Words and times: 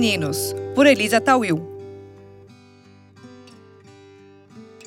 Femininos, 0.00 0.56
por 0.74 0.86
Elisa 0.86 1.20
Tawil. 1.20 1.60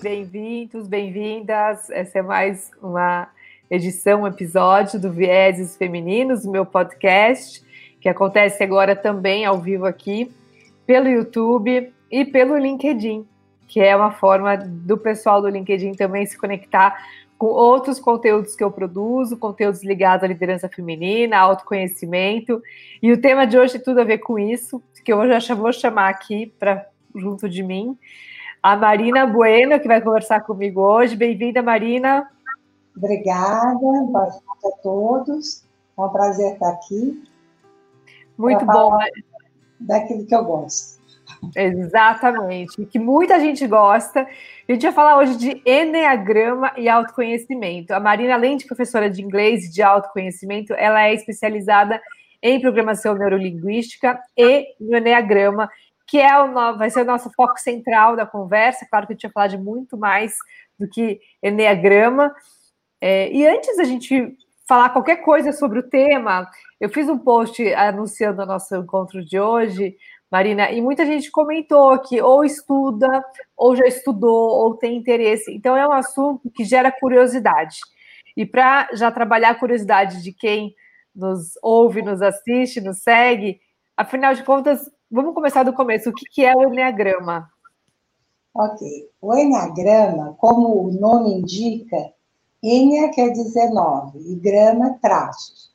Bem-vindos, 0.01 0.87
bem-vindas. 0.87 1.87
Essa 1.91 2.17
é 2.17 2.21
mais 2.23 2.71
uma 2.81 3.27
edição, 3.69 4.23
um 4.23 4.27
episódio 4.27 4.99
do 4.99 5.11
Vieses 5.11 5.77
Femininos, 5.77 6.47
meu 6.47 6.65
podcast, 6.65 7.63
que 8.01 8.09
acontece 8.09 8.63
agora 8.63 8.95
também 8.95 9.45
ao 9.45 9.59
vivo 9.59 9.85
aqui 9.85 10.31
pelo 10.83 11.07
YouTube 11.07 11.93
e 12.09 12.25
pelo 12.25 12.57
LinkedIn, 12.57 13.23
que 13.67 13.81
é 13.81 13.95
uma 13.95 14.13
forma 14.13 14.57
do 14.57 14.97
pessoal 14.97 15.43
do 15.43 15.47
LinkedIn 15.47 15.91
também 15.91 16.25
se 16.25 16.35
conectar 16.35 16.97
com 17.37 17.47
outros 17.47 17.99
conteúdos 17.99 18.55
que 18.55 18.63
eu 18.63 18.71
produzo, 18.71 19.37
conteúdos 19.37 19.83
ligados 19.83 20.23
à 20.23 20.27
liderança 20.27 20.69
feminina, 20.69 21.37
autoconhecimento. 21.37 22.61
E 23.01 23.11
o 23.11 23.19
tema 23.19 23.45
de 23.45 23.57
hoje 23.57 23.73
tem 23.73 23.83
tudo 23.83 24.01
a 24.01 24.05
ver 24.05 24.19
com 24.19 24.39
isso, 24.39 24.81
que 25.03 25.11
eu 25.11 25.39
já 25.39 25.53
vou 25.55 25.73
chamar 25.73 26.09
aqui 26.09 26.53
para 26.57 26.87
junto 27.15 27.49
de 27.49 27.61
mim 27.61 27.97
a 28.63 28.77
Marina 28.77 29.25
Bueno, 29.25 29.77
que 29.77 29.89
vai 29.89 30.01
conversar 30.01 30.39
comigo 30.39 30.79
hoje. 30.79 31.17
Bem-vinda, 31.17 31.61
Marina. 31.61 32.29
Obrigada, 32.95 33.77
boa 33.77 34.23
noite 34.23 34.41
a 34.65 34.81
todos. 34.81 35.65
É 35.97 36.01
um 36.01 36.09
prazer 36.09 36.53
estar 36.53 36.69
aqui. 36.69 37.21
Muito 38.37 38.65
bom. 38.65 38.97
Daquilo 39.81 40.25
que 40.25 40.33
eu 40.33 40.45
gosto. 40.45 41.03
Exatamente, 41.53 42.85
que 42.85 42.97
muita 42.97 43.37
gente 43.37 43.67
gosta. 43.67 44.25
A 44.67 44.71
gente 44.71 44.83
vai 44.83 44.93
falar 44.93 45.17
hoje 45.17 45.35
de 45.35 45.61
Enneagrama 45.65 46.71
e 46.77 46.87
autoconhecimento. 46.87 47.93
A 47.93 47.99
Marina, 47.99 48.35
além 48.35 48.55
de 48.55 48.65
professora 48.65 49.09
de 49.09 49.21
inglês 49.21 49.65
e 49.65 49.71
de 49.71 49.83
autoconhecimento, 49.83 50.73
ela 50.73 51.03
é 51.03 51.13
especializada 51.13 52.01
em 52.41 52.61
programação 52.61 53.13
neurolinguística 53.13 54.17
e 54.37 54.67
no 54.79 54.97
Enneagrama, 54.97 55.69
que 56.07 56.17
é 56.17 56.39
o 56.39 56.77
vai 56.77 56.89
ser 56.89 57.01
o 57.01 57.05
nosso 57.05 57.29
foco 57.31 57.59
central 57.59 58.15
da 58.15 58.25
conversa. 58.25 58.87
Claro 58.89 59.05
que 59.05 59.11
a 59.11 59.15
gente 59.15 59.23
vai 59.23 59.31
falar 59.33 59.47
de 59.47 59.57
muito 59.57 59.97
mais 59.97 60.33
do 60.79 60.87
que 60.87 61.19
Enneagrama. 61.43 62.33
É, 63.01 63.29
e 63.33 63.45
antes 63.45 63.75
da 63.75 63.83
gente 63.83 64.33
falar 64.65 64.91
qualquer 64.91 65.17
coisa 65.17 65.51
sobre 65.51 65.79
o 65.79 65.89
tema, 65.89 66.49
eu 66.79 66.87
fiz 66.87 67.09
um 67.09 67.17
post 67.17 67.61
anunciando 67.73 68.41
o 68.41 68.45
nosso 68.45 68.73
encontro 68.77 69.25
de 69.25 69.37
hoje, 69.37 69.97
Marina, 70.33 70.71
e 70.71 70.81
muita 70.81 71.05
gente 71.05 71.29
comentou 71.29 71.95
que 71.99 72.19
ou 72.19 72.43
estuda, 72.43 73.23
ou 73.55 73.75
já 73.75 73.85
estudou, 73.85 74.49
ou 74.49 74.73
tem 74.73 74.97
interesse. 74.97 75.53
Então, 75.53 75.77
é 75.77 75.87
um 75.87 75.91
assunto 75.91 76.49
que 76.49 76.63
gera 76.63 76.91
curiosidade. 76.91 77.77
E 78.35 78.43
para 78.43 78.89
já 78.95 79.11
trabalhar 79.11 79.51
a 79.51 79.59
curiosidade 79.59 80.23
de 80.23 80.33
quem 80.33 80.73
nos 81.15 81.51
ouve, 81.61 82.01
nos 82.01 82.19
assiste, 82.19 82.81
nos 82.81 83.03
segue, 83.03 83.61
afinal 83.95 84.33
de 84.33 84.41
contas, 84.41 84.89
vamos 85.11 85.35
começar 85.35 85.61
do 85.61 85.71
começo. 85.71 86.09
O 86.09 86.13
que 86.13 86.43
é 86.43 86.55
o 86.55 86.63
Enneagrama? 86.63 87.47
Ok. 88.55 89.11
O 89.21 89.35
Enneagrama, 89.35 90.35
como 90.39 90.87
o 90.87 90.91
nome 90.91 91.31
indica, 91.31 92.11
Ennea 92.63 93.11
quer 93.11 93.29
dizer 93.29 93.69
nove 93.69 94.17
e 94.17 94.33
grama, 94.33 94.97
traços. 94.99 95.71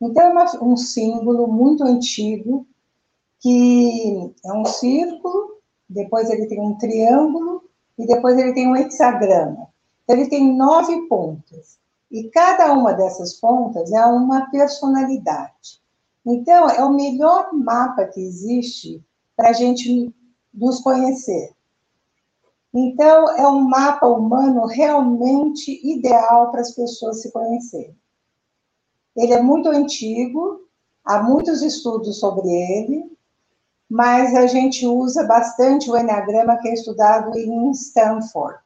Então, 0.00 0.22
é 0.22 0.30
uma, 0.30 0.64
um 0.64 0.78
símbolo 0.78 1.46
muito 1.46 1.84
antigo 1.84 2.66
que 3.40 4.34
é 4.44 4.52
um 4.52 4.64
círculo, 4.64 5.58
depois 5.88 6.28
ele 6.30 6.46
tem 6.46 6.60
um 6.60 6.76
triângulo 6.76 7.64
e 7.98 8.06
depois 8.06 8.38
ele 8.38 8.52
tem 8.52 8.68
um 8.68 8.76
hexagrama. 8.76 9.68
Então, 10.04 10.16
ele 10.16 10.28
tem 10.28 10.56
nove 10.56 11.08
pontas. 11.08 11.78
E 12.10 12.30
cada 12.30 12.72
uma 12.72 12.94
dessas 12.94 13.34
pontas 13.34 13.92
é 13.92 14.04
uma 14.06 14.50
personalidade. 14.50 15.82
Então, 16.24 16.68
é 16.68 16.82
o 16.82 16.92
melhor 16.92 17.52
mapa 17.52 18.06
que 18.06 18.20
existe 18.20 19.02
para 19.36 19.50
a 19.50 19.52
gente 19.52 20.14
nos 20.52 20.80
conhecer. 20.80 21.52
Então, 22.72 23.30
é 23.36 23.46
um 23.46 23.60
mapa 23.60 24.06
humano 24.06 24.66
realmente 24.66 25.80
ideal 25.86 26.50
para 26.50 26.60
as 26.60 26.72
pessoas 26.72 27.22
se 27.22 27.30
conhecerem. 27.30 27.96
Ele 29.16 29.32
é 29.32 29.42
muito 29.42 29.68
antigo, 29.68 30.60
há 31.04 31.22
muitos 31.22 31.62
estudos 31.62 32.18
sobre 32.20 32.48
ele, 32.48 33.17
mas 33.88 34.34
a 34.34 34.46
gente 34.46 34.86
usa 34.86 35.24
bastante 35.24 35.90
o 35.90 35.96
Enneagrama 35.96 36.58
que 36.58 36.68
é 36.68 36.74
estudado 36.74 37.36
em 37.38 37.70
Stanford, 37.70 38.58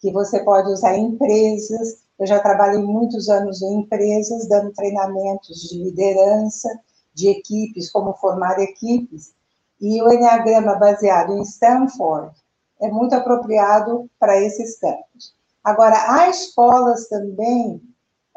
que 0.00 0.10
você 0.10 0.42
pode 0.42 0.70
usar 0.70 0.96
em 0.96 1.06
empresas. 1.06 1.98
Eu 2.18 2.26
já 2.26 2.40
trabalhei 2.40 2.82
muitos 2.82 3.28
anos 3.28 3.62
em 3.62 3.80
empresas, 3.80 4.48
dando 4.48 4.72
treinamentos 4.72 5.68
de 5.68 5.82
liderança, 5.82 6.68
de 7.14 7.28
equipes, 7.28 7.90
como 7.90 8.14
formar 8.14 8.58
equipes. 8.58 9.32
E 9.80 10.02
o 10.02 10.10
Enneagrama 10.10 10.74
baseado 10.74 11.34
em 11.34 11.42
Stanford 11.42 12.34
é 12.80 12.88
muito 12.88 13.14
apropriado 13.14 14.10
para 14.18 14.36
esses 14.42 14.78
campos. 14.78 15.34
Agora, 15.62 15.96
há 16.08 16.28
escolas 16.28 17.08
também 17.08 17.80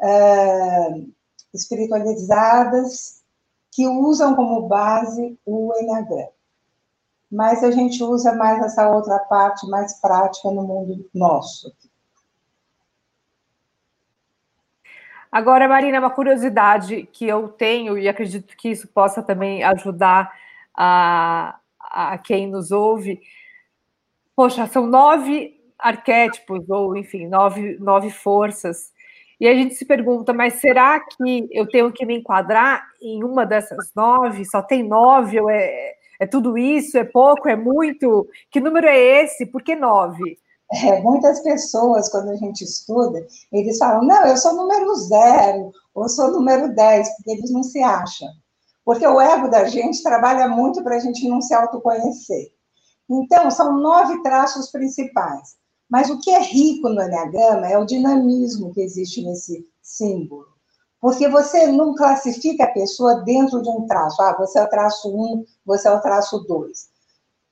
uh, 0.00 1.12
espiritualizadas 1.52 3.19
que 3.70 3.86
usam 3.86 4.34
como 4.34 4.68
base 4.68 5.38
o 5.46 5.72
Enneagrama. 5.80 6.30
Mas 7.30 7.62
a 7.62 7.70
gente 7.70 8.02
usa 8.02 8.34
mais 8.34 8.60
essa 8.62 8.90
outra 8.90 9.18
parte 9.20 9.68
mais 9.68 10.00
prática 10.00 10.50
no 10.50 10.62
mundo 10.62 11.08
nosso. 11.14 11.72
Agora, 15.30 15.68
Marina, 15.68 16.00
uma 16.00 16.10
curiosidade 16.10 17.04
que 17.12 17.24
eu 17.24 17.48
tenho, 17.48 17.96
e 17.96 18.08
acredito 18.08 18.56
que 18.56 18.70
isso 18.70 18.88
possa 18.88 19.22
também 19.22 19.62
ajudar 19.62 20.36
a, 20.74 21.60
a 21.78 22.18
quem 22.18 22.48
nos 22.48 22.72
ouve. 22.72 23.20
Poxa, 24.34 24.66
são 24.66 24.86
nove 24.86 25.56
arquétipos, 25.78 26.68
ou 26.68 26.96
enfim, 26.96 27.28
nove, 27.28 27.78
nove 27.78 28.10
forças. 28.10 28.92
E 29.40 29.48
a 29.48 29.54
gente 29.54 29.74
se 29.74 29.86
pergunta, 29.86 30.34
mas 30.34 30.60
será 30.60 31.00
que 31.00 31.48
eu 31.50 31.66
tenho 31.66 31.90
que 31.90 32.04
me 32.04 32.18
enquadrar 32.18 32.86
em 33.00 33.24
uma 33.24 33.46
dessas 33.46 33.90
nove? 33.96 34.44
Só 34.44 34.60
tem 34.60 34.86
nove? 34.86 35.40
Ou 35.40 35.48
é, 35.48 35.94
é 36.20 36.26
tudo 36.26 36.58
isso? 36.58 36.98
É 36.98 37.04
pouco? 37.04 37.48
É 37.48 37.56
muito? 37.56 38.28
Que 38.50 38.60
número 38.60 38.86
é 38.86 38.98
esse? 39.22 39.46
Por 39.46 39.62
que 39.62 39.74
nove? 39.74 40.38
É, 40.72 41.00
muitas 41.00 41.40
pessoas, 41.40 42.10
quando 42.10 42.30
a 42.30 42.36
gente 42.36 42.62
estuda, 42.62 43.26
eles 43.50 43.78
falam, 43.78 44.04
não, 44.04 44.26
eu 44.26 44.36
sou 44.36 44.54
número 44.54 44.94
zero, 44.94 45.72
ou 45.94 46.08
sou 46.08 46.30
número 46.30 46.72
dez, 46.74 47.08
porque 47.16 47.32
eles 47.32 47.50
não 47.50 47.62
se 47.62 47.82
acham. 47.82 48.28
Porque 48.84 49.06
o 49.06 49.20
ego 49.20 49.48
da 49.48 49.64
gente 49.64 50.02
trabalha 50.02 50.48
muito 50.48 50.82
para 50.84 50.96
a 50.96 51.00
gente 51.00 51.26
não 51.28 51.40
se 51.40 51.54
autoconhecer. 51.54 52.52
Então, 53.08 53.50
são 53.50 53.76
nove 53.78 54.22
traços 54.22 54.70
principais. 54.70 55.56
Mas 55.90 56.08
o 56.08 56.20
que 56.20 56.30
é 56.30 56.40
rico 56.40 56.88
no 56.88 57.02
Enneagrama 57.02 57.66
é 57.66 57.76
o 57.76 57.84
dinamismo 57.84 58.72
que 58.72 58.80
existe 58.80 59.24
nesse 59.24 59.66
símbolo. 59.82 60.46
Porque 61.00 61.28
você 61.28 61.66
não 61.66 61.94
classifica 61.94 62.64
a 62.64 62.70
pessoa 62.70 63.22
dentro 63.22 63.60
de 63.60 63.68
um 63.68 63.86
traço. 63.86 64.22
Ah, 64.22 64.36
você 64.38 64.58
é 64.60 64.62
o 64.62 64.68
traço 64.68 65.08
1, 65.08 65.44
você 65.66 65.88
é 65.88 65.90
o 65.90 66.00
traço 66.00 66.38
2. 66.40 66.88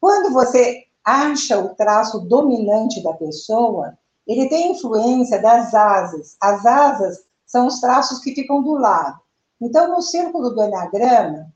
Quando 0.00 0.32
você 0.32 0.84
acha 1.04 1.58
o 1.58 1.74
traço 1.74 2.20
dominante 2.20 3.02
da 3.02 3.12
pessoa, 3.14 3.98
ele 4.26 4.48
tem 4.48 4.72
influência 4.72 5.40
das 5.40 5.74
asas. 5.74 6.36
As 6.40 6.64
asas 6.64 7.24
são 7.46 7.66
os 7.66 7.80
traços 7.80 8.20
que 8.20 8.34
ficam 8.34 8.62
do 8.62 8.74
lado. 8.74 9.18
Então, 9.60 9.88
no 9.88 10.02
círculo 10.02 10.50
do 10.50 10.62
Enneagrama, 10.62 11.52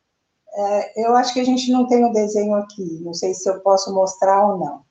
é, 0.54 1.06
eu 1.06 1.14
acho 1.14 1.32
que 1.32 1.40
a 1.40 1.44
gente 1.44 1.70
não 1.70 1.86
tem 1.86 2.04
um 2.04 2.12
desenho 2.12 2.54
aqui, 2.54 3.00
não 3.04 3.14
sei 3.14 3.34
se 3.34 3.48
eu 3.48 3.60
posso 3.60 3.94
mostrar 3.94 4.44
ou 4.46 4.58
não. 4.58 4.82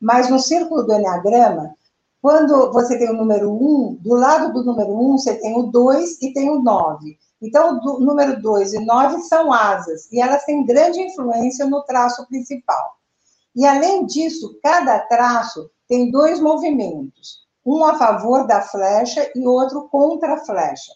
Mas 0.00 0.30
no 0.30 0.38
círculo 0.38 0.82
do 0.84 0.94
Enneagrama, 0.94 1.74
quando 2.22 2.72
você 2.72 2.98
tem 2.98 3.10
o 3.10 3.16
número 3.16 3.50
1, 3.50 3.98
do 4.00 4.14
lado 4.14 4.52
do 4.52 4.64
número 4.64 4.92
1, 4.92 5.18
você 5.18 5.34
tem 5.36 5.58
o 5.58 5.64
2 5.64 6.20
e 6.22 6.32
tem 6.32 6.50
o 6.50 6.62
9. 6.62 7.18
Então, 7.42 7.78
o 7.78 8.00
número 8.00 8.40
2 8.40 8.74
e 8.74 8.78
9 8.84 9.22
são 9.22 9.52
asas, 9.52 10.10
e 10.12 10.20
elas 10.20 10.44
têm 10.44 10.64
grande 10.64 11.00
influência 11.00 11.66
no 11.66 11.82
traço 11.82 12.26
principal. 12.28 12.96
E, 13.56 13.66
além 13.66 14.04
disso, 14.04 14.58
cada 14.62 14.98
traço 15.00 15.70
tem 15.88 16.10
dois 16.10 16.38
movimentos, 16.40 17.40
um 17.64 17.84
a 17.84 17.94
favor 17.96 18.46
da 18.46 18.60
flecha 18.60 19.30
e 19.34 19.46
outro 19.46 19.88
contra 19.88 20.34
a 20.34 20.44
flecha. 20.44 20.92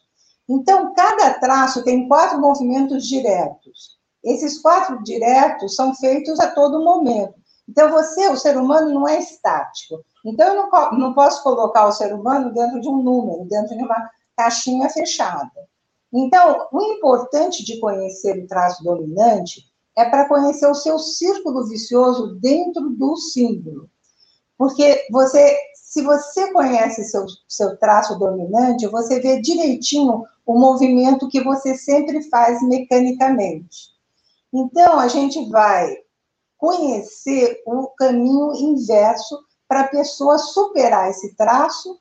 Então, 0.48 0.92
cada 0.94 1.34
traço 1.34 1.82
tem 1.82 2.06
quatro 2.06 2.38
movimentos 2.38 3.06
diretos. 3.06 3.98
Esses 4.22 4.60
quatro 4.60 5.02
diretos 5.02 5.74
são 5.74 5.94
feitos 5.94 6.38
a 6.38 6.50
todo 6.50 6.84
momento. 6.84 7.34
Então, 7.69 7.90
você, 7.90 8.28
o 8.28 8.37
ser 8.37 8.56
humano, 8.56 8.93
não 8.93 9.08
é 9.08 9.19
estático. 9.19 10.05
Então, 10.25 10.49
eu 10.49 10.55
não, 10.55 10.93
não 10.99 11.14
posso 11.14 11.43
colocar 11.43 11.87
o 11.87 11.93
ser 11.93 12.14
humano 12.14 12.52
dentro 12.52 12.81
de 12.81 12.88
um 12.88 13.02
número, 13.02 13.44
dentro 13.46 13.76
de 13.76 13.82
uma 13.82 14.11
caixinha 14.37 14.88
fechada. 14.90 15.50
Então, 16.12 16.69
o 16.70 16.81
importante 16.81 17.64
de 17.64 17.81
conhecer 17.81 18.38
o 18.38 18.46
traço 18.46 18.84
dominante 18.84 19.64
é 19.96 20.05
para 20.05 20.28
conhecer 20.28 20.66
o 20.66 20.75
seu 20.75 20.99
círculo 20.99 21.66
vicioso 21.66 22.37
dentro 22.37 22.90
do 22.90 23.16
símbolo. 23.16 23.88
Porque 24.56 25.06
você, 25.10 25.56
se 25.75 26.02
você 26.02 26.52
conhece 26.52 27.05
seu, 27.05 27.26
seu 27.49 27.76
traço 27.76 28.19
dominante, 28.19 28.87
você 28.87 29.20
vê 29.20 29.40
direitinho 29.40 30.25
o 30.46 30.58
movimento 30.58 31.28
que 31.28 31.43
você 31.43 31.76
sempre 31.76 32.22
faz 32.28 32.62
mecanicamente. 32.62 33.94
Então, 34.52 35.00
a 35.00 35.08
gente 35.08 35.49
vai 35.50 35.96
conhecer 36.58 37.62
o 37.66 37.88
caminho 37.96 38.52
inverso 38.54 39.38
para 39.68 39.80
a 39.80 39.88
pessoa 39.88 40.38
superar 40.38 41.10
esse 41.10 41.34
traço 41.36 41.98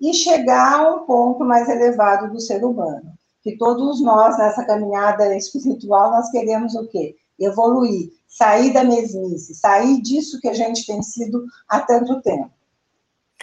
e 0.00 0.12
chegar 0.12 0.80
a 0.80 0.94
um 0.94 1.06
ponto 1.06 1.44
mais 1.44 1.68
elevado 1.68 2.32
do 2.32 2.40
ser 2.40 2.64
humano. 2.64 3.12
Que 3.42 3.56
todos 3.56 4.00
nós, 4.02 4.36
nessa 4.38 4.64
caminhada 4.64 5.36
espiritual, 5.36 6.10
nós 6.10 6.30
queremos 6.30 6.74
o 6.74 6.86
quê? 6.88 7.16
Evoluir, 7.38 8.10
sair 8.28 8.72
da 8.72 8.84
mesmice, 8.84 9.54
sair 9.54 10.00
disso 10.00 10.40
que 10.40 10.48
a 10.48 10.54
gente 10.54 10.86
tem 10.86 11.02
sido 11.02 11.44
há 11.68 11.80
tanto 11.80 12.20
tempo. 12.22 12.50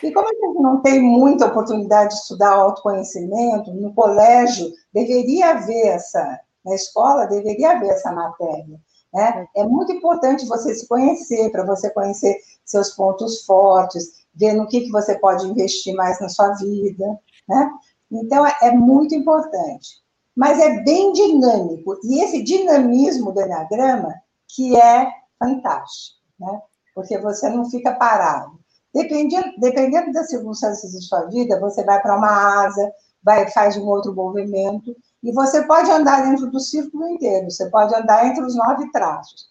E 0.04 0.12
como 0.12 0.28
a 0.28 0.34
gente 0.34 0.62
não 0.62 0.82
tem 0.82 1.02
muita 1.02 1.46
oportunidade 1.46 2.16
de 2.16 2.22
estudar 2.22 2.54
autoconhecimento, 2.54 3.72
no 3.74 3.94
colégio 3.94 4.72
deveria 4.92 5.52
haver 5.52 5.88
essa, 5.88 6.40
na 6.66 6.74
escola 6.74 7.28
deveria 7.28 7.72
haver 7.72 7.90
essa 7.90 8.12
matéria. 8.12 8.80
Né? 9.14 9.48
É 9.56 9.64
muito 9.64 9.92
importante 9.92 10.46
você 10.48 10.74
se 10.74 10.88
conhecer, 10.88 11.52
para 11.52 11.66
você 11.66 11.90
conhecer 11.90 12.38
seus 12.66 12.92
pontos 12.92 13.44
fortes, 13.46 14.26
ver 14.34 14.54
no 14.54 14.68
que, 14.68 14.82
que 14.82 14.92
você 14.92 15.18
pode 15.20 15.46
investir 15.46 15.94
mais 15.96 16.20
na 16.20 16.30
sua 16.30 16.54
vida. 16.54 17.20
Né? 17.48 17.72
Então, 18.12 18.46
é, 18.46 18.56
é 18.64 18.72
muito 18.72 19.14
importante. 19.16 20.02
Mas 20.36 20.60
é 20.60 20.82
bem 20.84 21.12
dinâmico. 21.12 22.00
E 22.04 22.24
esse 22.24 22.42
dinamismo 22.42 23.32
do 23.34 23.42
Enneagrama 23.42 24.14
que 24.56 24.76
é 24.76 25.08
fantástico, 25.38 26.20
né? 26.40 26.62
Porque 26.94 27.18
você 27.18 27.50
não 27.50 27.70
fica 27.70 27.94
parado. 27.94 28.60
Dependendo, 28.94 29.54
dependendo 29.58 30.12
das 30.12 30.30
circunstâncias 30.30 30.92
de 30.92 31.02
sua 31.02 31.26
vida, 31.28 31.60
você 31.60 31.84
vai 31.84 32.02
para 32.02 32.18
uma 32.18 32.66
asa, 32.66 32.92
vai 33.24 33.50
faz 33.50 33.78
um 33.78 33.88
outro 33.88 34.14
movimento, 34.14 34.96
e 35.24 35.32
você 35.32 35.64
pode 35.64 35.90
andar 35.92 36.24
dentro 36.24 36.50
do 36.50 36.60
círculo 36.60 37.08
inteiro, 37.08 37.50
você 37.50 37.70
pode 37.70 37.94
andar 37.96 38.28
entre 38.28 38.44
os 38.44 38.56
nove 38.56 38.92
traços. 38.92 39.50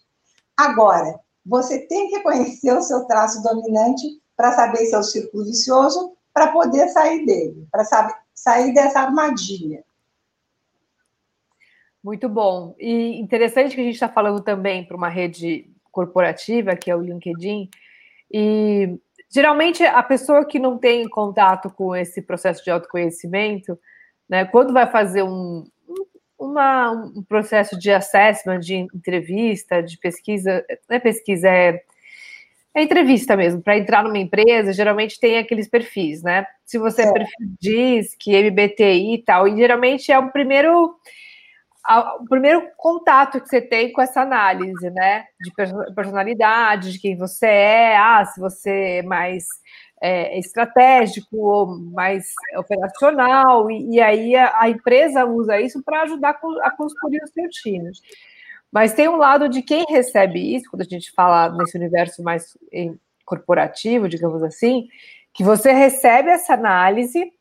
Agora, 0.57 1.19
você 1.45 1.79
tem 1.87 2.09
que 2.09 2.19
conhecer 2.21 2.73
o 2.73 2.81
seu 2.81 3.05
traço 3.05 3.41
dominante 3.41 4.21
para 4.35 4.51
saber 4.51 4.85
seu 4.85 5.03
círculo 5.03 5.45
vicioso, 5.45 6.15
para 6.33 6.51
poder 6.51 6.87
sair 6.89 7.25
dele, 7.25 7.67
para 7.71 7.83
sair 8.33 8.73
dessa 8.73 9.01
armadilha. 9.01 9.83
Muito 12.03 12.27
bom. 12.27 12.75
E 12.79 13.19
interessante 13.19 13.75
que 13.75 13.81
a 13.81 13.83
gente 13.83 13.93
está 13.93 14.09
falando 14.09 14.41
também 14.41 14.85
para 14.85 14.97
uma 14.97 15.09
rede 15.09 15.71
corporativa, 15.91 16.75
que 16.75 16.89
é 16.89 16.95
o 16.95 17.01
LinkedIn, 17.01 17.69
e 18.31 18.99
geralmente 19.29 19.83
a 19.83 20.01
pessoa 20.01 20.45
que 20.45 20.57
não 20.57 20.77
tem 20.77 21.07
contato 21.07 21.69
com 21.69 21.95
esse 21.95 22.21
processo 22.21 22.63
de 22.63 22.71
autoconhecimento, 22.71 23.77
né, 24.31 24.45
quando 24.45 24.71
vai 24.71 24.89
fazer 24.89 25.23
um, 25.23 25.65
uma, 26.39 26.89
um 26.89 27.21
processo 27.21 27.77
de 27.77 27.91
assessment, 27.91 28.59
de 28.59 28.75
entrevista, 28.75 29.83
de 29.83 29.97
pesquisa, 29.97 30.65
não 30.89 30.95
é 30.95 30.99
pesquisa, 30.99 31.49
é, 31.49 31.83
é 32.73 32.81
entrevista 32.81 33.35
mesmo, 33.35 33.61
para 33.61 33.77
entrar 33.77 34.01
numa 34.01 34.17
empresa, 34.17 34.71
geralmente 34.71 35.19
tem 35.19 35.37
aqueles 35.37 35.67
perfis, 35.67 36.23
né? 36.23 36.47
Se 36.65 36.77
você 36.77 37.01
é 37.01 37.11
perfil 37.11 37.47
diz 37.59 38.15
que 38.17 38.31
MBTI 38.41 39.15
e 39.15 39.23
tal, 39.23 39.49
e 39.49 39.57
geralmente 39.57 40.09
é 40.09 40.17
o 40.17 40.31
primeiro 40.31 40.95
o 42.19 42.25
primeiro 42.29 42.63
contato 42.77 43.41
que 43.41 43.49
você 43.49 43.59
tem 43.59 43.91
com 43.91 44.01
essa 44.01 44.21
análise, 44.21 44.89
né? 44.91 45.25
De 45.41 45.51
personalidade, 45.93 46.93
de 46.93 46.99
quem 46.99 47.17
você 47.17 47.47
é, 47.47 47.97
ah, 47.97 48.23
se 48.23 48.39
você 48.39 48.69
é 48.99 49.03
mais 49.03 49.45
é, 50.01 50.39
estratégico 50.39 51.37
ou 51.37 51.79
mais 51.79 52.33
operacional, 52.57 53.69
e, 53.69 53.95
e 53.95 54.01
aí 54.01 54.35
a, 54.35 54.61
a, 54.61 54.69
empresa 54.69 55.23
usa 55.25 55.61
isso 55.61 55.83
para 55.83 56.01
ajudar 56.01 56.39
a 56.63 56.71
construir 56.71 57.21
o 57.23 57.27
seu 57.27 57.47
time. 57.49 57.91
Mas 58.71 58.93
tem 58.93 59.07
um 59.07 59.17
lado 59.17 59.47
de 59.47 59.61
quem 59.61 59.85
recebe 59.87 60.55
isso, 60.55 60.69
quando 60.71 60.81
a 60.81 60.85
gente 60.85 61.11
fala 61.11 61.49
nesse 61.49 61.77
universo 61.77 62.23
mais 62.23 62.57
corporativo, 63.25 64.09
digamos 64.09 64.41
assim, 64.41 64.87
que 65.33 65.43
você 65.43 65.71
recebe 65.71 66.29
essa 66.29 66.53
análise 66.53 67.31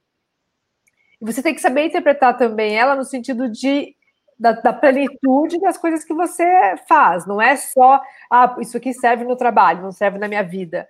e 1.21 1.25
você 1.25 1.43
tem 1.43 1.55
que 1.55 1.61
saber 1.61 1.85
interpretar 1.85 2.37
também 2.37 2.77
ela 2.77 2.95
no 2.95 3.05
sentido 3.05 3.49
de 3.49 3.95
da, 4.39 4.53
da, 4.53 4.73
plenitude 4.73 5.61
das 5.61 5.77
coisas 5.77 6.03
que 6.03 6.15
você 6.15 6.75
faz. 6.89 7.27
Não 7.27 7.41
é 7.41 7.57
só, 7.57 8.01
ah, 8.31 8.57
isso 8.59 8.77
aqui 8.77 8.95
serve 8.95 9.23
no 9.25 9.37
trabalho, 9.37 9.83
não 9.83 9.93
serve 9.93 10.19
na 10.19 10.27
minha 10.27 10.43
vida. 10.43 10.89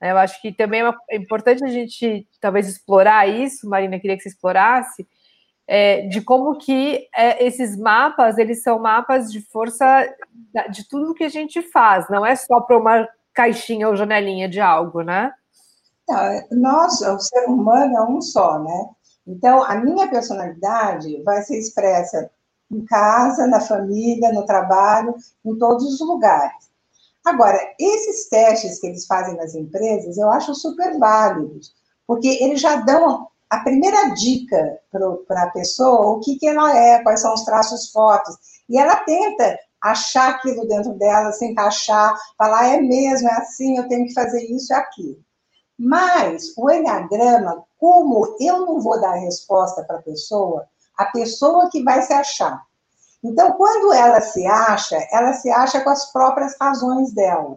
Eu 0.00 0.18
acho 0.18 0.40
que 0.42 0.52
também 0.52 0.82
é 1.10 1.16
importante 1.16 1.64
a 1.64 1.68
gente 1.68 2.26
talvez 2.40 2.68
explorar 2.68 3.28
isso, 3.28 3.68
Marina, 3.68 3.98
queria 3.98 4.16
que 4.16 4.22
você 4.22 4.28
explorasse, 4.28 5.06
é, 5.66 6.02
de 6.02 6.20
como 6.20 6.58
que 6.58 7.08
é, 7.14 7.44
esses 7.44 7.76
mapas, 7.76 8.38
eles 8.38 8.62
são 8.62 8.78
mapas 8.78 9.32
de 9.32 9.40
força 9.50 10.06
de 10.70 10.88
tudo 10.88 11.14
que 11.14 11.24
a 11.24 11.28
gente 11.28 11.60
faz, 11.70 12.08
não 12.08 12.24
é 12.24 12.36
só 12.36 12.60
para 12.60 12.78
uma 12.78 13.08
caixinha 13.34 13.88
ou 13.88 13.96
janelinha 13.96 14.48
de 14.48 14.60
algo, 14.60 15.02
né? 15.02 15.32
Nós, 16.52 17.00
o 17.00 17.18
ser 17.18 17.46
humano 17.46 17.96
é 17.96 18.02
um 18.02 18.20
só, 18.20 18.60
né? 18.60 18.88
Então, 19.26 19.62
a 19.64 19.74
minha 19.74 20.08
personalidade 20.08 21.20
vai 21.24 21.42
ser 21.42 21.58
expressa 21.58 22.30
em 22.70 22.84
casa, 22.84 23.46
na 23.46 23.60
família, 23.60 24.32
no 24.32 24.46
trabalho, 24.46 25.14
em 25.44 25.58
todos 25.58 25.84
os 25.84 26.00
lugares. 26.00 26.70
Agora, 27.26 27.58
esses 27.76 28.28
testes 28.28 28.78
que 28.78 28.86
eles 28.86 29.04
fazem 29.04 29.36
nas 29.36 29.52
empresas, 29.52 30.16
eu 30.16 30.30
acho 30.30 30.54
super 30.54 30.96
válidos, 30.96 31.74
porque 32.06 32.28
eles 32.28 32.60
já 32.60 32.76
dão 32.76 33.26
a 33.50 33.58
primeira 33.64 34.10
dica 34.10 34.78
para 35.26 35.42
a 35.42 35.50
pessoa, 35.50 36.12
o 36.12 36.20
que, 36.20 36.36
que 36.36 36.46
ela 36.46 36.72
é, 36.78 37.02
quais 37.02 37.20
são 37.20 37.34
os 37.34 37.44
traços 37.44 37.90
fortes, 37.90 38.36
e 38.68 38.78
ela 38.78 38.94
tenta 38.98 39.58
achar 39.82 40.30
aquilo 40.30 40.68
dentro 40.68 40.92
dela, 40.92 41.32
se 41.32 41.44
encaixar, 41.46 42.14
falar, 42.38 42.68
é 42.68 42.80
mesmo, 42.80 43.28
é 43.28 43.34
assim, 43.34 43.76
eu 43.76 43.88
tenho 43.88 44.06
que 44.06 44.14
fazer 44.14 44.44
isso 44.44 44.72
e 44.72 44.76
aquilo. 44.76 45.18
Mas 45.76 46.56
o 46.56 46.70
Enneagrama, 46.70 47.64
como 47.76 48.36
eu 48.38 48.66
não 48.66 48.80
vou 48.80 49.00
dar 49.00 49.14
resposta 49.14 49.82
para 49.82 49.98
a 49.98 50.02
pessoa, 50.02 50.64
a 50.96 51.06
pessoa 51.06 51.68
que 51.70 51.82
vai 51.82 52.02
se 52.02 52.12
achar. 52.12 52.64
Então, 53.26 53.52
quando 53.52 53.92
ela 53.92 54.20
se 54.20 54.46
acha, 54.46 54.96
ela 55.10 55.32
se 55.32 55.50
acha 55.50 55.80
com 55.80 55.90
as 55.90 56.12
próprias 56.12 56.56
razões 56.60 57.12
dela. 57.12 57.56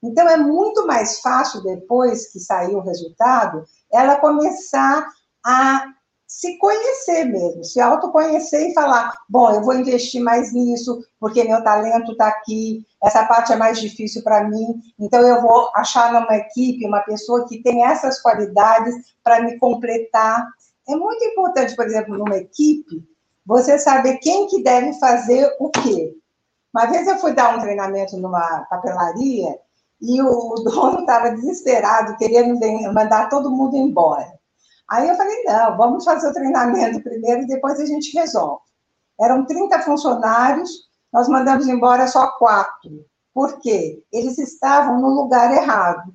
Então, 0.00 0.28
é 0.28 0.36
muito 0.36 0.86
mais 0.86 1.20
fácil, 1.20 1.62
depois 1.62 2.30
que 2.30 2.38
sair 2.38 2.76
o 2.76 2.80
resultado, 2.80 3.64
ela 3.92 4.16
começar 4.16 5.04
a 5.44 5.86
se 6.28 6.58
conhecer 6.58 7.24
mesmo, 7.24 7.64
se 7.64 7.80
autoconhecer 7.80 8.70
e 8.70 8.74
falar: 8.74 9.12
bom, 9.28 9.50
eu 9.50 9.62
vou 9.62 9.74
investir 9.74 10.22
mais 10.22 10.52
nisso, 10.52 11.04
porque 11.18 11.42
meu 11.42 11.62
talento 11.64 12.12
está 12.12 12.28
aqui, 12.28 12.86
essa 13.02 13.24
parte 13.26 13.52
é 13.52 13.56
mais 13.56 13.80
difícil 13.80 14.22
para 14.22 14.48
mim, 14.48 14.80
então 14.98 15.20
eu 15.22 15.42
vou 15.42 15.70
achar 15.74 16.12
numa 16.12 16.36
equipe 16.36 16.86
uma 16.86 17.00
pessoa 17.00 17.46
que 17.48 17.62
tem 17.62 17.84
essas 17.84 18.22
qualidades 18.22 18.94
para 19.24 19.42
me 19.42 19.58
completar. 19.58 20.46
É 20.88 20.94
muito 20.94 21.24
importante, 21.24 21.74
por 21.74 21.84
exemplo, 21.84 22.16
numa 22.16 22.36
equipe, 22.36 23.02
você 23.44 23.78
saber 23.78 24.18
quem 24.18 24.46
que 24.46 24.62
deve 24.62 24.98
fazer 24.98 25.54
o 25.60 25.70
quê. 25.70 26.14
Uma 26.74 26.86
vez 26.86 27.06
eu 27.06 27.18
fui 27.18 27.32
dar 27.32 27.56
um 27.56 27.60
treinamento 27.60 28.16
numa 28.16 28.66
papelaria 28.70 29.58
e 30.00 30.20
o 30.22 30.54
dono 30.64 31.00
estava 31.00 31.30
desesperado, 31.30 32.16
querendo 32.16 32.58
mandar 32.92 33.28
todo 33.28 33.50
mundo 33.50 33.76
embora. 33.76 34.32
Aí 34.90 35.08
eu 35.08 35.14
falei, 35.14 35.44
não, 35.44 35.76
vamos 35.76 36.04
fazer 36.04 36.28
o 36.28 36.32
treinamento 36.32 37.02
primeiro 37.02 37.42
e 37.42 37.46
depois 37.46 37.80
a 37.80 37.86
gente 37.86 38.16
resolve. 38.16 38.62
Eram 39.20 39.46
30 39.46 39.80
funcionários, 39.80 40.70
nós 41.12 41.28
mandamos 41.28 41.68
embora 41.68 42.06
só 42.06 42.26
quatro. 42.38 43.06
Por 43.32 43.60
quê? 43.60 44.02
Eles 44.12 44.38
estavam 44.38 45.00
no 45.00 45.08
lugar 45.08 45.52
errado. 45.52 46.12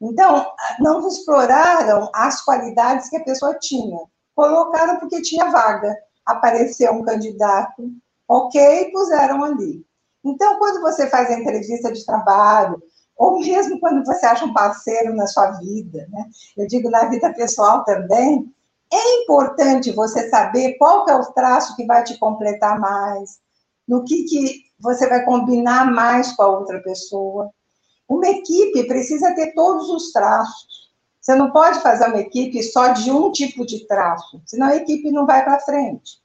Então, 0.00 0.46
não 0.78 1.06
exploraram 1.08 2.10
as 2.14 2.42
qualidades 2.42 3.08
que 3.08 3.16
a 3.16 3.24
pessoa 3.24 3.58
tinha. 3.58 3.98
Colocaram 4.34 4.98
porque 4.98 5.22
tinha 5.22 5.50
vaga. 5.50 5.96
Apareceu 6.26 6.92
um 6.92 7.04
candidato, 7.04 7.90
ok, 8.28 8.90
puseram 8.90 9.44
ali. 9.44 9.86
Então, 10.24 10.58
quando 10.58 10.80
você 10.80 11.06
faz 11.08 11.30
a 11.30 11.38
entrevista 11.38 11.92
de 11.92 12.04
trabalho, 12.04 12.82
ou 13.16 13.38
mesmo 13.38 13.80
quando 13.80 14.04
você 14.04 14.26
acha 14.26 14.44
um 14.44 14.52
parceiro 14.52 15.14
na 15.14 15.26
sua 15.26 15.52
vida, 15.52 16.06
né? 16.10 16.24
Eu 16.56 16.66
digo 16.66 16.90
na 16.90 17.04
vida 17.08 17.32
pessoal 17.32 17.84
também, 17.84 18.52
é 18.92 19.22
importante 19.22 19.92
você 19.92 20.28
saber 20.28 20.74
qual 20.78 21.08
é 21.08 21.14
o 21.14 21.32
traço 21.32 21.74
que 21.76 21.86
vai 21.86 22.04
te 22.04 22.18
completar 22.18 22.78
mais, 22.78 23.38
no 23.86 24.04
que, 24.04 24.24
que 24.24 24.66
você 24.78 25.08
vai 25.08 25.24
combinar 25.24 25.90
mais 25.90 26.32
com 26.32 26.42
a 26.42 26.58
outra 26.58 26.80
pessoa. 26.80 27.50
Uma 28.08 28.28
equipe 28.28 28.86
precisa 28.86 29.34
ter 29.34 29.54
todos 29.54 29.88
os 29.88 30.12
traços. 30.12 30.75
Você 31.26 31.34
não 31.34 31.50
pode 31.50 31.80
fazer 31.80 32.06
uma 32.06 32.20
equipe 32.20 32.62
só 32.62 32.92
de 32.92 33.10
um 33.10 33.32
tipo 33.32 33.66
de 33.66 33.84
traço, 33.88 34.40
senão 34.46 34.68
a 34.68 34.76
equipe 34.76 35.10
não 35.10 35.26
vai 35.26 35.44
para 35.44 35.58
frente. 35.58 36.22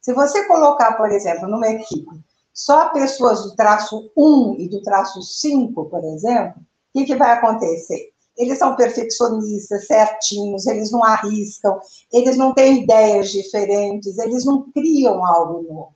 Se 0.00 0.12
você 0.12 0.44
colocar, 0.48 0.96
por 0.96 1.08
exemplo, 1.12 1.46
numa 1.46 1.68
equipe 1.68 2.20
só 2.52 2.88
pessoas 2.88 3.44
do 3.44 3.54
traço 3.54 4.10
1 4.16 4.56
e 4.58 4.68
do 4.68 4.82
traço 4.82 5.22
5, 5.22 5.84
por 5.84 6.02
exemplo, 6.02 6.60
o 6.60 6.98
que, 6.98 7.04
que 7.04 7.14
vai 7.14 7.30
acontecer? 7.30 8.10
Eles 8.36 8.58
são 8.58 8.74
perfeccionistas, 8.74 9.86
certinhos, 9.86 10.66
eles 10.66 10.90
não 10.90 11.04
arriscam, 11.04 11.78
eles 12.12 12.36
não 12.36 12.52
têm 12.52 12.82
ideias 12.82 13.30
diferentes, 13.30 14.18
eles 14.18 14.44
não 14.44 14.68
criam 14.72 15.24
algo 15.24 15.62
novo. 15.62 15.94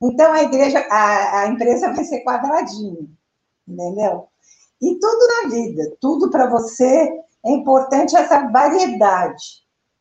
Então 0.00 0.32
a 0.32 0.44
igreja, 0.44 0.86
a, 0.88 1.40
a 1.40 1.48
empresa 1.48 1.92
vai 1.92 2.04
ser 2.04 2.20
quadradinha, 2.20 3.08
entendeu? 3.66 4.28
E 4.80 4.94
tudo 5.00 5.26
na 5.26 5.48
vida, 5.50 5.96
tudo 6.00 6.30
para 6.30 6.48
você 6.48 7.24
é 7.44 7.50
importante 7.50 8.16
essa 8.16 8.48
variedade 8.48 9.44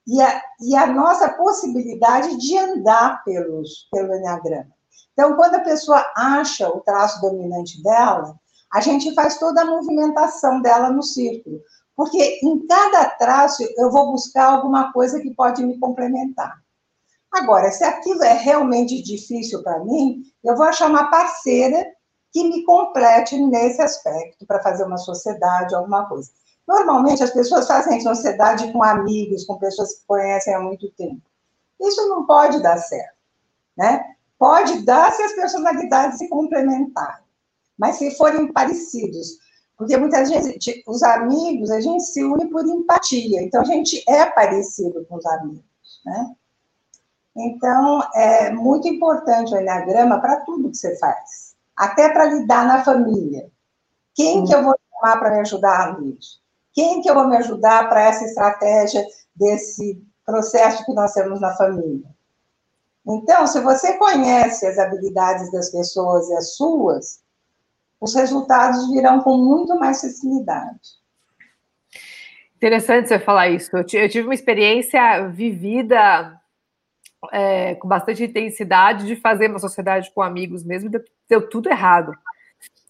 e 0.08 0.22
a, 0.22 0.42
e 0.62 0.76
a 0.76 0.88
nossa 0.88 1.30
possibilidade 1.30 2.38
de 2.38 2.58
andar 2.58 3.24
pelos, 3.24 3.88
pelo 3.92 4.16
Enneagrama. 4.16 4.72
Então, 5.14 5.36
quando 5.36 5.56
a 5.56 5.62
pessoa 5.62 6.06
acha 6.16 6.70
o 6.70 6.80
traço 6.82 7.20
dominante 7.22 7.82
dela, 7.84 8.36
a 8.72 8.82
gente 8.82 9.14
faz 9.14 9.38
toda 9.38 9.62
a 9.62 9.66
movimentação 9.66 10.62
dela 10.62 10.90
no 10.90 11.04
círculo, 11.04 11.60
porque 11.96 12.40
em 12.44 12.66
cada 12.68 13.06
traço 13.12 13.64
eu 13.78 13.92
vou 13.92 14.12
buscar 14.12 14.46
alguma 14.46 14.92
coisa 14.94 15.20
que 15.20 15.34
pode 15.34 15.66
me 15.66 15.80
complementar. 15.80 16.54
Agora, 17.34 17.72
se 17.72 17.84
aquilo 17.84 18.24
é 18.24 18.34
realmente 18.34 19.02
difícil 19.02 19.62
para 19.64 19.84
mim, 19.84 20.22
eu 20.44 20.56
vou 20.56 20.66
achar 20.66 20.90
uma 20.90 21.10
parceira 21.10 21.86
que 22.32 22.44
me 22.44 22.64
complete 22.64 23.38
nesse 23.40 23.82
aspecto, 23.82 24.46
para 24.46 24.62
fazer 24.62 24.84
uma 24.84 24.98
sociedade, 24.98 25.74
alguma 25.74 26.08
coisa. 26.08 26.30
Normalmente, 26.68 27.24
as 27.24 27.32
pessoas 27.32 27.68
fazem 27.68 28.02
sociedade 28.02 28.72
com 28.74 28.84
amigos, 28.84 29.46
com 29.46 29.58
pessoas 29.58 29.96
que 29.96 30.06
conhecem 30.06 30.54
há 30.54 30.60
muito 30.60 30.92
tempo. 30.92 31.22
Isso 31.80 32.08
não 32.10 32.26
pode 32.26 32.62
dar 32.62 32.78
certo, 32.78 33.16
né? 33.78 34.16
Pode 34.38 34.84
dar 34.84 35.12
se 35.14 35.24
as 35.24 35.34
personalidades 35.34 36.18
se 36.18 36.28
complementarem, 36.28 37.24
mas 37.78 37.96
se 37.96 38.16
forem 38.18 38.52
parecidos. 38.52 39.38
Porque 39.78 39.96
muitas 39.96 40.30
vezes 40.30 40.56
os 40.88 41.04
amigos, 41.04 41.72
a 41.72 41.80
gente 41.80 42.04
se 42.04 42.24
une 42.24 42.50
por 42.50 42.66
empatia, 42.66 43.42
então 43.42 43.62
a 43.62 43.66
gente 43.66 44.04
é 44.10 44.26
parecido 44.26 45.06
com 45.06 45.16
os 45.16 45.26
amigos, 45.26 45.64
né? 46.06 46.36
Então, 47.36 48.02
é 48.16 48.52
muito 48.52 48.88
importante 48.88 49.54
o 49.54 49.60
Enneagrama 49.60 50.20
para 50.20 50.42
tudo 50.42 50.72
que 50.72 50.78
você 50.78 50.98
faz, 50.98 51.56
até 51.76 52.10
para 52.10 52.26
lidar 52.26 52.66
na 52.66 52.84
família. 52.84 53.52
Quem 54.16 54.44
que 54.44 54.54
eu 54.54 54.64
vou 54.64 54.74
chamar 54.90 55.20
para 55.20 55.32
me 55.32 55.40
ajudar 55.42 56.02
nisso? 56.02 56.42
Quem 56.78 57.02
que 57.02 57.10
eu 57.10 57.16
vou 57.16 57.28
me 57.28 57.36
ajudar 57.38 57.90
para 57.90 58.04
essa 58.04 58.24
estratégia 58.24 59.04
desse 59.36 60.00
processo 60.24 60.86
que 60.86 60.94
nós 60.94 61.12
temos 61.12 61.42
na 61.42 61.56
família? 61.56 62.08
Então, 63.04 63.48
se 63.48 63.60
você 63.62 63.98
conhece 63.98 64.68
as 64.68 64.78
habilidades 64.78 65.52
das 65.52 65.72
pessoas 65.72 66.30
e 66.30 66.36
as 66.36 66.56
suas, 66.56 67.24
os 68.00 68.14
resultados 68.14 68.92
virão 68.92 69.22
com 69.22 69.38
muito 69.38 69.76
mais 69.80 70.02
facilidade. 70.02 71.00
Interessante 72.58 73.08
você 73.08 73.18
falar 73.18 73.50
isso. 73.50 73.76
Eu 73.76 73.84
tive 73.84 74.22
uma 74.22 74.36
experiência 74.36 75.30
vivida 75.30 76.40
é, 77.32 77.74
com 77.74 77.88
bastante 77.88 78.24
intensidade 78.24 79.08
de 79.08 79.16
fazer 79.16 79.50
uma 79.50 79.58
sociedade 79.58 80.12
com 80.14 80.22
amigos 80.22 80.64
mesmo, 80.64 80.92
deu, 81.28 81.50
tudo 81.50 81.70
errado. 81.70 82.12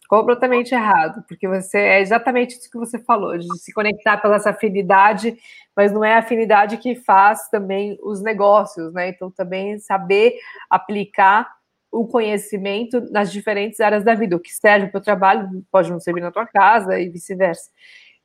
Completamente 0.07 0.73
errado, 0.73 1.23
porque 1.27 1.47
você 1.47 1.77
é 1.77 1.99
exatamente 1.99 2.57
isso 2.57 2.71
que 2.71 2.77
você 2.77 2.97
falou, 2.97 3.37
de 3.37 3.59
se 3.59 3.73
conectar 3.73 4.17
pela 4.17 4.37
essa 4.37 4.51
afinidade, 4.51 5.37
mas 5.75 5.91
não 5.91 6.03
é 6.03 6.13
a 6.13 6.19
afinidade 6.19 6.77
que 6.77 6.95
faz 6.95 7.49
também 7.49 7.97
os 8.01 8.21
negócios, 8.21 8.93
né? 8.93 9.09
Então, 9.09 9.29
também 9.29 9.77
saber 9.79 10.33
aplicar 10.69 11.49
o 11.91 12.07
conhecimento 12.07 13.01
nas 13.11 13.31
diferentes 13.31 13.79
áreas 13.81 14.03
da 14.03 14.13
vida. 14.13 14.35
O 14.35 14.39
que 14.39 14.53
serve 14.53 14.87
para 14.87 14.99
o 14.99 15.03
trabalho 15.03 15.49
pode 15.71 15.91
não 15.91 15.99
servir 15.99 16.21
na 16.21 16.31
tua 16.31 16.45
casa 16.45 16.99
e 16.99 17.09
vice-versa. 17.09 17.69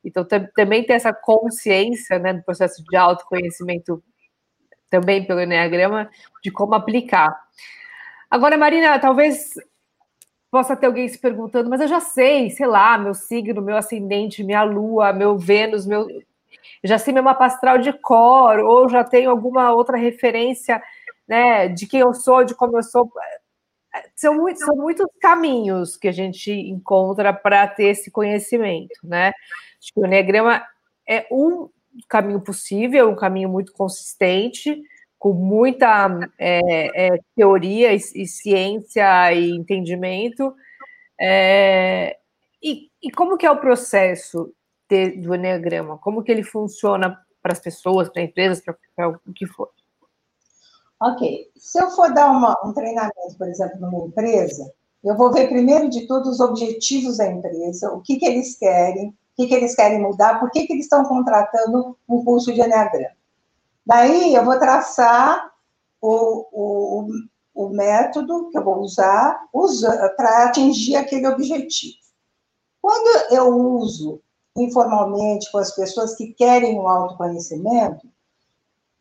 Então, 0.05 0.25
também 0.55 0.85
ter 0.85 0.95
essa 0.95 1.12
consciência 1.12 2.19
né, 2.19 2.33
do 2.33 2.43
processo 2.45 2.83
de 2.85 2.97
autoconhecimento 2.97 4.03
também 4.91 5.25
pelo 5.25 5.41
Enneagrama, 5.41 6.11
de 6.45 6.51
como 6.51 6.75
aplicar. 6.75 7.35
Agora, 8.31 8.57
Marina, 8.57 8.99
talvez 8.99 9.55
possa 10.52 10.76
ter 10.76 10.85
alguém 10.85 11.09
se 11.09 11.18
perguntando, 11.18 11.71
mas 11.71 11.80
eu 11.80 11.88
já 11.88 11.99
sei, 11.99 12.50
sei 12.50 12.66
lá, 12.66 12.99
meu 12.99 13.14
signo, 13.14 13.62
meu 13.62 13.75
ascendente, 13.75 14.44
minha 14.44 14.62
lua, 14.62 15.11
meu 15.11 15.38
Vênus, 15.38 15.87
meu. 15.87 16.06
já 16.85 16.99
sei 16.99 17.14
meu 17.14 17.23
mapa 17.23 17.47
astral 17.47 17.78
de 17.78 17.90
cor, 17.90 18.59
ou 18.59 18.87
já 18.87 19.02
tenho 19.02 19.30
alguma 19.30 19.73
outra 19.73 19.97
referência 19.97 20.82
né, 21.26 21.68
de 21.68 21.87
quem 21.87 22.00
eu 22.00 22.12
sou, 22.12 22.44
de 22.44 22.54
como 22.54 22.76
eu 22.76 22.82
sou. 22.82 23.11
São, 24.14 24.35
muito, 24.35 24.59
são 24.59 24.76
muitos 24.76 25.06
caminhos 25.23 25.97
que 25.97 26.06
a 26.09 26.12
gente 26.12 26.52
encontra 26.52 27.32
para 27.32 27.66
ter 27.66 27.85
esse 27.87 28.11
conhecimento, 28.11 28.99
né? 29.02 29.32
Acho 29.80 29.94
que 29.94 30.00
o 30.00 30.04
Enneagrama 30.04 30.62
é 31.09 31.26
um 31.30 31.71
caminho 32.11 32.40
possível, 32.42 33.09
um 33.09 33.16
caminho 33.16 33.49
muito 33.49 33.73
consistente, 33.73 34.82
com 35.23 35.33
muita 35.35 36.09
é, 36.37 37.07
é, 37.07 37.19
teoria 37.37 37.93
e, 37.93 38.00
e, 38.17 38.26
ciência 38.26 39.33
e 39.33 39.52
entendimento. 39.52 40.52
É, 41.17 42.17
e, 42.61 42.91
e, 43.00 43.09
como 43.12 43.37
que 43.37 43.47
é 43.47 43.50
o 43.52 43.61
processo 43.61 44.52
de, 44.91 45.12
do 45.19 45.33
Enneagrama? 45.33 45.97
Como 45.99 46.25
que 46.25 46.33
ele 46.33 46.43
funciona 46.43 47.17
para 47.41 47.52
as 47.52 47.61
pessoas, 47.61 48.09
para 48.09 48.23
empresas, 48.23 48.64
para 48.97 49.11
o 49.11 49.33
que 49.33 49.47
for? 49.47 49.71
Ok. 51.00 51.52
Se 51.57 51.81
eu 51.81 51.88
for 51.93 52.12
dar 52.12 52.29
uma, 52.29 52.57
um 52.64 52.73
treinamento, 52.73 53.38
por 53.38 53.47
exemplo, 53.47 53.79
numa 53.79 54.05
empresa, 54.05 54.73
eu 55.05 55.17
vou 55.17 55.33
ver 55.33 55.47
primeiro 55.47 55.88
de 55.88 56.05
tudo 56.09 56.31
os 56.31 56.41
objetivos 56.41 57.19
da 57.19 57.29
empresa, 57.29 57.93
o 57.93 58.02
que, 58.02 58.17
que 58.17 58.26
eles 58.26 58.59
querem, 58.59 59.11
o 59.11 59.14
que, 59.37 59.47
que 59.47 59.55
eles 59.55 59.76
querem 59.76 60.00
mudar, 60.00 60.41
por 60.41 60.50
que, 60.50 60.67
que 60.67 60.73
eles 60.73 60.87
estão 60.87 61.05
contratando 61.05 61.97
um 62.09 62.25
curso 62.25 62.52
de 62.52 62.61
Enneagrama. 62.61 63.22
Daí 63.85 64.35
eu 64.35 64.45
vou 64.45 64.59
traçar 64.59 65.51
o, 66.01 66.47
o, 66.53 67.09
o 67.55 67.69
método 67.71 68.51
que 68.51 68.59
eu 68.59 68.65
vou 68.65 68.81
usar 68.81 69.49
para 70.17 70.45
atingir 70.45 70.97
aquele 70.97 71.27
objetivo. 71.27 71.97
Quando 72.81 73.33
eu 73.33 73.49
uso 73.49 74.21
informalmente 74.57 75.51
com 75.51 75.59
as 75.59 75.75
pessoas 75.75 76.15
que 76.15 76.35
querem 76.35 76.79
o 76.79 76.87
autoconhecimento, 76.87 78.07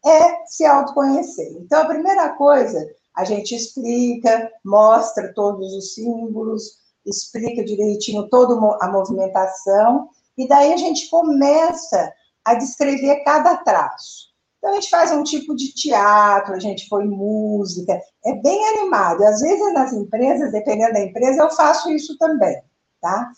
é 0.05 0.45
se 0.45 0.65
autoconhecer. 0.65 1.51
Então, 1.59 1.81
a 1.81 1.87
primeira 1.87 2.29
coisa, 2.29 2.87
a 3.15 3.23
gente 3.23 3.55
explica, 3.55 4.51
mostra 4.63 5.33
todos 5.33 5.73
os 5.73 5.93
símbolos, 5.93 6.79
explica 7.05 7.63
direitinho 7.63 8.29
toda 8.29 8.53
a 8.81 8.89
movimentação, 8.89 10.09
e 10.37 10.47
daí 10.47 10.73
a 10.73 10.77
gente 10.77 11.09
começa 11.09 12.11
a 12.43 12.55
descrever 12.55 13.23
cada 13.23 13.57
traço. 13.57 14.30
Então, 14.61 14.71
a 14.71 14.73
gente 14.75 14.91
faz 14.91 15.11
um 15.11 15.23
tipo 15.23 15.55
de 15.55 15.73
teatro, 15.73 16.53
a 16.53 16.59
gente 16.59 16.87
põe 16.87 17.03
música, 17.03 17.99
é 18.23 18.33
bem 18.35 18.63
animado. 18.69 19.23
Às 19.23 19.41
vezes, 19.41 19.73
nas 19.73 19.91
empresas, 19.91 20.51
dependendo 20.51 20.93
da 20.93 21.01
empresa, 21.01 21.41
eu 21.41 21.49
faço 21.49 21.89
isso 21.89 22.15
também, 22.19 22.61
tá? 23.01 23.31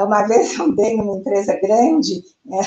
Uma 0.00 0.22
vez 0.28 0.58
eu 0.58 0.74
dei 0.74 0.96
numa 0.96 1.18
empresa 1.18 1.54
grande, 1.60 2.24
né, 2.44 2.60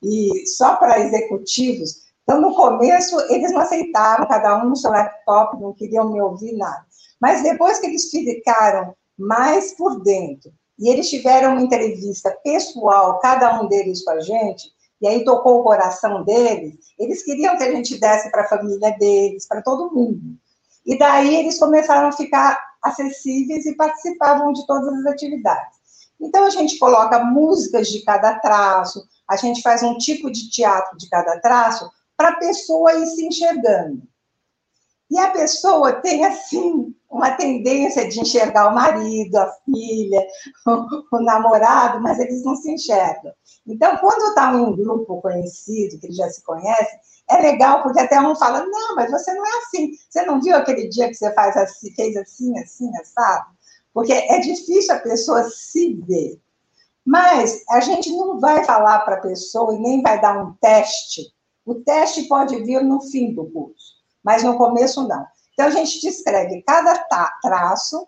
e 0.00 0.46
só 0.46 0.76
para 0.76 1.00
executivos, 1.00 2.08
então, 2.28 2.42
no 2.42 2.54
começo, 2.54 3.18
eles 3.32 3.50
não 3.52 3.62
aceitavam, 3.62 4.28
cada 4.28 4.62
um 4.62 4.68
no 4.68 4.76
seu 4.76 4.90
laptop, 4.90 5.58
não 5.58 5.72
queriam 5.72 6.12
me 6.12 6.20
ouvir 6.20 6.52
nada. 6.58 6.84
Mas 7.18 7.42
depois 7.42 7.78
que 7.78 7.86
eles 7.86 8.10
ficaram 8.10 8.94
mais 9.18 9.72
por 9.72 10.02
dentro, 10.02 10.52
e 10.78 10.90
eles 10.90 11.08
tiveram 11.08 11.52
uma 11.52 11.62
entrevista 11.62 12.30
pessoal, 12.44 13.18
cada 13.20 13.58
um 13.58 13.66
deles 13.66 14.04
com 14.04 14.10
a 14.10 14.20
gente, 14.20 14.70
e 15.00 15.06
aí 15.06 15.24
tocou 15.24 15.60
o 15.60 15.62
coração 15.62 16.24
deles, 16.24 16.76
eles 16.98 17.22
queriam 17.22 17.56
que 17.56 17.62
a 17.62 17.70
gente 17.70 17.98
desse 17.98 18.30
para 18.30 18.42
a 18.42 18.48
família 18.48 18.90
deles, 18.98 19.46
para 19.46 19.62
todo 19.62 19.94
mundo. 19.94 20.36
E 20.84 20.98
daí 20.98 21.36
eles 21.36 21.58
começaram 21.58 22.08
a 22.08 22.12
ficar 22.12 22.58
acessíveis 22.82 23.66
e 23.66 23.76
participavam 23.76 24.52
de 24.52 24.66
todas 24.66 24.88
as 24.88 25.06
atividades. 25.06 25.78
Então 26.20 26.44
a 26.44 26.50
gente 26.50 26.78
coloca 26.78 27.24
músicas 27.24 27.88
de 27.88 28.02
cada 28.02 28.38
traço, 28.40 29.04
a 29.28 29.36
gente 29.36 29.62
faz 29.62 29.82
um 29.82 29.96
tipo 29.98 30.30
de 30.30 30.50
teatro 30.50 30.96
de 30.96 31.08
cada 31.08 31.38
traço 31.40 31.88
para 32.16 32.30
a 32.30 32.36
pessoa 32.36 32.94
ir 32.94 33.06
se 33.06 33.24
enxergando. 33.24 34.02
E 35.10 35.18
a 35.18 35.30
pessoa 35.30 35.92
tem, 35.92 36.24
assim, 36.24 36.94
uma 37.10 37.30
tendência 37.30 38.06
de 38.06 38.20
enxergar 38.20 38.68
o 38.68 38.74
marido, 38.74 39.36
a 39.36 39.50
filha, 39.64 40.26
o, 41.10 41.20
namorado, 41.20 42.02
mas 42.02 42.18
eles 42.18 42.44
não 42.44 42.54
se 42.54 42.70
enxergam. 42.70 43.32
Então, 43.66 43.96
quando 43.96 44.28
está 44.28 44.50
um 44.50 44.76
grupo 44.76 45.20
conhecido, 45.22 45.98
que 45.98 46.12
já 46.12 46.28
se 46.28 46.42
conhecem, 46.42 46.98
é 47.30 47.40
legal, 47.40 47.82
porque 47.82 48.00
até 48.00 48.20
um 48.20 48.36
fala, 48.36 48.66
não, 48.66 48.94
mas 48.94 49.10
você 49.10 49.32
não 49.32 49.44
é 49.44 49.58
assim. 49.58 49.92
Você 50.08 50.22
não 50.26 50.40
viu 50.40 50.54
aquele 50.54 50.88
dia 50.88 51.08
que 51.08 51.14
você 51.14 51.32
faz 51.32 51.56
assim, 51.56 51.94
fez 51.94 52.14
assim, 52.16 52.58
assim, 52.58 52.90
sabe? 53.04 53.46
Porque 53.94 54.12
é 54.12 54.38
difícil 54.40 54.94
a 54.94 54.98
pessoa 54.98 55.48
se 55.50 55.94
ver. 56.06 56.38
Mas 57.04 57.62
a 57.70 57.80
gente 57.80 58.14
não 58.14 58.38
vai 58.38 58.62
falar 58.64 59.00
para 59.00 59.16
a 59.16 59.20
pessoa 59.20 59.74
e 59.74 59.78
nem 59.78 60.02
vai 60.02 60.20
dar 60.20 60.38
um 60.38 60.52
teste. 60.60 61.22
O 61.64 61.76
teste 61.76 62.24
pode 62.24 62.62
vir 62.62 62.84
no 62.84 63.00
fim 63.00 63.32
do 63.32 63.46
curso 63.46 63.97
mas 64.24 64.42
no 64.42 64.56
começo 64.56 65.06
não. 65.06 65.26
Então 65.52 65.66
a 65.66 65.70
gente 65.70 66.00
descreve 66.00 66.62
cada 66.62 66.96
traço 67.42 68.06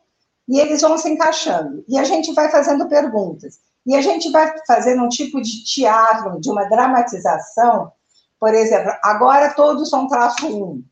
e 0.49 0.59
eles 0.59 0.81
vão 0.81 0.97
se 0.99 1.09
encaixando. 1.09 1.85
E 1.88 1.99
a 1.99 2.05
gente 2.05 2.33
vai 2.33 2.50
fazendo 2.50 2.88
perguntas. 2.88 3.59
E 3.87 3.95
a 3.95 4.00
gente 4.00 4.31
vai 4.31 4.52
fazendo 4.67 5.02
um 5.02 5.09
tipo 5.09 5.40
de 5.40 5.64
teatro, 5.64 6.40
de 6.40 6.50
uma 6.50 6.64
dramatização. 6.64 7.93
Por 8.38 8.55
exemplo, 8.55 8.93
agora 9.02 9.55
todos 9.55 9.88
são 9.88 10.07
traço 10.07 10.47
1. 10.47 10.85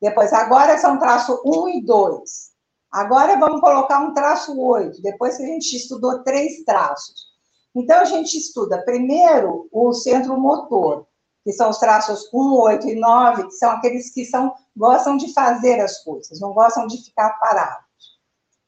Depois, 0.00 0.32
agora 0.32 0.78
são 0.78 0.98
traço 0.98 1.40
1 1.44 1.68
e 1.68 1.84
2. 1.84 2.50
Agora 2.90 3.38
vamos 3.38 3.60
colocar 3.60 4.00
um 4.00 4.14
traço 4.14 4.58
8, 4.58 5.00
depois 5.02 5.36
que 5.36 5.42
a 5.44 5.46
gente 5.46 5.76
estudou 5.76 6.24
três 6.24 6.64
traços. 6.64 7.30
Então, 7.74 8.00
a 8.00 8.04
gente 8.04 8.36
estuda 8.36 8.84
primeiro 8.84 9.68
o 9.70 9.92
centro 9.92 10.40
motor, 10.40 11.06
que 11.44 11.52
são 11.52 11.70
os 11.70 11.78
traços 11.78 12.28
1, 12.32 12.52
8 12.52 12.88
e 12.88 12.94
9, 12.96 13.44
que 13.44 13.52
são 13.52 13.70
aqueles 13.70 14.12
que 14.12 14.24
são, 14.24 14.54
gostam 14.76 15.16
de 15.16 15.32
fazer 15.32 15.80
as 15.80 16.02
coisas, 16.02 16.40
não 16.40 16.52
gostam 16.52 16.86
de 16.86 17.02
ficar 17.02 17.30
parados. 17.38 17.84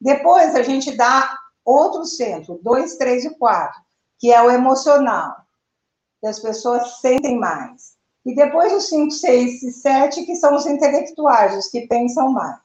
Depois, 0.01 0.55
a 0.55 0.63
gente 0.63 0.97
dá 0.97 1.37
outro 1.65 2.05
centro, 2.05 2.59
2, 2.63 2.97
3 2.97 3.25
e 3.27 3.31
4, 3.39 3.81
que 4.19 4.33
é 4.33 4.43
o 4.43 4.51
emocional, 4.51 5.37
que 6.21 6.27
as 6.27 6.39
pessoas 6.39 7.01
sentem 7.01 7.39
mais. 7.39 7.93
E 8.25 8.35
depois 8.35 8.73
os 8.73 8.89
5, 8.89 9.11
6 9.11 9.63
e 9.63 9.73
7, 9.73 10.25
que 10.25 10.37
são 10.37 10.55
os 10.55 10.67
intelectuais, 10.67 11.57
os 11.57 11.69
que 11.69 11.87
pensam 11.87 12.31
mais. 12.33 12.61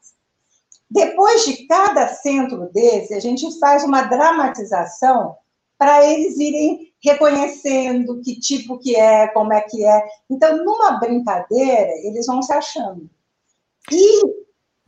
Depois 0.89 1.43
de 1.45 1.67
cada 1.67 2.07
centro 2.07 2.71
desse, 2.71 3.13
a 3.13 3.19
gente 3.19 3.59
faz 3.59 3.83
uma 3.83 4.03
dramatização 4.03 5.35
para 5.77 6.05
eles 6.05 6.37
irem 6.37 6.86
reconhecendo 7.03 8.21
que 8.21 8.39
tipo 8.39 8.79
que 8.79 8.95
é, 8.95 9.27
como 9.27 9.53
é 9.53 9.61
que 9.61 9.85
é. 9.85 10.07
Então, 10.29 10.63
numa 10.63 10.99
brincadeira, 10.99 11.91
eles 12.03 12.25
vão 12.25 12.41
se 12.41 12.51
achando. 12.51 13.09
E 13.91 14.21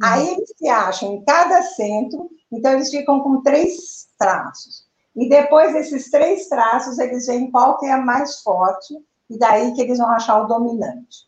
aí 0.02 0.28
uhum. 0.28 0.34
eles 0.34 0.54
se 0.58 0.68
acham 0.68 1.14
em 1.14 1.24
cada 1.24 1.62
centro, 1.62 2.30
então 2.52 2.74
eles 2.74 2.90
ficam 2.90 3.22
com 3.22 3.42
três 3.42 4.08
traços. 4.18 4.88
E 5.16 5.28
depois 5.28 5.74
desses 5.74 6.10
três 6.10 6.48
traços, 6.48 6.98
eles 7.00 7.28
veem 7.28 7.52
qual 7.52 7.78
que 7.78 7.86
é 7.86 7.98
mais 7.98 8.42
forte, 8.42 8.96
e 9.30 9.38
daí 9.38 9.74
que 9.74 9.82
eles 9.82 9.98
vão 9.98 10.10
achar 10.10 10.42
o 10.42 10.48
dominante. 10.48 11.28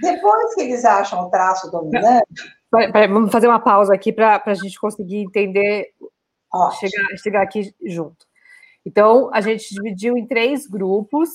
Depois 0.00 0.54
que 0.54 0.62
eles 0.62 0.84
acham 0.84 1.26
o 1.26 1.30
traço 1.30 1.70
dominante, 1.70 2.26
vamos 2.70 3.32
fazer 3.32 3.48
uma 3.48 3.60
pausa 3.60 3.94
aqui 3.94 4.12
para 4.12 4.42
a 4.44 4.54
gente 4.54 4.78
conseguir 4.78 5.18
entender, 5.18 5.92
chegar, 6.78 7.18
chegar 7.18 7.42
aqui 7.42 7.74
junto. 7.84 8.29
Então, 8.84 9.30
a 9.32 9.40
gente 9.40 9.74
dividiu 9.74 10.16
em 10.16 10.26
três 10.26 10.66
grupos: 10.66 11.28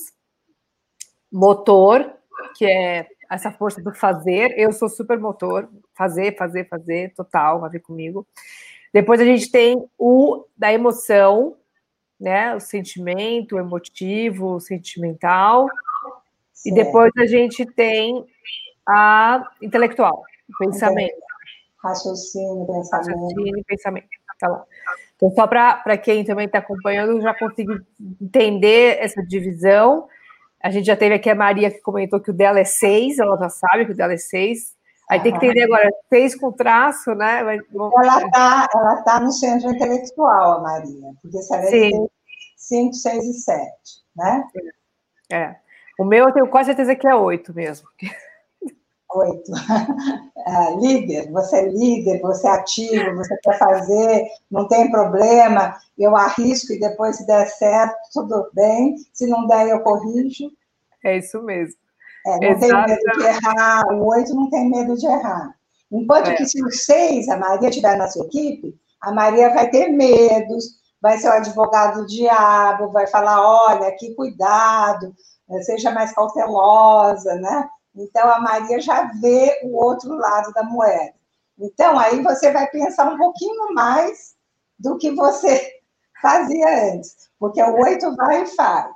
motor, 1.30 2.12
que 2.56 2.64
é 2.64 3.08
essa 3.30 3.50
força 3.50 3.82
do 3.82 3.94
fazer. 3.94 4.54
Eu 4.56 4.72
sou 4.72 4.88
super 4.88 5.18
motor, 5.18 5.68
fazer, 5.94 6.36
fazer, 6.36 6.68
fazer, 6.68 7.14
total, 7.14 7.60
vai 7.60 7.70
ver 7.70 7.80
comigo. 7.80 8.26
Depois 8.92 9.20
a 9.20 9.24
gente 9.24 9.50
tem 9.50 9.84
o 9.98 10.44
da 10.56 10.72
emoção, 10.72 11.56
né? 12.18 12.54
O 12.54 12.60
sentimento, 12.60 13.56
o 13.56 13.58
emotivo, 13.58 14.54
o 14.54 14.60
sentimental. 14.60 15.66
Certo. 16.52 16.66
E 16.66 16.84
depois 16.84 17.12
a 17.18 17.26
gente 17.26 17.66
tem 17.66 18.24
a 18.88 19.50
intelectual, 19.60 20.22
o 20.48 20.64
pensamento. 20.64 21.14
Raciocínio, 21.82 22.66
pensamento. 22.66 23.18
Raciocínio, 23.18 23.64
pensamento. 23.66 24.08
Tá 24.38 24.48
bom. 24.48 24.64
Então, 25.16 25.30
só 25.30 25.46
para 25.46 25.96
quem 25.96 26.24
também 26.24 26.46
está 26.46 26.58
acompanhando, 26.58 27.20
já 27.20 27.34
consegui 27.34 27.80
entender 28.20 28.98
essa 29.00 29.22
divisão. 29.22 30.06
A 30.62 30.70
gente 30.70 30.86
já 30.86 30.96
teve 30.96 31.14
aqui 31.14 31.30
a 31.30 31.34
Maria 31.34 31.70
que 31.70 31.80
comentou 31.80 32.20
que 32.20 32.30
o 32.30 32.34
dela 32.34 32.60
é 32.60 32.64
seis, 32.64 33.18
ela 33.18 33.36
já 33.38 33.48
sabe 33.48 33.86
que 33.86 33.92
o 33.92 33.96
dela 33.96 34.12
é 34.12 34.18
seis. 34.18 34.74
Aí 35.08 35.20
tem 35.20 35.30
que 35.32 35.38
entender 35.38 35.62
agora, 35.62 35.88
seis 36.08 36.34
com 36.34 36.50
traço, 36.50 37.14
né? 37.14 37.40
Ela 37.40 37.54
está 37.54 38.68
ela 38.74 39.02
tá 39.02 39.20
no 39.20 39.30
centro 39.30 39.70
intelectual, 39.70 40.58
a 40.58 40.60
Maria, 40.60 41.12
porque 41.22 41.38
se 41.38 41.54
ela 41.54 41.62
é 41.64 41.90
cinco, 42.56 42.94
seis 42.94 43.24
e 43.24 43.32
sete, 43.34 44.02
né? 44.16 44.44
É. 45.30 45.56
O 45.98 46.04
meu 46.04 46.26
eu 46.26 46.32
tenho 46.32 46.48
quase 46.48 46.66
certeza 46.66 46.96
que 46.96 47.06
é 47.06 47.14
oito 47.14 47.54
mesmo. 47.54 47.88
Oito. 49.16 49.50
Uh, 49.52 50.78
líder, 50.80 51.30
você 51.30 51.56
é 51.56 51.68
líder, 51.68 52.20
você 52.20 52.46
é 52.46 52.50
ativo, 52.50 53.16
você 53.16 53.36
quer 53.38 53.58
fazer, 53.58 54.26
não 54.50 54.68
tem 54.68 54.90
problema, 54.90 55.74
eu 55.98 56.14
arrisco 56.14 56.72
e 56.72 56.80
depois, 56.80 57.16
se 57.16 57.26
der 57.26 57.48
certo, 57.48 57.96
tudo 58.12 58.50
bem. 58.52 58.96
Se 59.12 59.26
não 59.26 59.46
der, 59.46 59.68
eu 59.68 59.80
corrijo. 59.80 60.50
É 61.02 61.16
isso 61.18 61.42
mesmo. 61.42 61.76
É, 62.26 62.52
não 62.52 62.60
tem 62.60 62.72
medo 62.72 63.18
de 63.18 63.24
errar, 63.24 63.86
o 63.92 64.06
oito 64.06 64.34
não 64.34 64.50
tem 64.50 64.68
medo 64.68 64.96
de 64.96 65.06
errar. 65.06 65.54
Enquanto 65.90 66.30
é. 66.30 66.34
que 66.34 66.44
se 66.44 66.62
o 66.62 66.70
seis, 66.70 67.28
a 67.28 67.36
Maria 67.36 67.68
estiver 67.68 67.96
na 67.96 68.08
sua 68.08 68.26
equipe, 68.26 68.74
a 69.00 69.12
Maria 69.12 69.54
vai 69.54 69.70
ter 69.70 69.88
medos, 69.88 70.64
vai 71.00 71.16
ser 71.18 71.28
o 71.28 71.32
advogado 71.32 72.00
do 72.00 72.06
diabo, 72.06 72.90
vai 72.90 73.06
falar, 73.06 73.40
olha, 73.40 73.92
que 73.92 74.14
cuidado, 74.14 75.14
seja 75.62 75.92
mais 75.92 76.12
cautelosa, 76.12 77.36
né? 77.36 77.68
Então, 77.96 78.28
a 78.28 78.38
Maria 78.40 78.80
já 78.80 79.04
vê 79.20 79.60
o 79.64 79.76
outro 79.76 80.14
lado 80.14 80.52
da 80.52 80.62
moeda. 80.62 81.14
Então, 81.58 81.98
aí 81.98 82.22
você 82.22 82.52
vai 82.52 82.68
pensar 82.68 83.10
um 83.10 83.16
pouquinho 83.16 83.72
mais 83.72 84.34
do 84.78 84.98
que 84.98 85.10
você 85.12 85.80
fazia 86.20 86.92
antes, 86.92 87.30
porque 87.38 87.62
o 87.62 87.74
oito 87.82 88.14
vai 88.14 88.42
e 88.42 88.46
faz. 88.46 88.94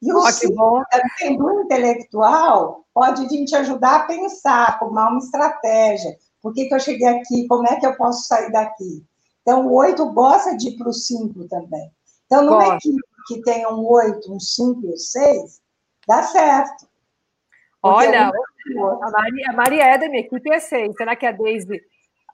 E 0.00 0.12
o 0.12 0.20
cinco, 0.30 0.82
também 0.90 1.36
do 1.36 1.62
intelectual, 1.62 2.84
pode 2.92 3.26
vir 3.28 3.44
te 3.44 3.56
ajudar 3.56 3.96
a 3.96 4.06
pensar, 4.06 4.78
formar 4.78 5.10
uma 5.10 5.18
estratégia. 5.18 6.16
Por 6.42 6.52
que, 6.52 6.66
que 6.66 6.74
eu 6.74 6.80
cheguei 6.80 7.08
aqui? 7.08 7.46
Como 7.48 7.66
é 7.66 7.76
que 7.76 7.86
eu 7.86 7.96
posso 7.96 8.26
sair 8.26 8.52
daqui? 8.52 9.04
Então, 9.40 9.66
o 9.66 9.74
oito 9.74 10.10
gosta 10.12 10.56
de 10.56 10.68
ir 10.68 10.76
para 10.76 10.88
o 10.88 10.92
cinco 10.92 11.46
também. 11.48 11.90
Então, 12.26 12.42
numa 12.42 12.64
Gosto. 12.64 12.88
equipe 12.88 13.02
que 13.26 13.42
tem 13.42 13.66
um 13.66 13.86
oito, 13.86 14.32
um 14.32 14.40
cinco 14.40 14.86
e 14.86 14.92
um 14.92 14.96
seis, 14.96 15.60
dá 16.06 16.22
certo. 16.22 16.86
Olha, 17.84 18.30
a 18.30 19.10
Maria, 19.10 19.50
a 19.50 19.52
Maria 19.52 19.84
é 19.84 19.98
da 19.98 20.08
minha 20.08 20.20
equipe 20.20 20.52
é 20.52 20.58
seis. 20.58 20.94
Será 20.96 21.14
que 21.14 21.26
a 21.26 21.32
Deise. 21.32 21.80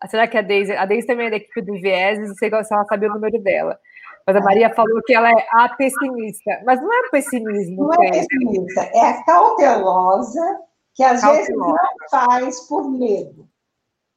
Será 0.08 0.28
que 0.28 0.38
a 0.38 0.42
Deise. 0.42 0.72
A 0.72 0.86
Deise 0.86 1.06
também 1.06 1.26
é 1.26 1.30
da 1.30 1.36
equipe 1.36 1.60
do 1.62 1.72
Vieses, 1.72 2.28
não 2.28 2.34
sei 2.36 2.48
se 2.48 2.54
ela 2.54 2.84
sabia 2.84 3.10
o 3.10 3.14
número 3.14 3.42
dela. 3.42 3.78
Mas 4.26 4.36
a 4.36 4.40
Maria 4.40 4.72
falou 4.72 5.02
que 5.02 5.12
ela 5.12 5.28
é 5.28 5.46
a 5.52 5.68
pessimista. 5.70 6.62
Mas 6.64 6.80
não 6.80 6.92
é 6.92 7.08
pessimismo. 7.10 7.84
Não 7.84 8.04
é 8.04 8.10
pessimista, 8.10 8.82
é 8.94 9.00
a 9.00 9.24
cautelosa, 9.24 10.60
que 10.94 11.02
às 11.02 11.20
cautelosa. 11.20 11.38
vezes 11.38 11.56
não 11.56 11.76
faz 12.10 12.60
por 12.68 12.88
medo 12.88 13.48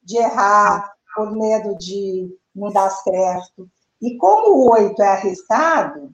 de 0.02 0.18
errar, 0.18 0.92
por 1.16 1.32
medo 1.32 1.76
de 1.78 2.28
não 2.54 2.70
dar 2.70 2.90
certo. 2.90 3.68
E 4.00 4.16
como 4.18 4.56
o 4.56 4.70
oito 4.72 5.02
é 5.02 5.08
arriscado, 5.08 6.12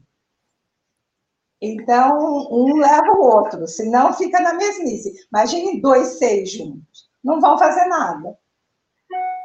então, 1.61 2.49
um 2.51 2.77
leva 2.77 3.13
o 3.13 3.23
outro, 3.23 3.67
senão 3.67 4.13
fica 4.13 4.41
na 4.41 4.55
mesmice. 4.55 5.13
Imagine 5.33 5.81
dois 5.81 6.19
seis 6.19 6.53
juntos, 6.53 7.11
não 7.23 7.41
vão 7.41 7.59
fazer 7.59 7.87
nada. 7.87 8.37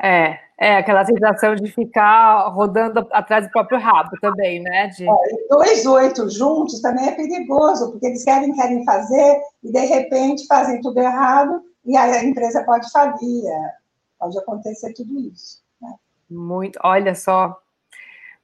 É, 0.01 0.37
é 0.59 0.77
aquela 0.77 1.03
sensação 1.03 1.55
de 1.55 1.71
ficar 1.71 2.49
rodando 2.49 3.07
atrás 3.11 3.45
do 3.45 3.51
próprio 3.51 3.79
rabo 3.79 4.11
também, 4.21 4.61
né? 4.61 4.87
De... 4.87 5.03
É, 5.03 5.13
dois 5.49 5.85
oito 5.85 6.29
juntos 6.29 6.81
também 6.81 7.07
é 7.07 7.15
perigoso, 7.15 7.91
porque 7.91 8.05
eles 8.07 8.23
querem, 8.23 8.53
querem 8.53 8.85
fazer 8.85 9.41
e 9.63 9.71
de 9.71 9.85
repente 9.85 10.47
fazem 10.47 10.79
tudo 10.81 10.99
errado 10.99 11.61
e 11.83 11.97
a 11.97 12.23
empresa 12.23 12.63
pode 12.63 12.89
falir. 12.91 13.45
É, 13.45 13.85
pode 14.19 14.37
acontecer 14.37 14.93
tudo 14.93 15.19
isso. 15.19 15.61
Né? 15.81 15.93
Muito, 16.29 16.79
olha 16.83 17.13
só, 17.15 17.59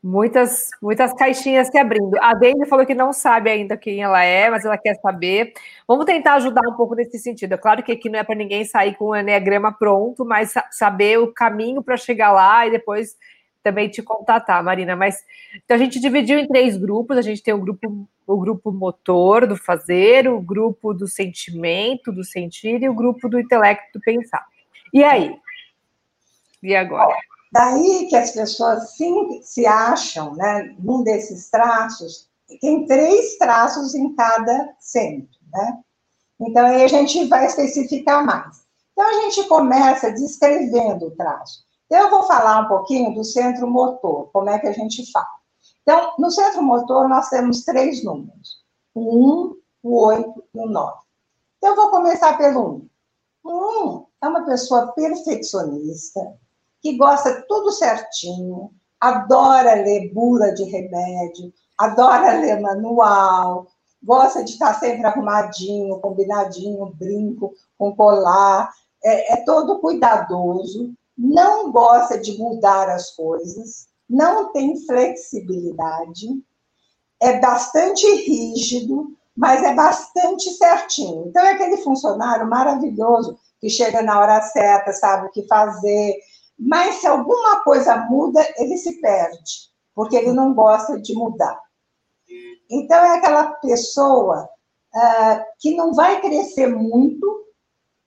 Muitas, 0.04 0.70
muitas 0.82 1.14
caixinhas 1.14 1.68
se 1.68 1.78
abrindo. 1.78 2.18
A 2.20 2.34
Deise 2.34 2.66
falou 2.66 2.86
que 2.88 2.96
não 2.96 3.14
sabe 3.14 3.52
ainda 3.52 3.78
quem 3.78 4.02
ela 4.02 4.24
é, 4.24 4.50
mas 4.50 4.66
ela 4.66 4.78
quer 4.78 4.96
saber. 4.96 5.54
Vamos 5.88 6.06
tentar 6.06 6.36
ajudar 6.36 6.68
um 6.68 6.76
pouco 6.76 6.96
nesse 6.96 7.20
sentido. 7.20 7.54
É 7.54 7.58
claro 7.58 7.84
que 7.84 7.92
aqui 7.92 8.10
não 8.10 8.18
é 8.18 8.24
para 8.24 8.34
ninguém 8.34 8.66
sair 8.66 8.96
com 8.96 9.10
o 9.10 9.16
Enneagrama 9.16 9.72
pronto, 9.72 10.26
mas 10.26 10.54
saber 10.72 11.20
o 11.20 11.32
caminho 11.32 11.84
para 11.84 11.98
chegar 11.98 12.32
lá 12.32 12.66
e 12.66 12.72
depois 12.72 13.16
também 13.62 13.90
te 13.90 14.02
contatar, 14.02 14.64
Marina. 14.64 14.96
Mas 14.96 15.18
então 15.54 15.76
a 15.76 15.80
gente 15.80 16.00
dividiu 16.00 16.40
em 16.40 16.48
três 16.48 16.76
grupos. 16.78 17.16
A 17.16 17.22
gente 17.22 17.44
tem 17.44 17.54
o 17.54 17.60
grupo, 17.60 18.08
o 18.26 18.38
grupo 18.40 18.72
motor 18.72 19.46
do 19.46 19.56
fazer, 19.56 20.28
o 20.28 20.42
grupo 20.42 20.96
do 20.96 21.08
sentimento, 21.08 22.12
do 22.12 22.24
sentir, 22.24 22.82
e 22.82 22.90
o 22.90 22.94
grupo 22.96 23.30
do 23.30 23.40
intelecto 23.40 24.00
do 24.00 24.02
pensar. 24.02 24.44
E 24.92 25.04
aí? 25.04 25.36
E 26.64 26.76
agora? 26.76 27.16
Daí 27.52 28.08
que 28.08 28.16
as 28.16 28.32
pessoas 28.32 28.92
sim, 28.92 29.42
se 29.44 29.66
acham, 29.66 30.34
né, 30.36 30.74
num 30.80 31.04
desses 31.04 31.50
traços, 31.50 32.30
tem 32.62 32.86
três 32.86 33.38
traços 33.38 33.94
em 33.94 34.14
cada 34.16 34.74
centro, 34.80 35.38
né? 35.52 35.80
Então, 36.40 36.66
aí 36.66 36.84
a 36.84 36.88
gente 36.88 37.26
vai 37.28 37.46
especificar 37.46 38.26
mais. 38.26 38.66
Então, 38.92 39.08
a 39.08 39.14
gente 39.22 39.48
começa 39.48 40.12
descrevendo 40.12 41.08
o 41.08 41.12
traço. 41.12 41.64
Então, 41.86 42.00
eu 42.00 42.10
vou 42.10 42.24
falar 42.24 42.62
um 42.62 42.68
pouquinho 42.68 43.14
do 43.14 43.24
centro 43.24 43.68
motor, 43.68 44.30
como 44.32 44.50
é 44.50 44.58
que 44.58 44.68
a 44.68 44.72
gente 44.72 45.12
fala. 45.12 45.28
Então, 45.82 46.14
no 46.18 46.32
centro 46.32 46.64
motor, 46.64 47.08
nós 47.08 47.30
temos 47.30 47.64
três 47.64 48.04
números: 48.04 48.64
o 48.94 49.50
1, 49.50 49.56
o 49.84 50.06
8 50.06 50.44
e 50.56 50.60
o 50.60 50.66
9. 50.68 51.00
Então, 51.58 51.72
eu 51.72 51.76
vou 51.76 51.90
começar 51.90 52.38
pelo 52.38 52.76
1. 52.76 52.90
O 53.44 53.96
1 53.98 54.06
é 54.24 54.28
uma 54.28 54.46
pessoa 54.46 54.92
perfeccionista, 54.94 56.22
que 56.82 56.98
gosta 56.98 57.46
tudo 57.48 57.72
certinho, 57.72 58.72
adora 59.00 59.76
ler 59.76 60.12
bula 60.14 60.54
de 60.54 60.64
remédio, 60.64 61.54
adora 61.78 62.40
ler 62.40 62.60
manual, 62.60 63.68
gosta 64.04 64.44
de 64.44 64.52
estar 64.52 64.74
sempre 64.80 65.06
arrumadinho, 65.06 66.00
combinadinho, 66.00 66.94
brinco, 66.98 67.54
com 67.78 67.96
colar, 67.96 68.72
é, 69.04 69.34
é 69.34 69.46
todo 69.46 69.80
cuidadoso, 69.80 70.94
não 71.18 71.72
gosta 71.72 72.18
de 72.20 72.38
mudar 72.38 72.90
as 72.90 73.12
coisas, 73.12 73.88
não 74.10 74.52
tem 74.52 74.76
flexibilidade, 74.86 76.28
é 77.22 77.40
bastante 77.40 78.06
rígido, 78.08 79.16
mas 79.36 79.64
é 79.64 79.74
bastante 79.74 80.50
certinho. 80.52 81.28
Então, 81.28 81.44
é 81.46 81.52
aquele 81.52 81.78
funcionário 81.78 82.50
maravilhoso 82.50 83.40
que 83.60 83.70
chega 83.70 84.02
na 84.02 84.20
hora 84.20 84.42
certa, 84.42 84.92
sabe 84.92 85.28
o 85.28 85.32
que 85.32 85.48
fazer, 85.48 86.16
mas 86.62 86.98
se 86.98 87.08
alguma 87.08 87.62
coisa 87.62 87.98
muda, 88.08 88.40
ele 88.56 88.78
se 88.78 89.02
perde, 89.02 89.72
porque 89.96 90.16
ele 90.16 90.32
não 90.32 90.54
gosta 90.54 91.02
de 91.02 91.12
mudar. 91.16 91.60
Então, 92.70 93.04
é 93.04 93.18
aquela 93.18 93.54
pessoa 93.56 94.48
uh, 94.96 95.44
que 95.60 95.76
não 95.76 95.92
vai 95.92 96.22
crescer 96.22 96.68
muito, 96.68 97.48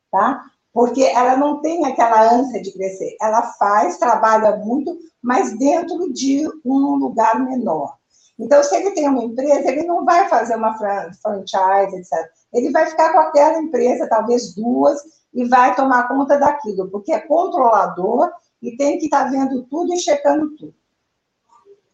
tá? 0.08 0.40
Porque 0.72 1.02
ela 1.02 1.36
não 1.36 1.60
tem 1.60 1.84
aquela 1.84 2.32
ânsia 2.32 2.62
de 2.62 2.72
crescer. 2.72 3.16
Ela 3.20 3.42
faz, 3.54 3.98
trabalha 3.98 4.56
muito, 4.56 4.96
mas 5.20 5.58
dentro 5.58 6.12
de 6.12 6.48
um 6.64 6.94
lugar 6.94 7.40
menor. 7.40 7.96
Então, 8.38 8.62
se 8.62 8.74
ele 8.76 8.92
tem 8.92 9.08
uma 9.08 9.24
empresa, 9.24 9.68
ele 9.68 9.82
não 9.82 10.04
vai 10.04 10.28
fazer 10.28 10.54
uma 10.54 10.76
franchise, 10.76 11.96
etc. 11.96 12.30
Ele 12.52 12.70
vai 12.70 12.86
ficar 12.86 13.12
com 13.12 13.18
aquela 13.18 13.58
empresa, 13.58 14.08
talvez 14.08 14.54
duas, 14.54 15.00
e 15.34 15.44
vai 15.44 15.74
tomar 15.74 16.06
conta 16.06 16.38
daquilo, 16.38 16.88
porque 16.88 17.12
é 17.12 17.20
controlador 17.20 18.30
e 18.64 18.76
tem 18.76 18.98
que 18.98 19.06
estar 19.06 19.24
tá 19.24 19.30
vendo 19.30 19.64
tudo 19.64 19.92
e 19.94 19.98
checando 19.98 20.56
tudo. 20.56 20.74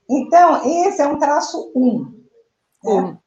Então, 0.09 0.65
esse 0.65 1.01
é 1.03 1.07
um 1.07 1.19
traço 1.19 1.71
1, 1.75 2.23
um, 2.85 3.03
né? 3.03 3.19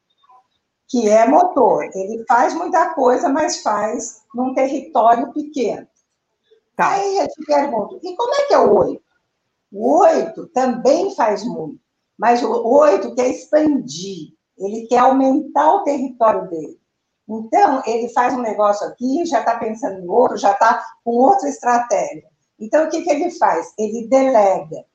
que 0.87 1.09
é 1.09 1.27
motor. 1.27 1.83
Ele 1.93 2.23
faz 2.27 2.53
muita 2.53 2.93
coisa, 2.93 3.29
mas 3.29 3.61
faz 3.61 4.23
num 4.33 4.53
território 4.53 5.31
pequeno. 5.31 5.87
Tá. 6.75 6.89
Aí 6.89 7.17
eu 7.17 7.27
te 7.27 7.45
pergunto, 7.45 7.99
e 8.03 8.15
como 8.15 8.33
é 8.33 8.47
que 8.47 8.53
é 8.53 8.59
o 8.59 8.75
8? 8.75 9.03
O 9.71 9.99
8 9.99 10.47
também 10.47 11.15
faz 11.15 11.43
muito. 11.43 11.83
Mas 12.17 12.43
o 12.43 12.67
oito 12.67 13.15
quer 13.15 13.29
expandir, 13.29 14.33
ele 14.57 14.87
quer 14.87 14.99
aumentar 14.99 15.73
o 15.73 15.83
território 15.83 16.47
dele. 16.49 16.79
Então, 17.27 17.81
ele 17.85 18.09
faz 18.09 18.33
um 18.33 18.41
negócio 18.41 18.87
aqui, 18.87 19.25
já 19.25 19.39
está 19.39 19.57
pensando 19.57 19.99
em 19.99 20.07
outro, 20.07 20.37
já 20.37 20.51
está 20.51 20.85
com 21.03 21.11
outra 21.11 21.49
estratégia. 21.49 22.29
Então, 22.59 22.85
o 22.85 22.89
que, 22.89 23.01
que 23.01 23.09
ele 23.09 23.31
faz? 23.31 23.73
Ele 23.77 24.07
delega. 24.07 24.85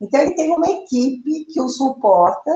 Então, 0.00 0.20
ele 0.20 0.34
tem 0.34 0.52
uma 0.52 0.68
equipe 0.68 1.44
que 1.46 1.60
o 1.60 1.68
suporta 1.68 2.50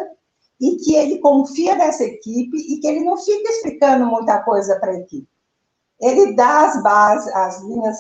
e 0.61 0.77
que 0.77 0.95
ele 0.95 1.19
confia 1.19 1.75
nessa 1.77 2.05
equipe 2.05 2.57
e 2.57 2.81
que 2.81 2.87
ele 2.87 3.05
não 3.05 3.17
fica 3.17 3.51
explicando 3.51 4.07
muita 4.07 4.43
coisa 4.43 4.79
para 4.79 4.93
a 4.93 4.99
equipe. 4.99 5.29
Ele 6.01 6.35
dá 6.35 6.67
as 6.67 6.83
bases, 6.83 7.35
as 7.35 7.63
linhas 7.63 7.97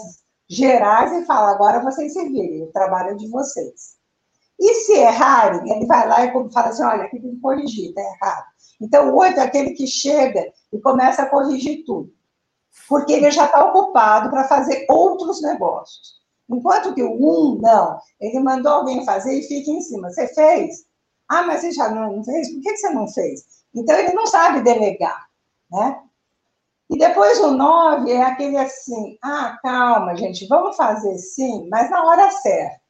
gerais 0.49 1.12
e 1.12 1.27
fala: 1.27 1.53
agora 1.53 1.83
vocês 1.83 2.12
se 2.12 2.29
virem, 2.29 2.64
o 2.64 2.73
trabalho 2.73 3.11
é 3.11 3.14
de 3.14 3.29
vocês. 3.29 3.97
E 4.59 4.75
se 4.75 4.92
errarem, 4.92 5.71
ele 5.71 5.87
vai 5.87 6.09
lá 6.09 6.25
e 6.25 6.53
fala 6.53 6.68
assim: 6.68 6.83
olha, 6.83 7.05
aqui 7.05 7.21
tem 7.21 7.35
que 7.35 7.40
corrigir, 7.40 7.90
está 7.90 8.01
errado. 8.01 8.47
Então, 8.81 9.11
o 9.11 9.18
oito 9.18 9.38
é 9.38 9.42
aquele 9.42 9.71
que 9.71 9.87
chega 9.87 10.53
e 10.73 10.81
começa 10.81 11.23
a 11.23 11.27
corrigir 11.27 11.85
tudo, 11.85 12.12
porque 12.88 13.12
ele 13.12 13.31
já 13.31 13.47
está 13.47 13.64
ocupado 13.64 14.31
para 14.31 14.44
fazer 14.44 14.87
outros 14.88 15.42
negócios. 15.42 16.18
Enquanto 16.51 16.95
que 16.95 17.03
o 17.03 17.13
um, 17.13 17.59
não, 17.61 17.99
ele 18.21 18.41
mandou 18.41 18.73
alguém 18.73 19.05
fazer 19.05 19.39
e 19.39 19.43
fica 19.43 19.71
em 19.71 19.81
cima. 19.81 20.11
Você 20.11 20.27
fez? 20.29 20.87
Ah, 21.29 21.43
mas 21.43 21.61
você 21.61 21.73
já 21.73 21.91
não 21.91 22.25
fez? 22.25 22.53
Por 22.53 22.63
que 22.63 22.77
você 22.77 22.91
não 22.91 23.07
fez? 23.09 23.45
Então, 23.75 23.97
ele 23.97 24.15
não 24.15 24.27
sabe 24.27 24.63
delegar, 24.63 25.27
né? 25.71 26.03
E 26.91 26.97
depois 26.97 27.39
o 27.41 27.51
nove 27.51 28.11
é 28.11 28.23
aquele 28.23 28.57
assim: 28.57 29.19
ah, 29.23 29.59
calma, 29.63 30.17
gente, 30.17 30.47
vamos 30.47 30.75
fazer 30.77 31.17
sim, 31.19 31.69
mas 31.71 31.91
na 31.91 32.03
hora 32.03 32.31
certa. 32.31 32.81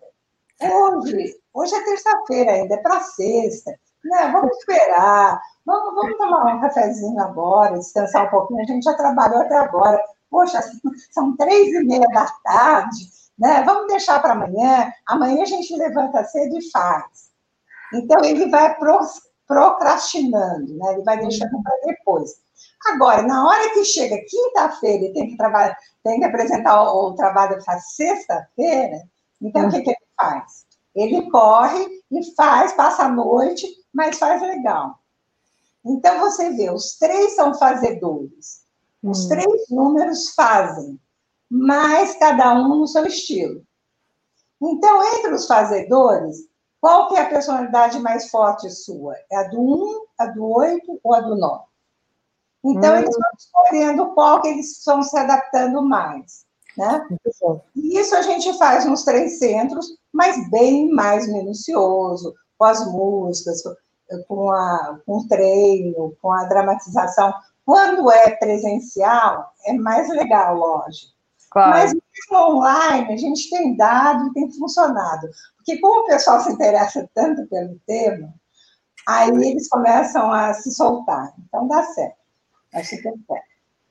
Hoje, 0.63 1.37
hoje 1.53 1.75
é 1.75 1.85
terça-feira 1.85 2.53
ainda, 2.53 2.75
é 2.75 2.79
para 2.79 3.01
sexta. 3.01 3.73
Né? 4.05 4.31
Vamos 4.33 4.57
esperar, 4.59 5.41
vamos, 5.67 5.95
vamos 5.95 6.17
tomar 6.17 6.55
um 6.55 6.61
cafezinho 6.61 7.21
agora, 7.21 7.79
descansar 7.79 8.27
um 8.27 8.31
pouquinho. 8.31 8.63
A 8.63 8.67
gente 8.67 8.85
já 8.85 8.95
trabalhou 8.95 9.41
até 9.41 9.57
agora. 9.57 10.01
Poxa, 10.31 10.61
são 11.11 11.37
três 11.37 11.75
e 11.75 11.85
meia 11.85 12.07
da 12.09 12.27
tarde, 12.45 13.09
né? 13.39 13.63
Vamos 13.63 13.87
deixar 13.87 14.21
para 14.21 14.33
amanhã. 14.33 14.93
Amanhã 15.07 15.43
a 15.43 15.47
gente 15.47 15.75
levanta 15.77 16.25
cedo 16.25 16.59
e 16.59 16.71
faz. 16.71 17.29
Então, 17.95 18.23
ele 18.25 18.49
vai 18.49 18.77
procrastinando, 19.47 20.75
né? 20.75 20.95
Ele 20.95 21.05
vai 21.05 21.19
deixando 21.19 21.63
para 21.63 21.77
depois. 21.87 22.33
Agora, 22.87 23.23
na 23.23 23.47
hora 23.47 23.73
que 23.73 23.85
chega 23.85 24.25
quinta-feira 24.29 25.05
e 25.05 25.13
tem 25.13 25.29
que, 25.29 25.37
trabalhar, 25.37 25.77
tem 26.03 26.19
que 26.19 26.25
apresentar 26.25 26.83
o, 26.83 27.09
o 27.09 27.15
trabalho 27.15 27.63
para 27.65 27.79
sexta-feira, 27.81 29.03
então 29.41 29.67
o 29.67 29.71
que, 29.71 29.83
que 29.83 29.91
ele 29.91 29.99
faz? 30.17 30.67
Ele 30.95 31.31
corre 31.31 31.87
e 32.11 32.35
faz, 32.35 32.73
passa 32.73 33.05
a 33.05 33.09
noite, 33.09 33.67
mas 33.93 34.19
faz 34.19 34.43
legal. 34.43 34.99
Então, 35.85 36.21
você 36.21 36.51
vê, 36.51 36.71
os 36.71 36.99
três 36.99 37.35
são 37.35 37.55
fazedores. 37.55 38.63
Os 39.03 39.25
hum. 39.25 39.29
três 39.29 39.69
números 39.71 40.35
fazem, 40.35 41.01
mas 41.51 42.17
cada 42.19 42.55
um 42.55 42.81
no 42.81 42.87
seu 42.87 43.07
estilo. 43.07 43.63
Então, 44.61 45.03
entre 45.17 45.35
os 45.35 45.47
fazedores, 45.47 46.49
qual 46.81 47.09
que 47.09 47.17
é 47.17 47.23
a 47.23 47.29
personalidade 47.29 47.99
mais 48.01 48.31
forte 48.31 48.71
sua? 48.71 49.15
É 49.31 49.37
a 49.37 49.45
do 49.45 49.61
1, 49.61 50.07
a 50.19 50.27
do 50.27 50.45
8 50.45 51.01
ou 51.03 51.15
a 51.15 51.21
do 51.21 51.37
9? 51.37 51.65
Então, 52.65 52.95
hum. 52.95 52.99
eles 52.99 53.15
vão 53.15 53.31
escolhendo 53.39 54.15
qual 54.15 54.43
que 54.43 54.49
eles 54.49 54.79
estão 54.79 55.03
se 55.03 55.17
adaptando 55.17 55.83
mais. 55.83 56.47
Né? 56.77 57.09
E 57.75 57.99
isso 57.99 58.15
a 58.15 58.23
gente 58.23 58.57
faz 58.57 58.85
nos 58.85 59.03
três 59.05 59.39
centros, 59.41 59.97
mas 60.13 60.49
bem 60.49 60.89
mais 60.91 61.27
minucioso, 61.27 62.35
com 62.57 62.65
as 62.65 62.87
músicas, 62.87 63.63
com, 64.29 64.51
a, 64.51 65.01
com 65.05 65.19
o 65.19 65.29
treino, 65.29 66.17
com 66.23 66.31
a 66.31 66.45
dramatização. 66.45 67.35
Quando 67.65 68.11
é 68.11 68.31
presencial, 68.37 69.53
é 69.65 69.73
mais 69.73 70.09
legal, 70.09 70.57
lógico. 70.57 71.18
Claro. 71.51 71.71
Mas 71.71 71.95
mesmo 71.95 72.57
online, 72.57 73.13
a 73.13 73.17
gente 73.17 73.49
tem 73.51 73.77
dado 73.77 74.29
e 74.29 74.33
tem 74.33 74.51
funcionado. 74.53 75.29
Porque 75.57 75.79
como 75.81 76.03
o 76.03 76.07
pessoal 76.07 76.41
se 76.41 76.53
interessa 76.53 77.09
tanto 77.15 77.47
pelo 77.47 77.79
tema, 77.87 78.35
aí 79.07 79.31
eles 79.31 79.69
começam 79.69 80.31
a 80.33 80.53
se 80.55 80.71
soltar. 80.73 81.33
Então 81.47 81.67
dá 81.67 81.83
certo. 81.83 82.17
Acho 82.75 82.91
que 82.91 83.03
tem 83.03 83.15
certo. 83.27 83.49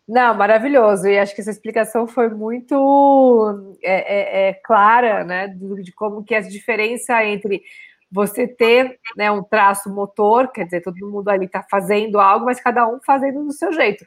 Não, 0.08 0.34
maravilhoso. 0.36 1.08
E 1.08 1.20
acho 1.20 1.36
que 1.36 1.42
essa 1.42 1.52
explicação 1.52 2.08
foi 2.08 2.30
muito 2.30 3.76
é, 3.84 4.48
é, 4.48 4.50
é 4.50 4.54
clara, 4.54 5.24
né? 5.24 5.48
De, 5.48 5.84
de, 5.84 5.92
como 5.92 6.24
que 6.24 6.34
a 6.34 6.42
diferença 6.42 7.26
entre 7.26 7.62
você 8.10 8.48
ter 8.48 8.98
né, 9.18 9.30
um 9.30 9.44
traço 9.44 9.94
motor, 9.94 10.50
quer 10.50 10.64
dizer, 10.64 10.82
todo 10.82 10.96
mundo 11.10 11.28
ali 11.28 11.46
está 11.46 11.62
fazendo 11.70 12.22
algo, 12.22 12.46
mas 12.46 12.62
cada 12.62 12.88
um 12.88 13.00
fazendo 13.06 13.44
do 13.44 13.52
seu 13.52 13.74
jeito. 13.74 14.06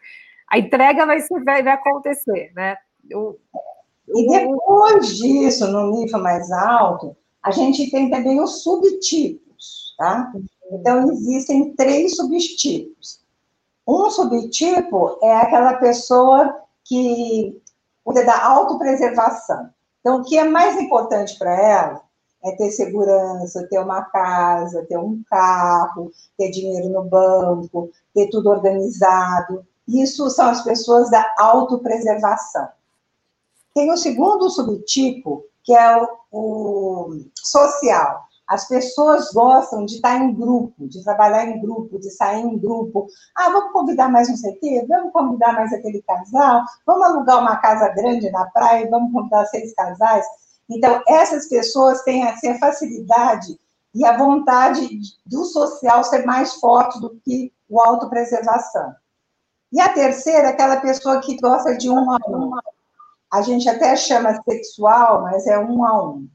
A 0.49 0.59
entrega 0.59 1.05
vai, 1.05 1.21
vai 1.45 1.69
acontecer, 1.69 2.51
né? 2.55 2.79
O, 3.15 3.37
e 4.09 4.29
depois 4.29 5.17
disso, 5.17 5.67
no 5.69 5.93
nível 5.93 6.21
mais 6.21 6.51
alto, 6.51 7.17
a 7.43 7.51
gente 7.51 7.91
tem 7.91 8.11
também 8.11 8.41
os 8.41 8.63
subtipos, 8.63 9.95
tá? 9.97 10.33
Então, 10.73 11.11
existem 11.11 11.75
três 11.75 12.17
subtipos. 12.17 13.21
Um 13.87 14.11
subtipo 14.11 15.19
é 15.23 15.37
aquela 15.37 15.75
pessoa 15.75 16.63
que 16.85 17.61
cuida 18.05 18.25
da 18.25 18.45
autopreservação. 18.45 19.71
Então, 20.01 20.21
o 20.21 20.25
que 20.25 20.39
é 20.39 20.45
mais 20.45 20.81
importante 20.81 21.39
para 21.39 21.55
ela 21.55 22.03
é 22.45 22.53
ter 22.53 22.71
segurança, 22.71 23.67
ter 23.69 23.79
uma 23.79 24.03
casa, 24.03 24.87
ter 24.87 24.99
um 24.99 25.23
carro, 25.29 26.11
ter 26.39 26.51
dinheiro 26.51 26.89
no 26.89 27.05
banco, 27.05 27.91
ter 28.15 28.29
tudo 28.31 28.49
organizado. 28.51 29.65
Isso 29.87 30.29
são 30.31 30.49
as 30.49 30.63
pessoas 30.63 31.11
da 31.11 31.35
autopreservação. 31.39 32.69
Tem 33.75 33.91
o 33.91 33.97
segundo 33.97 34.51
subtipo, 34.51 35.45
que 35.63 35.75
é 35.75 35.97
o, 35.97 36.09
o 36.33 37.11
social. 37.37 38.25
As 38.51 38.67
pessoas 38.67 39.31
gostam 39.33 39.87
de 39.87 39.95
estar 39.95 40.17
em 40.17 40.35
grupo, 40.35 40.89
de 40.89 41.05
trabalhar 41.05 41.47
em 41.47 41.61
grupo, 41.61 42.01
de 42.01 42.11
sair 42.11 42.41
em 42.41 42.59
grupo. 42.59 43.07
Ah, 43.37 43.49
vamos 43.51 43.73
convidar 43.73 44.09
mais 44.09 44.29
um 44.29 44.35
CT? 44.35 44.87
Vamos 44.89 45.13
convidar 45.13 45.53
mais 45.53 45.73
aquele 45.73 46.03
casal? 46.03 46.65
Vamos 46.85 47.07
alugar 47.07 47.41
uma 47.41 47.57
casa 47.59 47.89
grande 47.91 48.29
na 48.33 48.47
praia 48.47 48.85
e 48.85 48.91
vamos 48.91 49.13
convidar 49.13 49.47
seis 49.47 49.73
casais? 49.73 50.27
Então, 50.69 51.01
essas 51.07 51.49
pessoas 51.49 52.03
têm 52.03 52.25
assim, 52.25 52.49
a 52.49 52.59
facilidade 52.59 53.57
e 53.95 54.05
a 54.05 54.17
vontade 54.17 54.99
do 55.25 55.45
social 55.45 56.03
ser 56.03 56.27
mais 56.27 56.55
forte 56.55 57.01
do 57.01 57.11
que 57.25 57.53
o 57.69 57.81
autopreservação. 57.81 58.95
E 59.73 59.81
a 59.81 59.89
terceira, 59.93 60.49
aquela 60.49 60.79
pessoa 60.79 61.21
que 61.21 61.37
gosta 61.41 61.77
de 61.77 61.89
um 61.89 62.11
a 62.11 62.19
um. 62.27 62.51
A 63.31 63.43
gente 63.43 63.69
até 63.69 63.95
chama 63.97 64.43
sexual, 64.43 65.23
mas 65.23 65.47
é 65.47 65.59
um 65.59 65.85
a 65.85 66.09
um. 66.11 66.29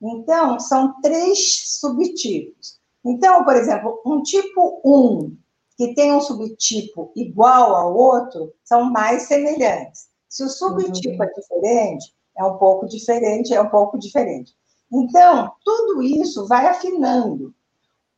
Então, 0.00 0.58
são 0.58 1.00
três 1.00 1.78
subtipos. 1.78 2.80
Então, 3.04 3.44
por 3.44 3.54
exemplo, 3.54 4.00
um 4.04 4.22
tipo 4.22 4.80
1 4.84 5.36
que 5.76 5.94
tem 5.94 6.12
um 6.12 6.20
subtipo 6.20 7.12
igual 7.16 7.74
ao 7.74 7.96
outro 7.96 8.52
são 8.64 8.90
mais 8.90 9.22
semelhantes. 9.22 10.08
Se 10.28 10.44
o 10.44 10.48
subtipo 10.48 11.22
uhum. 11.22 11.28
é 11.28 11.32
diferente, 11.32 12.14
é 12.36 12.44
um 12.44 12.56
pouco 12.56 12.86
diferente, 12.86 13.54
é 13.54 13.60
um 13.60 13.68
pouco 13.68 13.98
diferente. 13.98 14.54
Então, 14.92 15.52
tudo 15.64 16.02
isso 16.02 16.46
vai 16.46 16.66
afinando. 16.66 17.54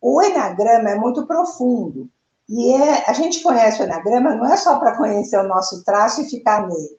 O 0.00 0.20
enagrama 0.22 0.90
é 0.90 0.94
muito 0.96 1.26
profundo. 1.26 2.08
E 2.48 2.72
é, 2.72 3.08
a 3.08 3.12
gente 3.12 3.42
conhece 3.42 3.80
o 3.80 3.84
enagrama 3.84 4.34
não 4.34 4.46
é 4.46 4.56
só 4.56 4.78
para 4.78 4.96
conhecer 4.96 5.38
o 5.38 5.48
nosso 5.48 5.82
traço 5.84 6.20
e 6.20 6.28
ficar 6.28 6.66
nele. 6.66 6.98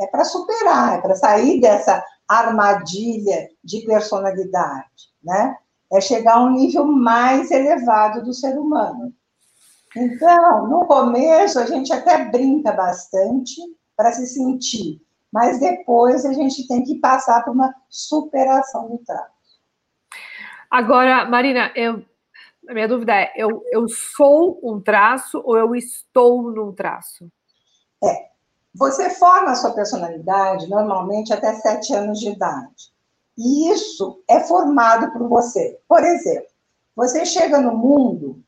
É 0.00 0.06
para 0.06 0.24
superar, 0.24 0.98
é 0.98 1.00
para 1.00 1.14
sair 1.14 1.60
dessa 1.60 2.04
armadilha 2.28 3.48
de 3.62 3.80
personalidade, 3.84 5.12
né? 5.22 5.56
É 5.92 6.00
chegar 6.00 6.36
a 6.36 6.44
um 6.44 6.52
nível 6.52 6.86
mais 6.86 7.50
elevado 7.50 8.24
do 8.24 8.32
ser 8.32 8.58
humano. 8.58 9.12
Então, 9.94 10.68
no 10.68 10.86
começo, 10.86 11.58
a 11.58 11.66
gente 11.66 11.92
até 11.92 12.24
brinca 12.24 12.72
bastante 12.72 13.60
para 13.94 14.10
se 14.12 14.26
sentir, 14.26 15.00
mas 15.30 15.60
depois 15.60 16.24
a 16.24 16.32
gente 16.32 16.66
tem 16.66 16.82
que 16.82 16.98
passar 16.98 17.44
por 17.44 17.52
uma 17.52 17.74
superação 17.90 18.88
do 18.88 18.98
traço. 18.98 19.30
Agora, 20.70 21.26
Marina, 21.26 21.70
eu, 21.76 22.02
a 22.66 22.72
minha 22.72 22.88
dúvida 22.88 23.14
é: 23.14 23.32
eu, 23.36 23.62
eu 23.70 23.86
sou 23.88 24.58
um 24.62 24.80
traço 24.80 25.42
ou 25.44 25.58
eu 25.58 25.74
estou 25.74 26.50
num 26.50 26.72
traço? 26.72 27.30
É. 28.02 28.31
Você 28.74 29.10
forma 29.10 29.50
a 29.50 29.54
sua 29.54 29.72
personalidade 29.72 30.68
normalmente 30.68 31.32
até 31.32 31.54
sete 31.54 31.94
anos 31.94 32.18
de 32.18 32.30
idade. 32.30 32.92
E 33.36 33.70
isso 33.70 34.22
é 34.28 34.40
formado 34.40 35.12
por 35.12 35.28
você. 35.28 35.78
Por 35.86 36.02
exemplo, 36.02 36.48
você 36.96 37.24
chega 37.24 37.60
no 37.60 37.76
mundo 37.76 38.42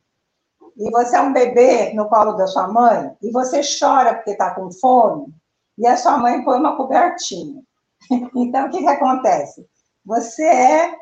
e 0.77 0.91
você 0.91 1.17
é 1.17 1.21
um 1.21 1.33
bebê 1.33 1.93
no 1.93 2.09
colo 2.09 2.33
da 2.33 2.47
sua 2.47 2.69
mãe 2.69 3.15
e 3.23 3.31
você 3.31 3.61
chora 3.79 4.15
porque 4.15 4.33
está 4.33 4.55
com 4.55 4.71
fome 4.71 5.35
e 5.79 5.87
a 5.87 5.97
sua 5.97 6.19
mãe 6.19 6.43
põe 6.45 6.59
uma 6.59 6.77
cobertinha. 6.77 7.63
Então, 8.37 8.67
o 8.67 8.71
que, 8.71 8.81
que 8.81 8.87
acontece? 8.87 9.67
Você 10.05 10.45
é 10.45 10.95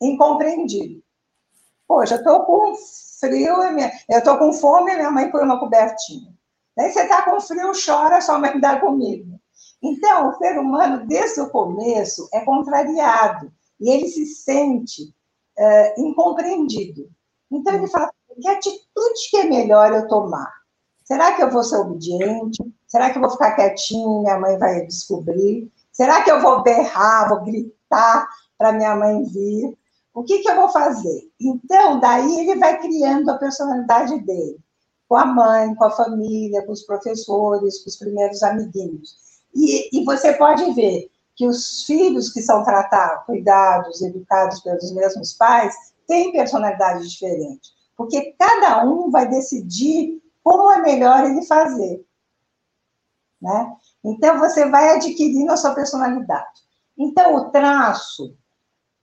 incompreendido. 0.00 1.02
Poxa, 1.86 2.14
eu 2.14 2.18
estou 2.18 2.44
com 2.44 2.74
frio, 3.20 3.62
eu 4.08 4.18
estou 4.18 4.38
com 4.38 4.50
fome 4.52 4.92
e 4.92 4.96
minha 4.96 5.10
mãe 5.10 5.30
põe 5.30 5.42
uma 5.42 5.60
cobertinha. 5.60 6.32
Daí 6.80 6.90
você 6.90 7.02
está 7.02 7.20
com 7.20 7.38
frio, 7.38 7.72
chora, 7.72 8.22
sua 8.22 8.38
mãe 8.38 8.58
dá 8.58 8.80
comida. 8.80 9.38
Então, 9.82 10.30
o 10.30 10.34
ser 10.38 10.58
humano, 10.58 11.06
desde 11.06 11.42
o 11.42 11.50
começo, 11.50 12.26
é 12.32 12.40
contrariado 12.40 13.52
e 13.78 13.90
ele 13.90 14.08
se 14.08 14.24
sente 14.24 15.02
uh, 15.58 16.00
incompreendido. 16.00 17.10
Então, 17.50 17.74
ele 17.74 17.86
fala: 17.86 18.10
que 18.40 18.48
atitude 18.48 19.30
que 19.30 19.36
é 19.36 19.44
melhor 19.44 19.92
eu 19.92 20.08
tomar? 20.08 20.50
Será 21.04 21.32
que 21.32 21.42
eu 21.42 21.50
vou 21.50 21.62
ser 21.62 21.76
obediente? 21.76 22.62
Será 22.86 23.10
que 23.10 23.18
eu 23.18 23.20
vou 23.20 23.30
ficar 23.30 23.56
quietinho, 23.56 24.22
minha 24.22 24.38
mãe 24.38 24.56
vai 24.56 24.86
descobrir? 24.86 25.70
Será 25.92 26.22
que 26.22 26.30
eu 26.30 26.40
vou 26.40 26.62
berrar, 26.62 27.28
vou 27.28 27.44
gritar 27.44 28.26
para 28.56 28.72
minha 28.72 28.96
mãe 28.96 29.22
vir? 29.24 29.76
O 30.14 30.24
que, 30.24 30.38
que 30.38 30.50
eu 30.50 30.56
vou 30.56 30.70
fazer? 30.70 31.30
Então, 31.38 32.00
daí 32.00 32.40
ele 32.40 32.58
vai 32.58 32.80
criando 32.80 33.28
a 33.28 33.36
personalidade 33.36 34.18
dele, 34.20 34.58
com 35.10 35.16
a 35.16 35.26
mãe, 35.26 35.74
com 35.74 35.84
a 35.84 35.90
família, 35.90 36.64
com 36.64 36.72
os 36.72 36.84
professores, 36.84 37.82
com 37.82 37.90
os 37.90 37.96
primeiros 37.96 38.42
amiguinhos. 38.42 39.16
E, 39.54 39.98
e 40.00 40.04
você 40.06 40.32
pode 40.32 40.72
ver 40.72 41.10
que 41.36 41.46
os 41.46 41.82
filhos 41.82 42.32
que 42.32 42.40
são 42.40 42.64
tratados, 42.64 43.26
cuidados, 43.26 44.00
educados 44.00 44.60
pelos 44.60 44.90
mesmos 44.94 45.34
pais, 45.34 45.74
têm 46.06 46.32
personalidade 46.32 47.06
diferente 47.08 47.78
porque 48.00 48.34
cada 48.38 48.82
um 48.82 49.10
vai 49.10 49.28
decidir 49.28 50.22
como 50.42 50.72
é 50.72 50.80
melhor 50.80 51.22
ele 51.22 51.44
fazer. 51.44 52.02
Né? 53.38 53.76
Então, 54.02 54.38
você 54.38 54.70
vai 54.70 54.96
adquirindo 54.96 55.52
a 55.52 55.56
sua 55.58 55.74
personalidade. 55.74 56.62
Então, 56.96 57.34
o 57.34 57.50
traço, 57.50 58.34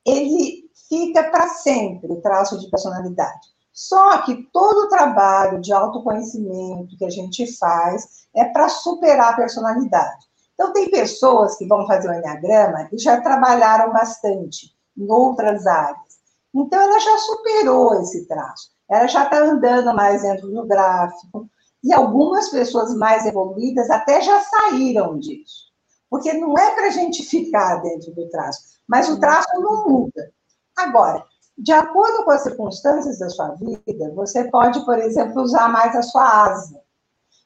ele 0.04 0.68
fica 0.90 1.30
para 1.30 1.48
sempre, 1.50 2.12
o 2.12 2.20
traço 2.22 2.60
de 2.60 2.68
personalidade. 2.72 3.48
Só 3.78 4.24
que 4.24 4.50
todo 4.52 4.86
o 4.86 4.90
trabalho 4.90 5.62
de 5.62 5.72
autoconhecimento 5.72 6.98
que 6.98 7.06
a 7.06 7.10
gente 7.10 7.46
faz 7.58 8.26
é 8.36 8.46
para 8.46 8.70
superar 8.70 9.34
a 9.34 9.36
personalidade. 9.36 10.26
Então, 10.56 10.74
tem 10.74 10.90
pessoas 10.90 11.56
que 11.58 11.68
vão 11.68 11.86
fazer 11.86 12.10
o 12.10 12.14
Enneagrama 12.14 12.90
e 12.92 12.98
já 12.98 13.22
trabalharam 13.22 13.94
bastante 13.94 14.76
em 14.98 15.12
outras 15.12 15.68
áreas. 15.68 16.18
Então, 16.56 16.82
ela 16.82 17.00
já 17.00 17.18
superou 17.20 18.02
esse 18.02 18.28
traço 18.28 18.76
ela 18.90 19.08
já 19.08 19.26
está 19.26 19.40
andando 19.40 19.94
mais 19.94 20.22
dentro 20.22 20.50
do 20.50 20.66
gráfico, 20.66 21.50
e 21.84 21.94
algumas 21.94 22.50
pessoas 22.50 22.96
mais 22.96 23.26
evoluídas 23.26 23.90
até 23.90 24.22
já 24.22 24.40
saíram 24.42 25.20
disso. 25.20 25.68
Porque 26.10 26.34
não 26.34 26.58
é 26.58 26.74
para 26.74 26.88
a 26.88 26.92
gente 26.92 27.24
ficar 27.24 27.82
dentro 27.82 28.14
do 28.14 28.30
traço, 28.30 28.62
mas 28.88 29.10
o 29.10 29.20
traço 29.20 29.50
não 29.60 29.88
muda. 29.88 30.32
Agora, 30.76 31.24
de 31.58 31.72
acordo 31.72 32.24
com 32.24 32.32
as 32.32 32.44
circunstâncias 32.44 33.18
da 33.18 33.30
sua 33.30 33.50
vida, 33.56 34.12
você 34.14 34.44
pode, 34.46 34.86
por 34.86 35.00
exemplo, 35.00 35.42
usar 35.42 35.68
mais 35.70 35.96
a 35.96 36.04
sua 36.04 36.46
asa. 36.46 36.80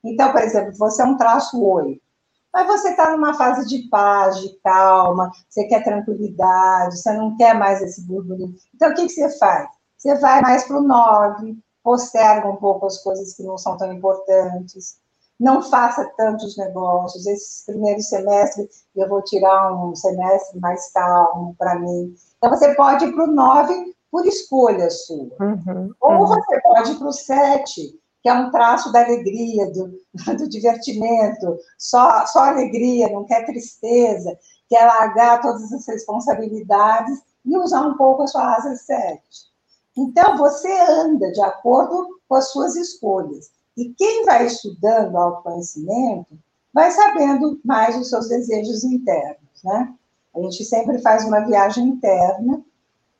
Então, 0.03 0.31
por 0.31 0.41
exemplo, 0.41 0.73
você 0.75 1.01
é 1.01 1.05
um 1.05 1.15
traço 1.15 1.63
8, 1.63 2.01
mas 2.53 2.67
você 2.67 2.89
está 2.89 3.11
numa 3.11 3.33
fase 3.35 3.67
de 3.67 3.87
paz, 3.87 4.41
de 4.41 4.49
calma, 4.61 5.31
você 5.47 5.63
quer 5.65 5.83
tranquilidade, 5.83 6.97
você 6.97 7.13
não 7.13 7.37
quer 7.37 7.53
mais 7.53 7.81
esse 7.81 8.01
burburinho. 8.01 8.53
Então, 8.75 8.91
o 8.91 8.95
que, 8.95 9.03
que 9.03 9.13
você 9.13 9.29
faz? 9.37 9.69
Você 9.97 10.15
vai 10.15 10.41
mais 10.41 10.65
para 10.65 10.77
o 10.77 10.83
9, 10.83 11.57
posterga 11.81 12.49
um 12.49 12.57
pouco 12.57 12.87
as 12.87 12.97
coisas 12.97 13.33
que 13.33 13.43
não 13.43 13.57
são 13.57 13.77
tão 13.77 13.93
importantes, 13.93 14.99
não 15.39 15.61
faça 15.61 16.11
tantos 16.17 16.57
negócios. 16.57 17.25
Esse 17.25 17.65
primeiro 17.65 18.01
semestre 18.01 18.69
eu 18.95 19.07
vou 19.07 19.21
tirar 19.23 19.73
um 19.73 19.95
semestre 19.95 20.59
mais 20.59 20.91
calmo 20.91 21.55
para 21.57 21.79
mim. 21.79 22.13
Então, 22.37 22.49
você 22.49 22.75
pode 22.75 23.05
ir 23.05 23.13
para 23.13 23.23
o 23.23 23.31
9 23.31 23.95
por 24.11 24.27
escolha 24.27 24.89
sua. 24.89 25.31
Uhum, 25.39 25.93
Ou 26.01 26.11
uhum. 26.11 26.27
você 26.27 26.61
pode 26.61 26.91
ir 26.91 26.95
para 26.95 27.07
o 27.07 27.13
7, 27.13 27.99
que 28.21 28.29
é 28.29 28.33
um 28.33 28.51
traço 28.51 28.91
da 28.91 29.03
alegria, 29.03 29.71
do, 29.71 29.97
do 30.37 30.49
divertimento, 30.49 31.57
só, 31.77 32.25
só 32.25 32.41
alegria, 32.41 33.09
não 33.09 33.23
quer 33.23 33.45
tristeza, 33.45 34.37
quer 34.69 34.85
largar 34.85 35.41
todas 35.41 35.71
as 35.71 35.87
responsabilidades 35.87 37.19
e 37.45 37.57
usar 37.57 37.81
um 37.87 37.95
pouco 37.95 38.23
a 38.23 38.27
sua 38.27 38.55
asa 38.55 38.75
7. 38.75 39.21
Então, 39.97 40.37
você 40.37 40.71
anda 40.89 41.31
de 41.31 41.41
acordo 41.41 42.19
com 42.27 42.35
as 42.35 42.51
suas 42.51 42.75
escolhas. 42.75 43.49
E 43.75 43.93
quem 43.93 44.25
vai 44.25 44.45
estudando 44.45 45.17
autoconhecimento 45.17 46.37
vai 46.73 46.91
sabendo 46.91 47.59
mais 47.63 47.97
os 47.97 48.09
seus 48.09 48.29
desejos 48.29 48.83
internos, 48.83 49.63
né? 49.63 49.93
A 50.33 50.41
gente 50.41 50.63
sempre 50.63 50.99
faz 50.99 51.25
uma 51.25 51.41
viagem 51.41 51.85
interna 51.85 52.63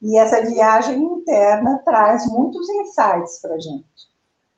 e 0.02 0.18
essa 0.18 0.42
viagem 0.42 1.02
interna 1.02 1.80
traz 1.86 2.26
muitos 2.26 2.68
insights 2.70 3.40
para 3.40 3.56
a 3.56 3.60
gente. 3.60 3.86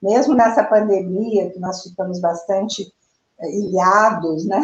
Mesmo 0.01 0.33
nessa 0.33 0.63
pandemia, 0.63 1.49
que 1.49 1.59
nós 1.59 1.83
ficamos 1.83 2.19
bastante 2.19 2.93
eh, 3.39 3.51
ilhados, 3.51 4.45
né? 4.45 4.61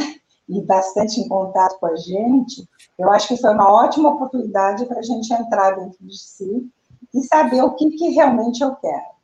E 0.48 0.62
bastante 0.62 1.20
em 1.20 1.28
contato 1.28 1.78
com 1.80 1.86
a 1.86 1.96
gente, 1.96 2.68
eu 2.98 3.12
acho 3.12 3.28
que 3.28 3.38
foi 3.38 3.54
uma 3.54 3.72
ótima 3.72 4.10
oportunidade 4.10 4.86
para 4.86 5.00
a 5.00 5.04
gente 5.04 5.32
entrar 5.32 5.72
dentro 5.72 5.98
de 6.02 6.18
si 6.18 6.68
e 7.14 7.24
saber 7.24 7.62
o 7.62 7.76
que, 7.76 7.92
que 7.92 8.10
realmente 8.10 8.64
eu 8.64 8.76
quero. 8.76 9.20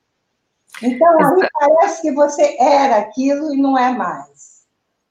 Então, 0.84 1.18
aí 1.18 1.50
parece 1.52 2.02
que 2.02 2.12
você 2.12 2.58
era 2.60 2.98
aquilo 2.98 3.54
e 3.54 3.58
não 3.58 3.78
é 3.78 3.91
mais. 3.91 4.65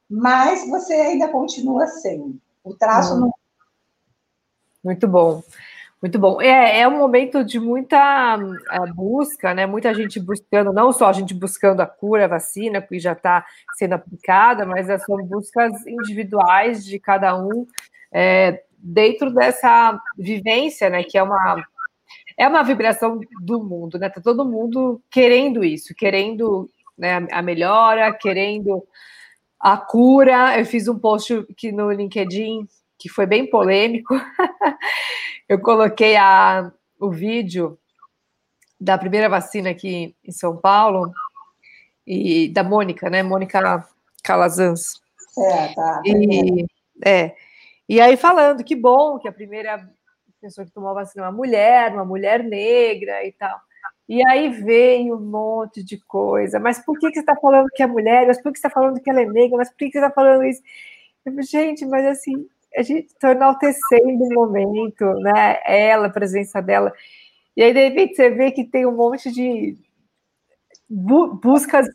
Mas 0.09 0.69
você 0.69 0.93
ainda 0.95 1.29
continua 1.29 1.87
sendo. 1.87 2.39
O 2.63 2.75
traço 2.75 3.15
hum. 3.15 3.21
não. 3.21 3.35
Muito 4.85 5.09
bom. 5.09 5.43
Muito 6.05 6.19
bom. 6.19 6.39
É, 6.39 6.81
é 6.81 6.87
um 6.87 6.99
momento 6.99 7.43
de 7.43 7.59
muita 7.59 8.37
uh, 8.37 8.95
busca, 8.95 9.55
né? 9.55 9.65
Muita 9.65 9.95
gente 9.95 10.21
buscando, 10.21 10.71
não 10.71 10.93
só 10.93 11.07
a 11.07 11.15
gente 11.15 11.33
buscando 11.33 11.81
a 11.81 11.87
cura, 11.87 12.27
a 12.27 12.29
vacina, 12.29 12.83
que 12.83 12.99
já 12.99 13.13
está 13.13 13.43
sendo 13.79 13.95
aplicada, 13.95 14.67
mas 14.67 14.87
são 15.03 15.17
buscas 15.25 15.73
individuais 15.87 16.85
de 16.85 16.99
cada 16.99 17.35
um 17.43 17.67
é, 18.13 18.65
dentro 18.77 19.33
dessa 19.33 19.99
vivência, 20.19 20.91
né? 20.91 21.03
Que 21.03 21.17
é 21.17 21.23
uma 21.23 21.65
é 22.37 22.47
uma 22.47 22.63
vibração 22.63 23.19
do 23.41 23.65
mundo, 23.65 23.99
né? 23.99 24.11
Tá 24.11 24.21
todo 24.21 24.45
mundo 24.45 25.01
querendo 25.11 25.65
isso, 25.65 25.95
querendo 25.97 26.69
né, 26.99 27.27
a 27.33 27.41
melhora, 27.41 28.13
querendo 28.13 28.87
a 29.59 29.79
cura. 29.79 30.61
Eu 30.61 30.67
fiz 30.67 30.87
um 30.87 30.99
post 30.99 31.33
aqui 31.51 31.73
no 31.73 31.91
LinkedIn 31.91 32.69
que 32.99 33.09
foi 33.09 33.25
bem 33.25 33.49
polêmico. 33.49 34.15
Eu 35.49 35.61
coloquei 35.61 36.17
a, 36.17 36.73
o 36.99 37.11
vídeo 37.11 37.79
da 38.81 38.99
primeira 38.99 39.29
vacina 39.29 39.71
aqui 39.71 40.17
em 40.25 40.33
São 40.33 40.57
Paulo 40.57 41.13
e 42.07 42.49
da 42.49 42.63
Mônica, 42.63 43.09
né? 43.09 43.23
Mônica 43.23 43.87
Calazans. 44.23 45.01
É, 45.39 45.75
tá. 45.75 46.03
E, 46.05 46.67
é. 47.05 47.35
E 47.89 48.01
aí 48.01 48.17
falando 48.17 48.65
que 48.65 48.75
bom 48.75 49.19
que 49.19 49.29
a 49.29 49.33
primeira 49.33 49.89
pessoa 50.41 50.67
que 50.67 50.73
tomou 50.73 50.95
vacina, 50.95 51.25
uma 51.25 51.33
mulher, 51.33 51.93
uma 51.93 52.05
mulher 52.05 52.43
negra 52.43 53.25
e 53.25 53.33
tal. 53.33 53.59
E 54.07 54.27
aí 54.27 54.51
veio 54.51 55.17
um 55.17 55.21
monte 55.21 55.83
de 55.83 55.99
coisa. 55.99 56.61
Mas 56.61 56.79
por 56.85 56.99
que, 56.99 57.09
que 57.09 57.15
você 57.15 57.21
está 57.21 57.37
falando 57.37 57.71
que 57.75 57.83
é 57.83 57.87
mulher? 57.87 58.27
Mas 58.27 58.41
por 58.41 58.53
que 58.53 58.59
você 58.59 58.67
está 58.67 58.71
falando 58.71 59.01
que 59.01 59.09
ela 59.09 59.23
é 59.23 59.27
negra? 59.27 59.57
Mas 59.57 59.71
por 59.71 59.79
que, 59.79 59.87
que 59.87 59.93
você 59.93 59.99
está 59.99 60.11
falando 60.11 60.45
isso? 60.45 60.63
Eu 61.25 61.43
gente, 61.43 61.87
mas 61.87 62.05
assim, 62.05 62.47
a 62.77 62.83
gente 62.83 63.07
está 63.07 63.33
enaltecendo 63.33 64.25
o 64.25 64.35
momento, 64.35 65.05
né? 65.21 65.61
Ela, 65.65 66.07
a 66.07 66.11
presença 66.11 66.61
dela. 66.61 66.93
E 67.57 67.63
aí, 67.63 67.73
de 67.73 67.89
repente, 67.89 68.17
você 68.17 68.31
vê 68.31 68.51
que 68.51 68.65
tem 68.65 68.85
um 68.85 68.97
monte 68.97 69.31
de 69.31 69.79
buscas 70.89 71.87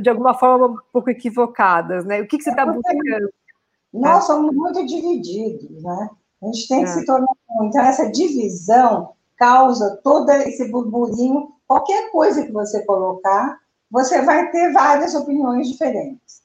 de 0.00 0.10
alguma 0.10 0.34
forma 0.34 0.66
um 0.66 0.76
pouco 0.92 1.10
equivocadas, 1.10 2.04
né? 2.04 2.20
O 2.20 2.26
que, 2.26 2.38
que 2.38 2.44
você 2.44 2.50
está 2.50 2.66
buscando? 2.66 3.32
Nós 3.92 4.24
somos 4.24 4.54
muito 4.54 4.84
divididos, 4.86 5.82
né? 5.82 6.10
A 6.42 6.46
gente 6.46 6.66
tem 6.68 6.78
que 6.84 6.90
é. 6.90 6.92
se 6.92 7.04
tornar. 7.04 7.28
Então, 7.62 7.82
essa 7.82 8.10
divisão 8.10 9.12
causa 9.36 10.00
todo 10.02 10.30
esse 10.30 10.70
burburinho. 10.70 11.52
Qualquer 11.66 12.10
coisa 12.10 12.44
que 12.44 12.52
você 12.52 12.84
colocar, 12.84 13.58
você 13.90 14.22
vai 14.22 14.50
ter 14.50 14.72
várias 14.72 15.14
opiniões 15.14 15.68
diferentes. 15.68 16.42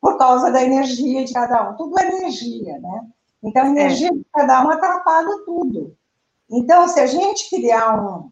Por 0.00 0.18
causa 0.18 0.50
da 0.50 0.62
energia 0.62 1.24
de 1.24 1.32
cada 1.32 1.70
um. 1.70 1.76
Tudo 1.76 1.98
é 1.98 2.08
energia, 2.08 2.78
né? 2.78 3.06
Então, 3.42 3.64
a 3.64 3.68
energia 3.68 4.08
é. 4.08 4.12
de 4.12 4.24
cada 4.32 4.64
um 4.64 4.70
atrapalha 4.70 5.44
tudo. 5.44 5.96
Então, 6.50 6.86
se 6.86 7.00
a 7.00 7.06
gente 7.06 7.50
criar 7.50 8.00
um, 8.00 8.30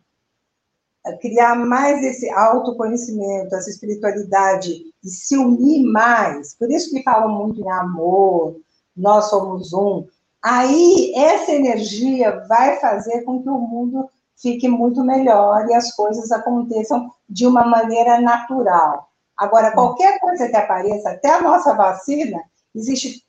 criar 1.21 1.55
mais 1.55 2.05
esse 2.05 2.29
autoconhecimento, 2.31 3.55
essa 3.55 3.71
espiritualidade 3.71 4.85
e 5.03 5.09
se 5.09 5.37
unir 5.37 5.85
mais, 5.85 6.55
por 6.55 6.71
isso 6.71 6.91
que 6.91 7.03
falam 7.03 7.31
muito 7.31 7.61
em 7.61 7.71
amor, 7.71 8.61
nós 8.95 9.31
somos 9.31 9.73
um, 9.73 10.07
aí 10.43 11.13
essa 11.17 11.53
energia 11.53 12.45
vai 12.47 12.79
fazer 12.79 13.23
com 13.23 13.43
que 13.43 13.49
o 13.49 13.59
mundo 13.59 14.09
fique 14.37 14.69
muito 14.69 15.03
melhor 15.03 15.67
e 15.69 15.75
as 15.75 15.95
coisas 15.95 16.31
aconteçam 16.31 17.11
de 17.29 17.47
uma 17.47 17.65
maneira 17.65 18.21
natural. 18.21 19.09
Agora, 19.37 19.73
qualquer 19.73 20.19
coisa 20.21 20.49
que 20.49 20.57
apareça, 20.57 21.11
até 21.11 21.31
a 21.31 21.43
nossa 21.43 21.75
vacina, 21.75 22.39
existe 22.75 23.23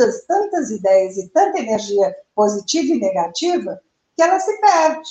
tantas, 0.00 0.24
tantas 0.26 0.70
ideias 0.70 1.16
e 1.18 1.28
tanta 1.28 1.58
energia 1.58 2.14
positiva 2.34 2.94
e 2.94 3.00
negativa 3.00 3.80
que 4.16 4.22
ela 4.22 4.40
se 4.40 4.58
perde. 4.60 5.10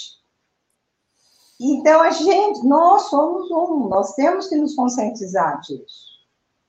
Então, 1.62 2.02
a 2.02 2.10
gente, 2.10 2.66
nós 2.66 3.04
somos 3.04 3.52
um, 3.52 3.88
nós 3.90 4.14
temos 4.16 4.48
que 4.48 4.56
nos 4.56 4.76
conscientizar 4.76 5.60
disso. 5.62 6.10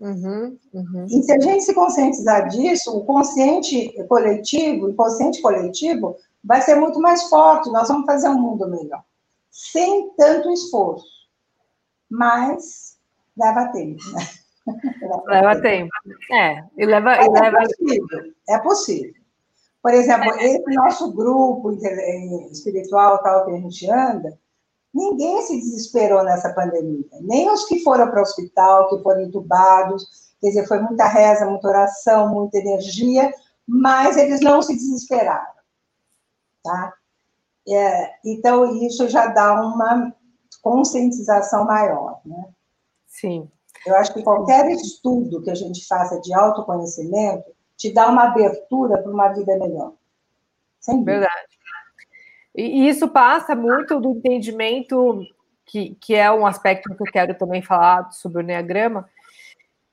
Uhum, 0.01 0.59
uhum. 0.73 1.07
E 1.07 1.23
se 1.23 1.33
a 1.33 1.39
gente 1.39 1.63
se 1.63 1.75
conscientizar 1.75 2.49
disso, 2.49 2.97
o 2.97 3.05
consciente 3.05 3.93
coletivo, 4.09 4.89
o 4.89 4.95
consciente 4.95 5.41
coletivo, 5.41 6.17
vai 6.43 6.61
ser 6.63 6.75
muito 6.75 6.99
mais 7.01 7.25
forte, 7.25 7.71
nós 7.71 7.89
vamos 7.89 8.07
fazer 8.07 8.29
um 8.29 8.41
mundo 8.41 8.69
melhor. 8.69 9.05
Sem 9.51 10.11
tanto 10.17 10.51
esforço. 10.51 11.07
Mas 12.09 12.97
leva 13.37 13.69
tempo, 13.69 14.03
né? 14.13 14.27
Leva, 15.27 15.61
tempo. 15.61 15.91
É, 16.33 16.65
e 16.77 16.87
leva. 16.87 17.17
E 17.17 17.27
é 17.27 17.29
leva... 17.29 17.59
Possível. 17.59 18.21
É 18.49 18.59
possível. 18.59 19.15
Por 19.83 19.95
exemplo, 19.95 20.31
é. 20.33 20.45
esse 20.45 20.75
nosso 20.75 21.13
grupo 21.13 21.73
espiritual 22.51 23.23
tal 23.23 23.47
que 23.47 23.53
a 23.53 23.57
gente 23.57 23.91
anda, 23.91 24.39
Ninguém 24.93 25.41
se 25.43 25.57
desesperou 25.57 26.25
nessa 26.25 26.53
pandemia, 26.53 27.07
nem 27.21 27.49
os 27.49 27.65
que 27.67 27.83
foram 27.83 28.11
para 28.11 28.19
o 28.19 28.23
hospital, 28.23 28.89
que 28.89 29.03
foram 29.03 29.23
entubados, 29.23 30.33
quer 30.41 30.49
dizer, 30.49 30.67
foi 30.67 30.81
muita 30.81 31.07
reza, 31.07 31.47
muita 31.47 31.69
oração, 31.69 32.29
muita 32.29 32.59
energia, 32.59 33.33
mas 33.67 34.17
eles 34.17 34.41
não 34.41 34.61
se 34.61 34.75
desesperaram, 34.75 35.53
tá? 36.65 36.93
É, 37.69 38.15
então, 38.25 38.85
isso 38.85 39.09
já 39.09 39.29
dá 39.29 39.61
uma 39.63 40.13
conscientização 40.61 41.67
maior, 41.67 42.21
né? 42.25 42.49
Sim. 43.07 43.49
Eu 43.87 43.97
acho 43.97 44.13
que 44.13 44.23
qualquer 44.23 44.71
estudo 44.71 45.43
que 45.43 45.51
a 45.51 45.55
gente 45.55 45.87
faça 45.87 46.21
de 46.21 46.35
autoconhecimento 46.35 47.45
te 47.77 47.93
dá 47.93 48.09
uma 48.09 48.25
abertura 48.25 48.99
para 49.03 49.11
uma 49.11 49.29
vida 49.29 49.57
melhor. 49.59 49.93
Sem 50.81 50.97
dúvida. 50.97 51.13
Verdade. 51.13 51.61
E 52.55 52.89
isso 52.89 53.09
passa 53.09 53.55
muito 53.55 54.01
do 54.01 54.11
entendimento, 54.11 55.23
que, 55.65 55.95
que 56.01 56.15
é 56.15 56.31
um 56.31 56.47
aspecto 56.47 56.95
que 56.95 57.03
eu 57.03 57.13
quero 57.13 57.35
também 57.35 57.63
falar 57.63 58.11
sobre 58.11 58.39
o 58.39 58.43
Enneagrama, 58.43 59.09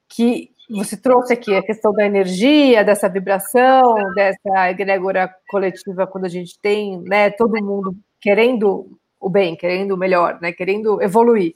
que 0.10 0.52
você 0.70 0.98
trouxe 0.98 1.34
aqui 1.34 1.56
a 1.56 1.64
questão 1.64 1.94
da 1.94 2.06
energia, 2.06 2.84
dessa 2.84 3.08
vibração, 3.08 3.96
dessa 4.16 4.70
egrégora 4.70 5.34
coletiva, 5.48 6.06
quando 6.08 6.26
a 6.26 6.30
gente 6.30 6.60
tem 6.60 7.00
né, 7.02 7.30
todo 7.30 7.64
mundo 7.64 7.96
querendo 8.20 9.00
o 9.20 9.30
bem, 9.30 9.56
querendo 9.56 9.94
o 9.94 9.98
melhor, 9.98 10.40
né, 10.42 10.52
querendo 10.52 11.02
evoluir. 11.02 11.54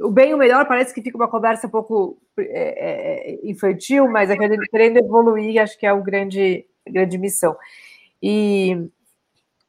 O 0.00 0.10
bem 0.10 0.30
e 0.30 0.34
o 0.34 0.38
melhor 0.38 0.66
parece 0.66 0.94
que 0.94 1.02
fica 1.02 1.16
uma 1.16 1.28
conversa 1.28 1.66
um 1.66 1.70
pouco 1.70 2.18
é, 2.38 2.44
é, 3.34 3.38
infantil, 3.42 4.08
mas 4.08 4.30
é 4.30 4.36
querendo 4.36 4.98
evoluir, 4.98 5.60
acho 5.60 5.76
que 5.78 5.86
é 5.86 5.88
a 5.88 5.96
grande, 5.96 6.64
grande 6.86 7.18
missão. 7.18 7.56
E 8.22 8.88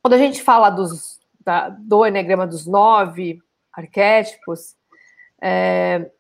quando 0.02 0.14
a 0.14 0.18
gente 0.18 0.42
fala 0.44 0.70
dos, 0.70 1.20
da, 1.44 1.70
do 1.70 2.06
Enneagrama 2.06 2.46
dos 2.46 2.68
nove 2.68 3.42
arquétipos, 3.74 4.76
é, 5.42 6.12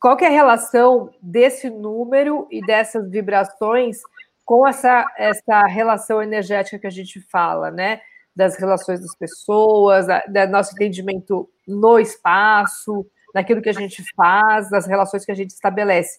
qual 0.00 0.16
que 0.16 0.24
é 0.24 0.28
a 0.28 0.30
relação 0.30 1.10
desse 1.20 1.68
número 1.68 2.46
e 2.50 2.60
dessas 2.64 3.10
vibrações 3.10 4.00
com 4.44 4.66
essa, 4.66 5.04
essa 5.18 5.62
relação 5.66 6.22
energética 6.22 6.78
que 6.78 6.86
a 6.86 6.90
gente 6.90 7.20
fala, 7.20 7.70
né? 7.70 8.00
Das 8.34 8.56
relações 8.56 9.00
das 9.00 9.14
pessoas, 9.16 10.06
da, 10.06 10.24
da 10.26 10.46
nosso 10.46 10.72
entendimento 10.74 11.48
no 11.66 11.98
espaço, 11.98 13.04
daquilo 13.36 13.60
que 13.60 13.68
a 13.68 13.74
gente 13.74 14.02
faz, 14.16 14.70
das 14.70 14.86
relações 14.86 15.26
que 15.26 15.30
a 15.30 15.34
gente 15.34 15.50
estabelece. 15.50 16.18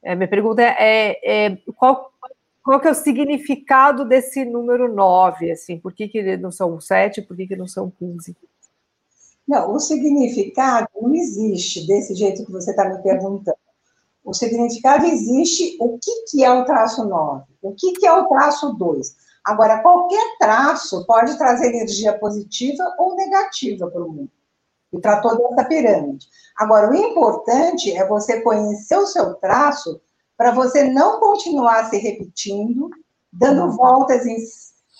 É, 0.00 0.14
minha 0.14 0.28
pergunta 0.28 0.62
é, 0.62 1.18
é 1.24 1.56
qual, 1.74 2.12
qual 2.62 2.78
que 2.78 2.86
é 2.86 2.92
o 2.92 2.94
significado 2.94 4.04
desse 4.04 4.44
número 4.44 4.94
9? 4.94 5.50
Assim, 5.50 5.80
por 5.80 5.92
que, 5.92 6.06
que 6.06 6.36
não 6.36 6.52
são 6.52 6.80
7, 6.80 7.22
por 7.22 7.36
que, 7.36 7.48
que 7.48 7.56
não 7.56 7.66
são 7.66 7.90
15? 7.90 8.36
Não, 9.48 9.74
o 9.74 9.80
significado 9.80 10.86
não 10.94 11.12
existe 11.12 11.88
desse 11.88 12.14
jeito 12.14 12.46
que 12.46 12.52
você 12.52 12.70
está 12.70 12.88
me 12.88 13.02
perguntando. 13.02 13.58
O 14.24 14.32
significado 14.32 15.06
existe 15.06 15.76
o 15.80 15.98
que, 15.98 16.24
que 16.30 16.44
é 16.44 16.52
o 16.52 16.64
traço 16.64 17.04
9, 17.04 17.44
o 17.62 17.72
que, 17.72 17.94
que 17.94 18.06
é 18.06 18.12
o 18.12 18.28
traço 18.28 18.72
2. 18.74 19.16
Agora, 19.44 19.82
qualquer 19.82 20.38
traço 20.38 21.04
pode 21.04 21.36
trazer 21.36 21.74
energia 21.74 22.16
positiva 22.16 22.94
ou 22.96 23.16
negativa 23.16 23.90
para 23.90 24.02
o 24.02 24.08
mundo 24.08 24.30
e 24.94 25.00
para 25.00 25.20
toda 25.20 25.42
essa 25.52 25.64
pirâmide. 25.64 26.26
Agora, 26.56 26.90
o 26.90 26.94
importante 26.94 27.92
é 27.92 28.06
você 28.06 28.40
conhecer 28.40 28.96
o 28.96 29.06
seu 29.06 29.34
traço 29.34 30.00
para 30.36 30.52
você 30.52 30.84
não 30.84 31.20
continuar 31.20 31.90
se 31.90 31.98
repetindo, 31.98 32.88
dando 33.32 33.62
uhum. 33.62 33.70
voltas 33.76 34.24
em, 34.26 34.36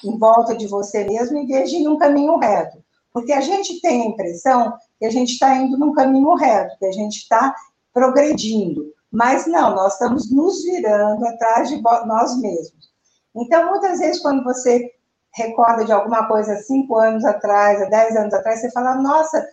em 0.05 0.19
volta 0.19 0.57
de 0.57 0.67
você 0.67 1.05
mesmo, 1.05 1.39
em 1.39 1.47
vez 1.47 1.71
de 1.71 1.77
ir 1.77 1.85
num 1.85 1.99
caminho 1.99 2.37
reto. 2.39 2.83
Porque 3.13 3.33
a 3.33 3.41
gente 3.41 3.81
tem 3.81 4.03
a 4.03 4.07
impressão 4.07 4.75
que 4.99 5.07
a 5.07 5.11
gente 5.11 5.33
está 5.33 5.55
indo 5.55 5.79
num 5.79 5.93
caminho 5.93 6.35
reto, 6.35 6.77
que 6.79 6.87
a 6.87 6.93
gente 6.93 7.19
está 7.19 7.55
progredindo. 7.93 8.93
Mas 9.11 9.47
não, 9.47 9.77
nós 9.77 9.93
estamos 9.93 10.31
nos 10.33 10.65
virando 10.65 11.25
atrás 11.25 11.69
de 11.69 11.81
nós 11.81 12.37
mesmos. 12.41 12.93
Então, 13.37 13.71
muitas 13.71 14.01
vezes, 14.01 14.21
quando 14.21 14.43
você 14.43 14.91
recorda 15.33 15.85
de 15.85 15.93
alguma 15.93 16.27
coisa 16.27 16.57
cinco 16.63 16.97
anos 16.97 17.25
atrás, 17.25 17.81
há 17.83 17.87
dez 17.87 18.17
anos 18.17 18.35
atrás, 18.35 18.61
você 18.61 18.71
fala, 18.73 18.97
nossa, 18.97 19.47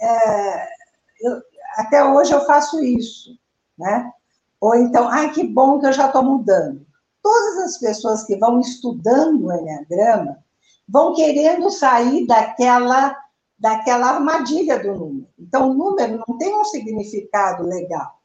é, 0.00 0.68
eu, 1.20 1.42
até 1.76 2.04
hoje 2.04 2.32
eu 2.32 2.44
faço 2.44 2.82
isso, 2.82 3.38
né? 3.78 4.10
Ou 4.60 4.74
então, 4.74 5.08
ai, 5.08 5.32
que 5.32 5.44
bom 5.44 5.78
que 5.78 5.86
eu 5.86 5.92
já 5.92 6.06
estou 6.06 6.22
mudando. 6.22 6.86
Todas 7.22 7.58
as 7.58 7.78
pessoas 7.78 8.24
que 8.24 8.36
vão 8.36 8.60
estudando 8.60 9.46
o 9.46 9.52
Enneagrama 9.52 10.38
vão 10.88 11.14
querendo 11.14 11.70
sair 11.70 12.26
daquela, 12.26 13.16
daquela 13.58 14.12
armadilha 14.12 14.78
do 14.78 14.94
número. 14.94 15.28
Então, 15.38 15.70
o 15.70 15.74
número 15.74 16.22
não 16.26 16.38
tem 16.38 16.54
um 16.54 16.64
significado 16.64 17.64
legal. 17.64 18.20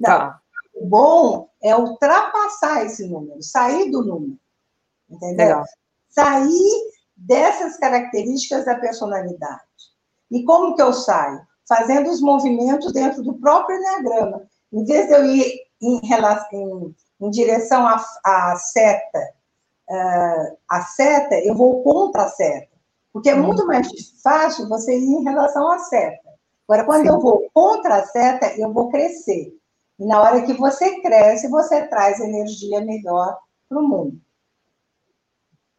Não. 0.00 0.08
Tá. 0.08 0.40
O 0.74 0.86
bom 0.86 1.48
é 1.62 1.74
ultrapassar 1.74 2.84
esse 2.84 3.08
número, 3.08 3.42
sair 3.42 3.90
do 3.90 4.04
número. 4.04 4.38
Entendeu? 5.08 5.46
Legal. 5.46 5.64
Sair 6.10 6.90
dessas 7.16 7.78
características 7.78 8.64
da 8.64 8.74
personalidade. 8.74 9.65
E 10.30 10.44
como 10.44 10.74
que 10.74 10.82
eu 10.82 10.92
saio? 10.92 11.40
Fazendo 11.68 12.10
os 12.10 12.20
movimentos 12.20 12.92
dentro 12.92 13.22
do 13.22 13.34
próprio 13.34 13.76
Enneagrama. 13.76 14.42
Em 14.72 14.84
vez 14.84 15.06
de 15.06 15.14
eu 15.14 15.24
ir 15.24 15.60
em, 15.80 16.06
relação, 16.06 16.48
em, 17.20 17.26
em 17.26 17.30
direção 17.30 17.86
à, 17.86 18.04
à 18.24 18.56
seta, 18.56 19.34
uh, 19.90 20.56
a 20.68 20.80
seta, 20.82 21.38
eu 21.40 21.54
vou 21.54 21.82
contra 21.82 22.24
a 22.24 22.28
seta. 22.28 22.76
Porque 23.12 23.30
é 23.30 23.34
uhum. 23.34 23.46
muito 23.46 23.66
mais 23.66 23.88
fácil 24.22 24.68
você 24.68 24.98
ir 24.98 25.04
em 25.04 25.24
relação 25.24 25.70
à 25.70 25.78
seta. 25.78 26.26
Agora, 26.68 26.84
quando 26.84 27.02
Sim. 27.02 27.08
eu 27.08 27.20
vou 27.20 27.48
contra 27.54 27.96
a 27.96 28.06
seta, 28.06 28.54
eu 28.58 28.72
vou 28.72 28.90
crescer. 28.90 29.56
E 29.98 30.04
na 30.04 30.20
hora 30.20 30.42
que 30.42 30.52
você 30.52 31.00
cresce, 31.00 31.48
você 31.48 31.86
traz 31.86 32.20
energia 32.20 32.80
melhor 32.80 33.38
para 33.68 33.78
o 33.78 33.88
mundo. 33.88 34.20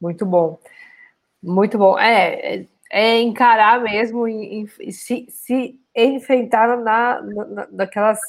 Muito 0.01 0.25
bom. 0.25 0.57
Muito 1.43 1.77
bom. 1.77 1.97
É, 1.99 2.65
é, 2.91 3.19
encarar 3.19 3.81
mesmo, 3.81 4.27
e 4.27 4.67
se, 4.91 5.27
se 5.29 5.79
enfrentar 5.95 6.77
na, 6.77 7.21
na, 7.21 7.67
naquelas 7.71 8.19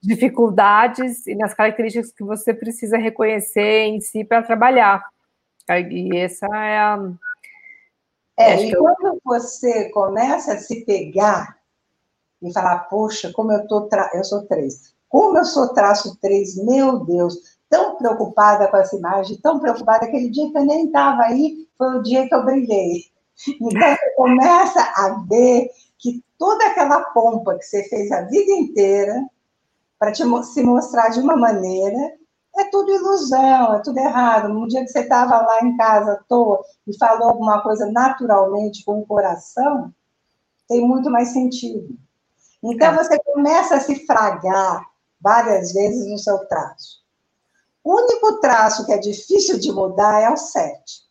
dificuldades 0.00 1.26
e 1.26 1.34
nas 1.34 1.54
características 1.54 2.12
que 2.12 2.24
você 2.24 2.52
precisa 2.52 2.96
reconhecer 2.96 3.84
em 3.84 4.00
si 4.00 4.24
para 4.24 4.42
trabalhar. 4.42 5.04
E 5.90 6.16
essa 6.16 6.46
é 6.46 6.78
a. 6.78 7.12
É, 8.36 8.62
e 8.64 8.74
quando 8.74 9.20
você 9.24 9.90
começa 9.90 10.54
a 10.54 10.58
se 10.58 10.84
pegar 10.84 11.56
e 12.42 12.52
falar, 12.52 12.80
poxa, 12.88 13.30
como 13.32 13.52
eu 13.52 13.66
tô 13.68 13.82
tra... 13.82 14.10
eu 14.14 14.24
sou 14.24 14.46
três, 14.46 14.94
como 15.08 15.38
eu 15.38 15.44
sou 15.44 15.72
traço 15.72 16.18
três, 16.20 16.56
meu 16.56 17.04
Deus, 17.04 17.36
tão 17.68 17.96
preocupada 17.96 18.66
com 18.68 18.76
essa 18.78 18.96
imagem, 18.96 19.38
tão 19.40 19.60
preocupada, 19.60 20.06
aquele 20.06 20.30
dia 20.30 20.50
que 20.50 20.58
eu 20.58 20.64
nem 20.64 20.86
estava 20.86 21.22
aí, 21.22 21.68
foi 21.78 21.98
o 21.98 22.02
dia 22.02 22.26
que 22.26 22.34
eu 22.34 22.44
brilhei. 22.44 23.11
Então, 23.48 23.70
você 23.70 24.10
começa 24.16 24.80
a 24.80 25.24
ver 25.28 25.70
que 25.98 26.22
toda 26.38 26.66
aquela 26.66 27.00
pompa 27.12 27.56
que 27.56 27.64
você 27.64 27.84
fez 27.84 28.10
a 28.12 28.22
vida 28.22 28.52
inteira 28.52 29.24
para 29.98 30.12
se 30.14 30.62
mostrar 30.62 31.08
de 31.10 31.20
uma 31.20 31.36
maneira 31.36 32.14
é 32.56 32.64
tudo 32.64 32.90
ilusão, 32.90 33.74
é 33.74 33.78
tudo 33.80 33.98
errado. 33.98 34.48
No 34.48 34.68
dia 34.68 34.82
que 34.82 34.88
você 34.88 35.00
estava 35.00 35.40
lá 35.40 35.60
em 35.62 35.76
casa 35.76 36.12
à 36.12 36.16
toa 36.28 36.62
e 36.86 36.96
falou 36.98 37.28
alguma 37.28 37.62
coisa 37.62 37.90
naturalmente 37.90 38.84
com 38.84 39.00
o 39.00 39.06
coração, 39.06 39.92
tem 40.68 40.86
muito 40.86 41.10
mais 41.10 41.28
sentido. 41.28 41.96
Então, 42.62 42.92
é. 42.92 42.96
você 42.96 43.18
começa 43.20 43.76
a 43.76 43.80
se 43.80 44.06
fragar 44.06 44.84
várias 45.20 45.72
vezes 45.72 46.06
no 46.08 46.18
seu 46.18 46.38
traço. 46.46 47.02
O 47.82 47.96
único 47.96 48.40
traço 48.40 48.86
que 48.86 48.92
é 48.92 48.98
difícil 48.98 49.58
de 49.58 49.72
mudar 49.72 50.20
é 50.20 50.30
o 50.30 50.36
7, 50.36 51.02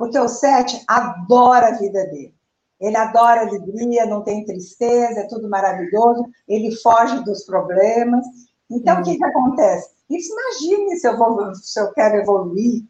porque 0.00 0.18
o 0.18 0.28
7 0.28 0.82
adora 0.88 1.68
a 1.68 1.78
vida 1.78 2.06
dele. 2.06 2.34
Ele 2.80 2.96
adora 2.96 3.42
alegria, 3.42 4.06
não 4.06 4.24
tem 4.24 4.46
tristeza, 4.46 5.20
é 5.20 5.28
tudo 5.28 5.46
maravilhoso, 5.46 6.24
ele 6.48 6.74
foge 6.76 7.22
dos 7.22 7.44
problemas. 7.44 8.24
Então, 8.70 8.96
hum. 8.96 9.00
o 9.00 9.04
que, 9.04 9.18
que 9.18 9.24
acontece? 9.24 9.90
Isso, 10.08 10.32
imagine 10.32 10.96
se 10.96 11.06
eu, 11.06 11.18
vou, 11.18 11.54
se 11.54 11.78
eu 11.78 11.92
quero 11.92 12.16
evoluir. 12.16 12.82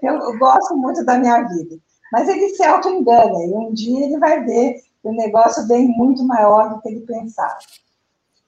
Eu, 0.00 0.14
eu 0.32 0.38
gosto 0.38 0.74
muito 0.74 1.04
da 1.04 1.18
minha 1.18 1.42
vida. 1.42 1.76
Mas 2.10 2.26
ele 2.30 2.48
se 2.48 2.64
auto-engana, 2.64 3.44
e 3.44 3.52
um 3.52 3.74
dia 3.74 4.06
ele 4.06 4.18
vai 4.18 4.42
ver 4.42 4.80
que 5.02 5.08
o 5.08 5.12
negócio 5.12 5.66
vem 5.66 5.86
muito 5.86 6.24
maior 6.24 6.70
do 6.70 6.80
que 6.80 6.88
ele 6.88 7.00
pensava. 7.00 7.58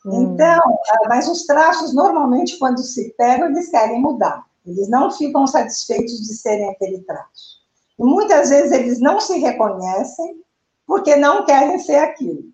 Hum. 0.07 0.33
Então, 0.33 0.79
ah, 0.91 1.09
mas 1.11 1.29
os 1.29 1.45
traços, 1.45 1.93
normalmente, 1.93 2.59
quando 2.59 2.79
se 2.79 3.13
pegam, 3.19 3.49
eles 3.49 3.69
querem 3.69 4.01
mudar. 4.01 4.43
Eles 4.65 4.89
não 4.89 5.11
ficam 5.11 5.47
satisfeitos 5.47 6.17
de 6.23 6.35
serem 6.35 6.71
aquele 6.71 7.03
traço. 7.03 7.64
E 7.99 8.05
muitas 8.05 8.51
vezes 8.51 8.73
eles 8.73 9.01
não 9.01 9.21
se 9.21 9.39
reconhecem 9.39 10.43
porque 10.87 11.17
não 11.17 11.45
querem 11.45 11.79
ser 11.79 11.97
aquilo. 11.97 12.45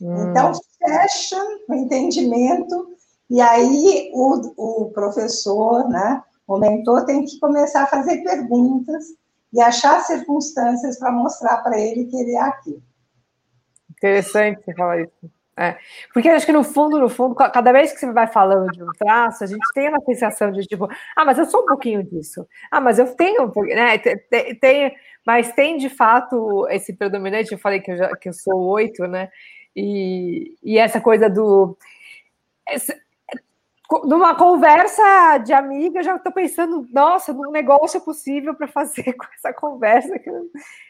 Hum. 0.00 0.30
Então, 0.30 0.52
fecha 0.78 1.36
o 1.68 1.74
entendimento, 1.74 2.96
e 3.30 3.40
aí 3.40 4.10
o, 4.12 4.84
o 4.84 4.90
professor, 4.90 5.88
né, 5.88 6.22
o 6.46 6.58
mentor, 6.58 7.04
tem 7.04 7.24
que 7.24 7.38
começar 7.38 7.84
a 7.84 7.86
fazer 7.86 8.22
perguntas 8.22 9.04
e 9.52 9.60
achar 9.60 10.02
circunstâncias 10.02 10.98
para 10.98 11.12
mostrar 11.12 11.58
para 11.58 11.78
ele 11.78 12.06
que 12.06 12.16
ele 12.16 12.32
é 12.32 12.40
aquilo. 12.40 12.82
Interessante 13.90 14.64
você 14.64 14.74
falar 14.74 15.02
isso. 15.02 15.30
É. 15.62 15.78
Porque 16.12 16.28
acho 16.28 16.44
que 16.44 16.52
no 16.52 16.64
fundo, 16.64 16.98
no 16.98 17.08
fundo, 17.08 17.36
cada 17.36 17.70
vez 17.70 17.92
que 17.92 18.00
você 18.00 18.10
vai 18.10 18.26
falando 18.26 18.68
de 18.72 18.82
um 18.82 18.88
traço, 18.98 19.44
a 19.44 19.46
gente 19.46 19.64
tem 19.72 19.88
uma 19.88 20.00
sensação 20.00 20.50
de 20.50 20.66
tipo, 20.66 20.88
ah, 21.16 21.24
mas 21.24 21.38
eu 21.38 21.44
sou 21.44 21.62
um 21.62 21.66
pouquinho 21.66 22.02
disso. 22.02 22.44
Ah, 22.68 22.80
mas 22.80 22.98
eu 22.98 23.14
tenho 23.14 23.44
um 23.44 23.50
pouquinho, 23.50 23.76
né? 23.76 23.96
Tem, 23.98 24.56
tem, 24.56 24.96
mas 25.24 25.52
tem 25.52 25.76
de 25.76 25.88
fato 25.88 26.66
esse 26.68 26.92
predominante, 26.92 27.52
eu 27.52 27.58
falei 27.58 27.78
que 27.78 27.92
eu, 27.92 27.96
já, 27.96 28.16
que 28.16 28.28
eu 28.28 28.32
sou 28.32 28.56
oito, 28.70 29.06
né? 29.06 29.28
E, 29.76 30.56
e 30.64 30.78
essa 30.78 31.00
coisa 31.00 31.30
do 31.30 31.76
numa 34.04 34.34
conversa 34.34 35.38
de 35.38 35.52
amiga, 35.52 36.02
já 36.02 36.16
estou 36.16 36.32
pensando, 36.32 36.86
nossa, 36.90 37.32
num 37.32 37.50
negócio 37.50 38.00
possível 38.00 38.54
para 38.54 38.68
fazer 38.68 39.12
com 39.14 39.26
essa 39.34 39.52
conversa. 39.52 40.12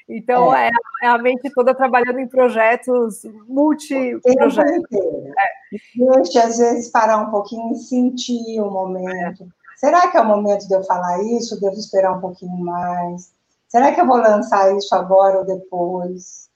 Então, 0.09 0.55
é. 0.55 0.69
é, 0.69 1.07
é, 1.07 1.09
a 1.09 1.19
mente 1.19 1.51
toda 1.55 1.75
trabalhando 1.75 2.19
em 2.19 2.29
projetos, 2.29 3.23
multi-projetos. 3.49 4.85
É. 4.93 6.15
Deixa, 6.15 6.45
às 6.45 6.59
vezes, 6.59 6.91
parar 6.91 7.19
um 7.19 7.31
pouquinho 7.31 7.73
e 7.73 7.77
sentir 7.77 8.61
o 8.61 8.71
momento. 8.71 9.47
Será 9.77 10.09
que 10.09 10.17
é 10.17 10.21
o 10.21 10.27
momento 10.27 10.69
de 10.69 10.75
eu 10.75 10.85
falar 10.85 11.23
isso? 11.25 11.61
Devo 11.61 11.75
esperar 11.75 12.17
um 12.17 12.21
pouquinho 12.21 12.57
mais? 12.59 13.33
Será 13.69 13.93
que 13.93 14.01
eu 14.01 14.07
vou 14.07 14.19
lançar 14.19 14.77
isso 14.77 14.95
agora 14.95 15.39
ou 15.39 15.45
depois? 15.45 16.51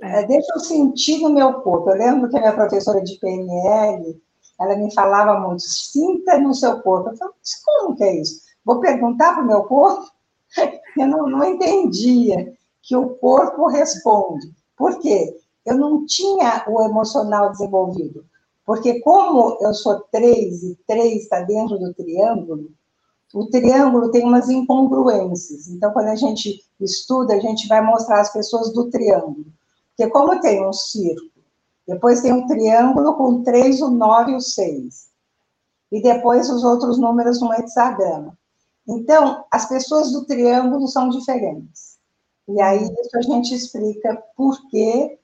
É. 0.00 0.24
deixa 0.24 0.50
eu 0.54 0.60
sentir 0.60 1.20
no 1.20 1.28
meu 1.28 1.60
corpo. 1.60 1.90
Eu 1.90 1.96
lembro 1.96 2.30
que 2.30 2.36
a 2.38 2.40
minha 2.40 2.54
professora 2.54 3.02
de 3.02 3.18
PNL 3.18 4.18
ela 4.60 4.76
me 4.76 4.92
falava 4.94 5.40
muito, 5.40 5.62
sinta 5.62 6.38
no 6.38 6.54
seu 6.54 6.80
corpo. 6.82 7.10
Eu 7.10 7.16
falei, 7.16 7.34
mas 7.40 7.62
como 7.64 7.96
que 7.96 8.04
é 8.04 8.20
isso? 8.20 8.42
Vou 8.64 8.80
perguntar 8.80 9.34
para 9.34 9.42
o 9.42 9.46
meu 9.46 9.64
corpo? 9.64 10.10
Eu 10.98 11.06
não, 11.06 11.26
não 11.28 11.44
entendia 11.44 12.52
que 12.82 12.96
o 12.96 13.10
corpo 13.10 13.68
responde. 13.68 14.52
Por 14.76 14.98
quê? 14.98 15.38
Eu 15.64 15.78
não 15.78 16.04
tinha 16.04 16.64
o 16.66 16.82
emocional 16.82 17.50
desenvolvido. 17.52 18.24
Porque 18.66 19.00
como 19.00 19.58
eu 19.60 19.72
sou 19.74 20.00
três 20.12 20.62
e 20.62 20.78
três 20.86 21.22
está 21.22 21.40
dentro 21.40 21.78
do 21.78 21.94
triângulo, 21.94 22.70
o 23.32 23.46
triângulo 23.46 24.10
tem 24.10 24.24
umas 24.24 24.48
incongruências. 24.48 25.68
Então, 25.68 25.92
quando 25.92 26.08
a 26.08 26.16
gente 26.16 26.64
estuda, 26.80 27.34
a 27.34 27.40
gente 27.40 27.68
vai 27.68 27.80
mostrar 27.84 28.20
as 28.20 28.32
pessoas 28.32 28.72
do 28.72 28.90
triângulo. 28.90 29.46
Porque 29.96 30.10
como 30.10 30.40
tem 30.40 30.66
um 30.66 30.72
círculo, 30.72 31.29
depois 31.90 32.20
tem 32.20 32.32
um 32.32 32.46
triângulo 32.46 33.16
com 33.16 33.42
3, 33.42 33.82
o 33.82 33.90
9 33.90 34.30
e 34.30 34.36
o 34.36 34.40
6. 34.40 35.10
E 35.90 36.00
depois 36.00 36.48
os 36.48 36.62
outros 36.62 36.98
números 36.98 37.40
no 37.40 37.52
hexagrama. 37.52 38.38
Então, 38.86 39.44
as 39.50 39.68
pessoas 39.68 40.12
do 40.12 40.24
triângulo 40.24 40.86
são 40.86 41.08
diferentes. 41.08 41.98
E 42.48 42.60
aí 42.60 42.84
isso 42.84 43.16
a 43.16 43.22
gente 43.22 43.52
explica 43.52 44.22
por 44.36 44.56
quê 44.68 45.18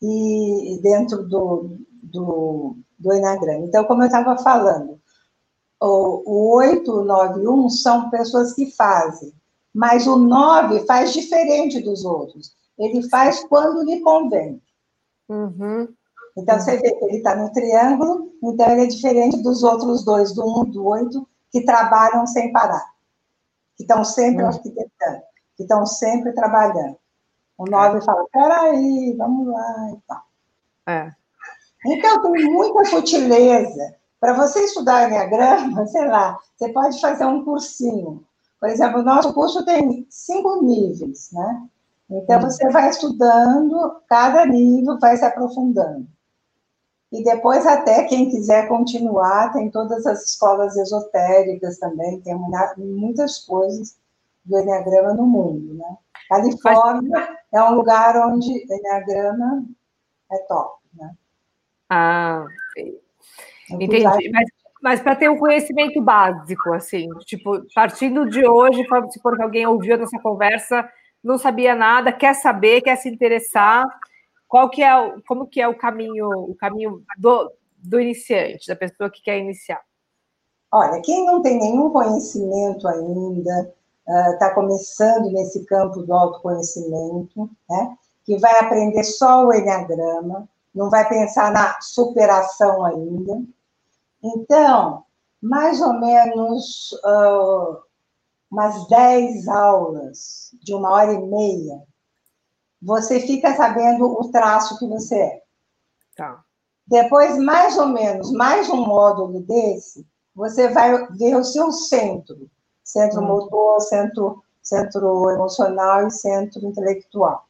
e 0.00 0.80
dentro 0.82 1.28
do, 1.28 1.76
do, 2.02 2.76
do 2.98 3.12
Enagrama. 3.12 3.66
Então, 3.66 3.84
como 3.84 4.02
eu 4.02 4.06
estava 4.06 4.38
falando, 4.38 4.98
o, 5.78 6.22
o 6.24 6.56
8, 6.56 6.90
o 6.90 7.04
9 7.04 7.42
e 7.42 7.48
1 7.48 7.68
são 7.68 8.08
pessoas 8.08 8.54
que 8.54 8.70
fazem, 8.72 9.30
mas 9.74 10.06
o 10.06 10.16
9 10.16 10.86
faz 10.86 11.12
diferente 11.12 11.82
dos 11.82 12.02
outros. 12.02 12.56
Ele 12.78 13.06
faz 13.10 13.44
quando 13.44 13.84
lhe 13.84 14.00
convém. 14.00 14.60
Uhum. 15.28 15.88
Então, 16.36 16.60
você 16.60 16.76
vê 16.76 16.92
que 16.92 17.04
ele 17.04 17.16
está 17.16 17.34
no 17.34 17.50
triângulo, 17.52 18.32
então 18.42 18.70
ele 18.70 18.82
é 18.82 18.86
diferente 18.86 19.42
dos 19.42 19.62
outros 19.62 20.04
dois, 20.04 20.34
do 20.34 20.44
1 20.44 20.60
um, 20.60 20.64
do 20.64 20.86
8, 20.86 21.28
que 21.50 21.64
trabalham 21.64 22.26
sem 22.26 22.52
parar, 22.52 22.84
que 23.76 23.82
estão 23.82 24.04
sempre 24.04 24.42
uhum. 24.42 24.48
arquitetando, 24.48 25.22
que 25.56 25.62
estão 25.62 25.86
sempre 25.86 26.32
trabalhando. 26.32 26.96
O 27.56 27.64
9 27.64 28.04
fala, 28.04 28.26
peraí, 28.30 29.14
vamos 29.16 29.48
lá 29.48 29.90
e 29.92 29.98
tal. 30.06 30.22
É. 30.88 31.12
Então, 31.86 32.20
tem 32.20 32.44
muita 32.44 32.84
sutileza. 32.84 33.96
Para 34.20 34.34
você 34.34 34.64
estudar 34.64 35.08
Enneagrama, 35.08 35.86
sei 35.88 36.06
lá, 36.06 36.38
você 36.56 36.68
pode 36.70 37.00
fazer 37.00 37.24
um 37.24 37.44
cursinho. 37.44 38.24
Por 38.60 38.68
exemplo, 38.68 39.00
o 39.00 39.04
nosso 39.04 39.32
curso 39.32 39.64
tem 39.64 40.06
cinco 40.10 40.62
níveis, 40.62 41.30
né? 41.32 41.68
Então, 42.08 42.40
você 42.40 42.68
vai 42.70 42.88
estudando, 42.88 44.00
cada 44.08 44.46
nível 44.46 44.98
vai 44.98 45.16
se 45.16 45.24
aprofundando. 45.24 46.06
E 47.12 47.22
depois, 47.22 47.66
até 47.66 48.04
quem 48.04 48.30
quiser 48.30 48.68
continuar, 48.68 49.52
tem 49.52 49.70
todas 49.70 50.06
as 50.06 50.24
escolas 50.24 50.76
esotéricas 50.76 51.78
também, 51.78 52.20
tem 52.20 52.34
muitas 52.76 53.38
coisas 53.44 53.96
do 54.44 54.58
Enneagrama 54.58 55.14
no 55.14 55.26
mundo, 55.26 55.74
né? 55.74 55.96
Califórnia 56.28 57.36
é 57.52 57.62
um 57.62 57.74
lugar 57.74 58.16
onde 58.28 58.50
Enneagrama 58.72 59.64
é 60.30 60.38
top, 60.48 60.80
né? 60.94 61.14
Ah, 61.88 62.44
entendi. 63.70 64.30
Mas, 64.30 64.48
mas 64.82 65.00
para 65.00 65.16
ter 65.16 65.30
um 65.30 65.38
conhecimento 65.38 66.00
básico, 66.00 66.72
assim, 66.72 67.08
tipo, 67.20 67.62
partindo 67.74 68.28
de 68.28 68.46
hoje, 68.46 68.84
se 69.10 69.20
for 69.20 69.36
que 69.36 69.42
alguém 69.42 69.66
ouviu 69.66 69.94
a 69.94 69.98
nossa 69.98 70.18
conversa, 70.18 70.88
não 71.26 71.38
sabia 71.38 71.74
nada, 71.74 72.12
quer 72.12 72.34
saber, 72.34 72.82
quer 72.82 72.96
se 72.96 73.08
interessar, 73.08 73.84
qual 74.46 74.70
que 74.70 74.80
é, 74.80 74.96
o, 74.96 75.20
como 75.26 75.46
que 75.46 75.60
é 75.60 75.66
o 75.66 75.76
caminho, 75.76 76.28
o 76.28 76.54
caminho 76.54 77.02
do, 77.18 77.52
do 77.76 78.00
iniciante, 78.00 78.68
da 78.68 78.76
pessoa 78.76 79.10
que 79.10 79.20
quer 79.20 79.38
iniciar? 79.38 79.82
Olha, 80.70 81.02
quem 81.02 81.26
não 81.26 81.42
tem 81.42 81.58
nenhum 81.58 81.90
conhecimento 81.90 82.86
ainda, 82.86 83.74
está 84.34 84.52
uh, 84.52 84.54
começando 84.54 85.32
nesse 85.32 85.64
campo 85.66 86.02
do 86.02 86.14
autoconhecimento, 86.14 87.50
né? 87.68 87.96
que 88.24 88.38
vai 88.38 88.60
aprender 88.60 89.02
só 89.02 89.46
o 89.46 89.52
Enneagrama, 89.52 90.48
não 90.72 90.88
vai 90.90 91.08
pensar 91.08 91.50
na 91.50 91.76
superação 91.80 92.84
ainda. 92.84 93.42
Então, 94.22 95.02
mais 95.42 95.80
ou 95.80 95.94
menos 95.94 96.92
uh, 97.04 97.78
umas 98.56 98.88
10 98.88 99.46
aulas 99.48 100.50
de 100.62 100.74
uma 100.74 100.90
hora 100.90 101.12
e 101.12 101.20
meia, 101.20 101.82
você 102.80 103.20
fica 103.20 103.54
sabendo 103.54 104.06
o 104.06 104.30
traço 104.30 104.78
que 104.78 104.88
você 104.88 105.14
é. 105.14 105.42
Tá. 106.16 106.42
Depois, 106.86 107.36
mais 107.36 107.76
ou 107.76 107.88
menos, 107.88 108.32
mais 108.32 108.70
um 108.70 108.76
módulo 108.76 109.42
desse, 109.42 110.06
você 110.34 110.70
vai 110.70 111.06
ver 111.12 111.36
o 111.36 111.44
seu 111.44 111.70
centro, 111.70 112.48
centro 112.82 113.20
hum. 113.20 113.26
motor, 113.26 113.78
centro, 113.82 114.42
centro 114.62 115.30
emocional 115.32 116.06
e 116.06 116.10
centro 116.10 116.66
intelectual. 116.66 117.46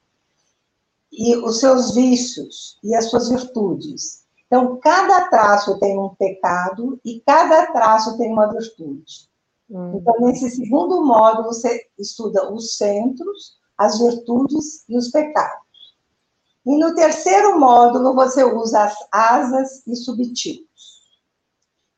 E 1.13 1.37
os 1.37 1.61
seus 1.61 1.95
vícios 1.95 2.81
e 2.83 2.97
as 2.97 3.09
suas 3.09 3.29
virtudes. 3.29 4.25
Então, 4.49 4.77
cada 4.79 5.29
traço 5.29 5.79
tem 5.79 5.97
um 5.97 6.09
pecado 6.17 6.99
e 7.05 7.21
cada 7.21 7.67
traço 7.67 8.19
tem 8.19 8.33
uma 8.33 8.53
virtude. 8.53 9.29
Hum. 9.71 9.97
Então, 9.97 10.15
nesse 10.21 10.51
segundo 10.51 11.05
módulo, 11.05 11.49
você 11.49 11.87
estuda 11.99 12.53
os 12.53 12.77
centros, 12.77 13.59
as 13.77 13.99
virtudes 13.99 14.85
e 14.89 14.97
os 14.97 15.11
pecados. 15.11 15.67
E 16.65 16.77
no 16.77 16.95
terceiro 16.95 17.59
módulo, 17.59 18.15
você 18.15 18.45
usa 18.45 18.85
as 18.85 18.97
asas 19.13 19.87
e 19.87 19.95
subtipos. 19.95 20.67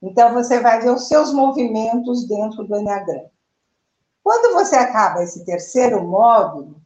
Então, 0.03 0.33
você 0.35 0.61
vai 0.61 0.81
ver 0.81 0.91
os 0.91 1.09
seus 1.09 1.33
movimentos 1.33 2.27
dentro 2.27 2.65
do 2.65 2.77
Enneagrama. 2.77 3.31
Quando 4.23 4.53
você 4.53 4.77
acaba 4.77 5.23
esse 5.23 5.45
terceiro 5.45 6.07
módulo, 6.07 6.81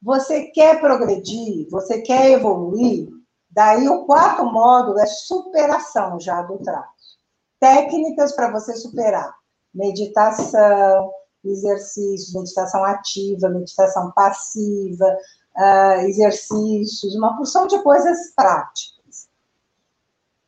você 0.00 0.44
quer 0.44 0.80
progredir, 0.80 1.68
você 1.68 2.00
quer 2.00 2.30
evoluir, 2.30 3.08
daí 3.50 3.88
o 3.88 4.04
quarto 4.04 4.44
módulo 4.44 4.98
é 5.00 5.06
superação 5.06 6.20
já 6.20 6.42
do 6.42 6.58
traço. 6.58 7.18
Técnicas 7.58 8.36
para 8.36 8.52
você 8.52 8.76
superar. 8.76 9.34
Meditação, 9.76 11.12
exercícios, 11.44 12.34
meditação 12.34 12.84
ativa, 12.84 13.48
meditação 13.48 14.10
passiva, 14.12 15.16
uh, 15.56 16.00
exercícios, 16.06 17.14
uma 17.14 17.36
porção 17.36 17.66
de 17.66 17.78
coisas 17.82 18.34
práticas. 18.34 19.28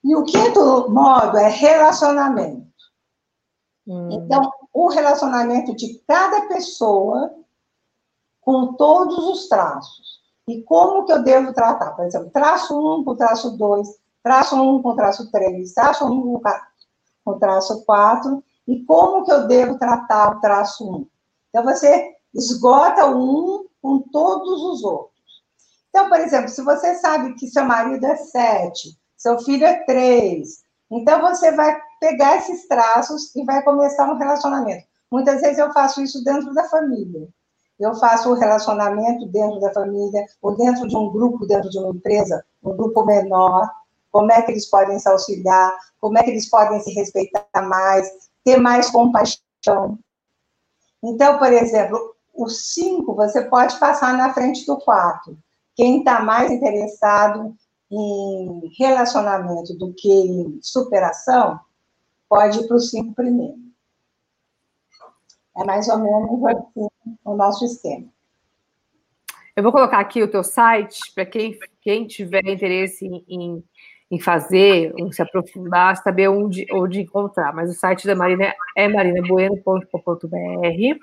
E 0.02 0.16
o 0.16 0.24
quinto 0.24 0.90
modo 0.90 1.36
é 1.36 1.48
relacionamento. 1.48 2.66
Hum. 3.86 4.08
Então, 4.12 4.50
o 4.72 4.88
relacionamento 4.88 5.74
de 5.76 6.02
cada 6.06 6.48
pessoa 6.48 7.34
com 8.40 8.72
todos 8.72 9.18
os 9.28 9.48
traços. 9.48 10.22
E 10.46 10.62
como 10.62 11.04
que 11.04 11.12
eu 11.12 11.22
devo 11.22 11.52
tratar? 11.52 11.90
Por 11.90 12.06
exemplo, 12.06 12.30
traço 12.30 12.74
1 12.74 13.04
com 13.04 13.14
traço 13.14 13.50
2, 13.58 13.88
traço 14.22 14.56
1 14.56 14.82
com 14.82 14.96
traço 14.96 15.30
3, 15.30 15.74
traço 15.74 16.06
1 16.06 16.40
com 17.22 17.38
traço 17.38 17.84
4, 17.84 18.42
e 18.68 18.84
como 18.84 19.24
que 19.24 19.32
eu 19.32 19.48
devo 19.48 19.78
tratar 19.78 20.36
o 20.36 20.40
traço 20.40 20.88
1? 20.88 21.06
Então, 21.48 21.64
você 21.64 22.14
esgota 22.34 23.06
o 23.06 23.62
1 23.62 23.66
com 23.80 23.98
todos 24.12 24.62
os 24.62 24.84
outros. 24.84 25.18
Então, 25.88 26.08
por 26.08 26.20
exemplo, 26.20 26.50
se 26.50 26.62
você 26.62 26.94
sabe 26.96 27.34
que 27.34 27.48
seu 27.48 27.64
marido 27.64 28.04
é 28.04 28.14
7, 28.14 28.96
seu 29.16 29.38
filho 29.40 29.64
é 29.64 29.82
3, 29.84 30.62
então 30.90 31.20
você 31.22 31.50
vai 31.52 31.80
pegar 31.98 32.36
esses 32.36 32.68
traços 32.68 33.34
e 33.34 33.42
vai 33.44 33.62
começar 33.62 34.06
um 34.10 34.18
relacionamento. 34.18 34.86
Muitas 35.10 35.40
vezes 35.40 35.58
eu 35.58 35.72
faço 35.72 36.02
isso 36.02 36.22
dentro 36.22 36.52
da 36.52 36.64
família. 36.64 37.26
Eu 37.80 37.94
faço 37.94 38.28
o 38.28 38.32
um 38.32 38.38
relacionamento 38.38 39.26
dentro 39.26 39.60
da 39.60 39.72
família, 39.72 40.26
ou 40.42 40.56
dentro 40.56 40.86
de 40.86 40.96
um 40.96 41.10
grupo, 41.10 41.46
dentro 41.46 41.70
de 41.70 41.78
uma 41.78 41.90
empresa, 41.90 42.44
um 42.62 42.76
grupo 42.76 43.04
menor. 43.04 43.70
Como 44.10 44.30
é 44.32 44.42
que 44.42 44.50
eles 44.50 44.68
podem 44.68 44.98
se 44.98 45.08
auxiliar? 45.08 45.74
Como 46.00 46.18
é 46.18 46.22
que 46.22 46.30
eles 46.30 46.48
podem 46.50 46.80
se 46.80 46.92
respeitar 46.92 47.46
mais? 47.62 48.27
Ter 48.48 48.56
mais 48.56 48.90
compaixão. 48.90 49.98
Então, 51.04 51.36
por 51.38 51.52
exemplo, 51.52 52.16
o 52.32 52.48
5 52.48 53.14
você 53.14 53.44
pode 53.44 53.78
passar 53.78 54.16
na 54.16 54.32
frente 54.32 54.64
do 54.64 54.78
4. 54.78 55.36
Quem 55.76 55.98
está 55.98 56.22
mais 56.22 56.50
interessado 56.50 57.54
em 57.90 58.72
relacionamento 58.78 59.74
do 59.74 59.92
que 59.92 60.10
em 60.10 60.58
superação, 60.62 61.60
pode 62.26 62.58
ir 62.58 62.66
para 62.66 62.78
o 62.78 62.80
5 62.80 63.14
primeiro. 63.14 63.58
É 65.54 65.64
mais 65.64 65.86
ou 65.90 65.98
menos 65.98 66.42
assim 66.46 66.88
o 67.22 67.34
nosso 67.34 67.66
esquema. 67.66 68.06
Eu 69.54 69.62
vou 69.62 69.72
colocar 69.72 70.00
aqui 70.00 70.22
o 70.22 70.30
teu 70.30 70.42
site 70.42 71.12
para 71.14 71.26
quem, 71.26 71.58
quem 71.82 72.06
tiver 72.06 72.46
interesse 72.46 73.04
em, 73.04 73.24
em, 73.28 73.64
em, 74.10 74.20
fazer, 74.20 74.92
se 75.12 75.22
aprofundar, 75.22 75.96
saber 75.96 76.28
onde, 76.28 76.66
onde 76.72 77.00
encontrar. 77.00 77.54
Mas 77.54 77.70
o 77.70 77.74
site 77.74 78.06
da 78.06 78.14
Marina 78.14 78.54
é 78.76 78.86
marinabueno.com.br. 78.88 80.98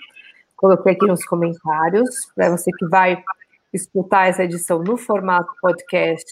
Coloquei 0.56 0.93
aqui 0.93 1.06
nos 1.06 1.26
comentários, 1.26 2.32
para 2.36 2.49
você 2.49 2.72
que 2.72 2.88
vai 2.88 3.22
escutar 3.74 4.28
essa 4.28 4.43
edição 4.43 4.84
no 4.84 4.97
formato 4.97 5.51
podcast. 5.62 6.26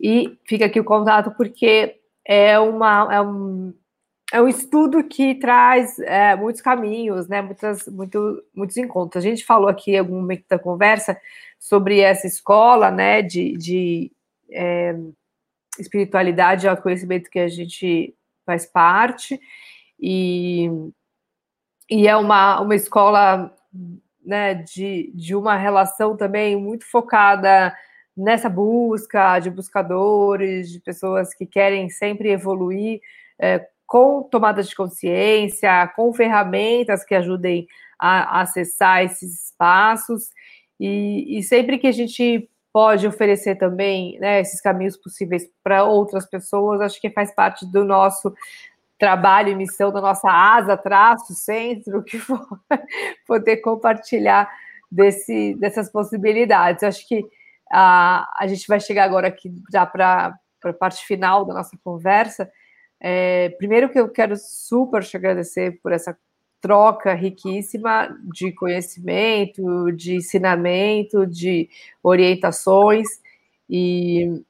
E 0.01 0.39
fica 0.45 0.67
aqui 0.67 0.81
o 0.81 0.85
contato 0.85 1.31
porque 1.37 2.01
é, 2.25 2.59
uma, 2.59 3.15
é, 3.15 3.21
um, 3.21 3.73
é 4.33 4.41
um 4.41 4.49
estudo 4.49 5.03
que 5.03 5.35
traz 5.35 5.99
é, 6.01 6.37
muitos 6.37 6.63
caminhos, 6.63 7.29
né, 7.29 7.43
muitas, 7.43 7.87
muito, 7.89 8.43
muitos 8.55 8.77
encontros. 8.77 9.25
A 9.25 9.29
gente 9.29 9.45
falou 9.45 9.69
aqui 9.69 9.93
em 9.93 9.99
algum 9.99 10.17
momento 10.17 10.45
da 10.49 10.59
conversa 10.59 11.21
sobre 11.59 12.01
essa 12.01 12.27
escola 12.27 12.91
né, 12.91 13.23
de, 13.23 13.57
de 13.57 14.13
é, 14.53 14.97
espiritualidade 15.79 16.67
e 16.67 16.69
autoconhecimento 16.69 17.31
que 17.31 17.39
a 17.39 17.49
gente 17.49 18.15
faz 18.47 18.67
parte, 18.67 19.41
e, 19.99 20.71
e 21.91 22.09
é 22.09 22.17
uma, 22.17 22.61
uma 22.61 22.75
escola 22.75 23.55
né, 24.25 24.55
de, 24.55 25.13
de 25.15 25.35
uma 25.35 25.57
relação 25.57 26.17
também 26.17 26.57
muito 26.57 26.89
focada 26.91 27.77
nessa 28.17 28.49
busca 28.49 29.39
de 29.39 29.51
buscadores, 29.51 30.71
de 30.71 30.81
pessoas 30.81 31.35
que 31.35 31.47
querem 31.47 31.89
sempre 31.89 32.31
evoluir 32.31 33.01
é, 33.39 33.67
com 33.91 34.23
tomadas 34.23 34.69
de 34.69 34.77
consciência, 34.77 35.89
com 35.97 36.13
ferramentas 36.13 37.05
que 37.05 37.13
ajudem 37.13 37.67
a, 37.99 38.41
acessar 38.41 39.03
esses 39.03 39.47
espaços. 39.47 40.31
E, 40.79 41.37
e, 41.37 41.43
sempre 41.43 41.77
que 41.77 41.89
a 41.89 41.93
gente 41.93 42.49
pode 42.73 43.05
oferecer 43.05 43.57
também 43.57 44.17
né, 44.21 44.41
esses 44.41 44.61
caminhos 44.61 44.97
possíveis 44.97 45.51
para 45.61 45.83
outras 45.83 46.25
pessoas, 46.25 46.81
acho 46.81 47.01
que 47.01 47.11
faz 47.11 47.35
parte 47.35 47.67
do 47.67 47.85
nosso 47.85 48.33
trabalho 48.97 49.49
e 49.49 49.57
missão, 49.57 49.91
da 49.91 50.01
nossa 50.01 50.31
asa, 50.31 50.77
traço, 50.77 51.35
centro, 51.35 52.05
que 52.05 52.17
for, 52.17 52.47
poder 53.27 53.57
compartilhar 53.57 54.49
desse, 54.89 55.57
dessas 55.57 55.91
possibilidades. 55.91 56.85
Acho 56.85 57.09
que 57.09 57.25
a, 57.69 58.25
a 58.39 58.47
gente 58.47 58.69
vai 58.69 58.79
chegar 58.79 59.03
agora 59.03 59.27
aqui 59.27 59.53
já 59.73 59.85
para 59.85 60.39
a 60.65 60.73
parte 60.75 61.05
final 61.05 61.45
da 61.45 61.55
nossa 61.55 61.77
conversa. 61.83 62.49
É, 63.01 63.49
primeiro 63.51 63.89
que 63.89 63.99
eu 63.99 64.09
quero 64.09 64.37
super 64.37 65.03
te 65.03 65.17
agradecer 65.17 65.81
por 65.83 65.93
essa 65.93 66.17
troca 66.61 67.15
riquíssima 67.15 68.15
de 68.23 68.53
conhecimento, 68.53 69.91
de 69.93 70.17
ensinamento, 70.17 71.27
de 71.27 71.71
orientações 72.03 73.09
e, 73.69 74.43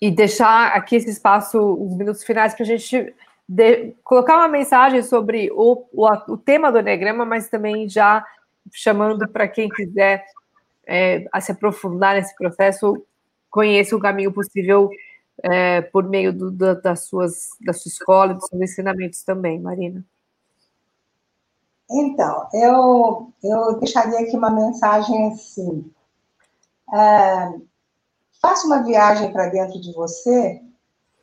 e 0.00 0.10
deixar 0.10 0.68
aqui 0.68 0.96
esse 0.96 1.10
espaço, 1.10 1.58
os 1.58 1.94
minutos 1.94 2.24
finais, 2.24 2.54
para 2.54 2.62
a 2.62 2.66
gente 2.66 3.14
de, 3.46 3.94
colocar 4.02 4.36
uma 4.38 4.48
mensagem 4.48 5.02
sobre 5.02 5.50
o, 5.52 5.86
o, 5.92 6.32
o, 6.32 6.36
tema 6.36 6.72
do 6.72 6.78
Enneagrama, 6.78 7.24
mas 7.24 7.48
também 7.48 7.88
já 7.88 8.24
chamando 8.72 9.26
para 9.28 9.48
quem 9.48 9.68
quiser 9.68 10.24
é, 10.86 11.24
se 11.40 11.52
aprofundar 11.52 12.14
nesse 12.14 12.34
processo, 12.36 13.04
conheça 13.50 13.96
o 13.96 14.00
caminho 14.00 14.32
possível 14.32 14.90
é, 15.42 15.80
por 15.82 16.04
meio 16.04 16.32
do, 16.32 16.50
do, 16.50 16.80
das 16.80 17.04
suas, 17.04 17.48
da 17.64 17.72
sua 17.72 17.88
escola, 17.88 18.34
dos 18.34 18.46
seus 18.46 18.60
ensinamentos 18.60 19.22
também, 19.22 19.60
Marina. 19.60 20.04
Então, 21.90 22.48
eu, 22.52 23.32
eu 23.42 23.78
deixaria 23.78 24.20
aqui 24.20 24.36
uma 24.36 24.50
mensagem 24.50 25.28
assim. 25.28 25.90
É, 26.92 27.60
faça 28.40 28.66
uma 28.66 28.82
viagem 28.82 29.32
para 29.32 29.48
dentro 29.48 29.80
de 29.80 29.92
você 29.92 30.62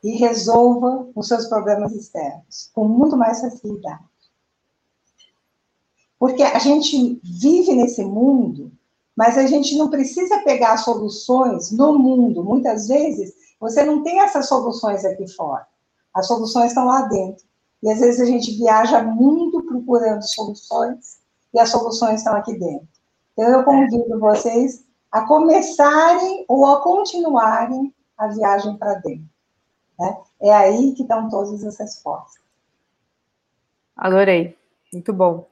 e 0.04 0.12
resolva 0.18 1.08
os 1.16 1.28
seus 1.28 1.48
problemas 1.48 1.92
externos 1.94 2.72
com 2.74 2.88
muito 2.88 3.16
mais 3.16 3.42
facilidade. 3.42 4.04
Porque 6.18 6.42
a 6.42 6.60
gente 6.60 7.20
vive 7.24 7.74
nesse 7.76 8.04
mundo, 8.04 8.72
mas 9.16 9.38
a 9.38 9.46
gente 9.46 9.78
não 9.78 9.90
precisa 9.90 10.40
pegar 10.40 10.78
soluções 10.78 11.72
no 11.72 11.98
mundo. 11.98 12.44
Muitas 12.44 12.88
vezes 12.88 13.35
você 13.60 13.84
não 13.84 14.04
tem 14.04 14.20
essas 14.20 14.48
soluções 14.48 15.04
aqui 15.06 15.28
fora. 15.34 15.66
As 16.14 16.28
soluções 16.28 16.68
estão 16.68 16.86
lá 16.86 17.02
dentro. 17.04 17.46
E 17.84 17.92
às 17.92 18.00
vezes 18.00 18.22
a 18.22 18.26
gente 18.26 18.52
viaja 18.58 19.04
muito 19.04 19.64
procurando 19.64 20.22
soluções 20.24 21.20
e 21.54 21.60
as 21.60 21.70
soluções 21.70 22.22
estão 22.22 22.36
aqui 22.36 22.58
dentro. 22.58 22.88
Então 23.34 23.50
eu 23.50 23.64
convido 23.64 24.20
vocês 24.20 24.86
a 25.12 25.26
começarem 25.26 26.46
ou 26.48 26.66
a 26.66 26.82
continuarem 26.82 27.94
a 28.18 28.28
viagem 28.28 28.78
para 28.78 28.96
dentro. 28.96 29.30
Né? 30.00 30.18
É 30.42 30.54
aí 30.54 30.94
que 30.94 31.04
estão 31.04 31.30
todas 31.30 31.64
as 31.64 31.78
respostas. 31.78 32.44
Adorei. 33.96 34.58
Muito 34.92 35.14
bom. 35.14 35.48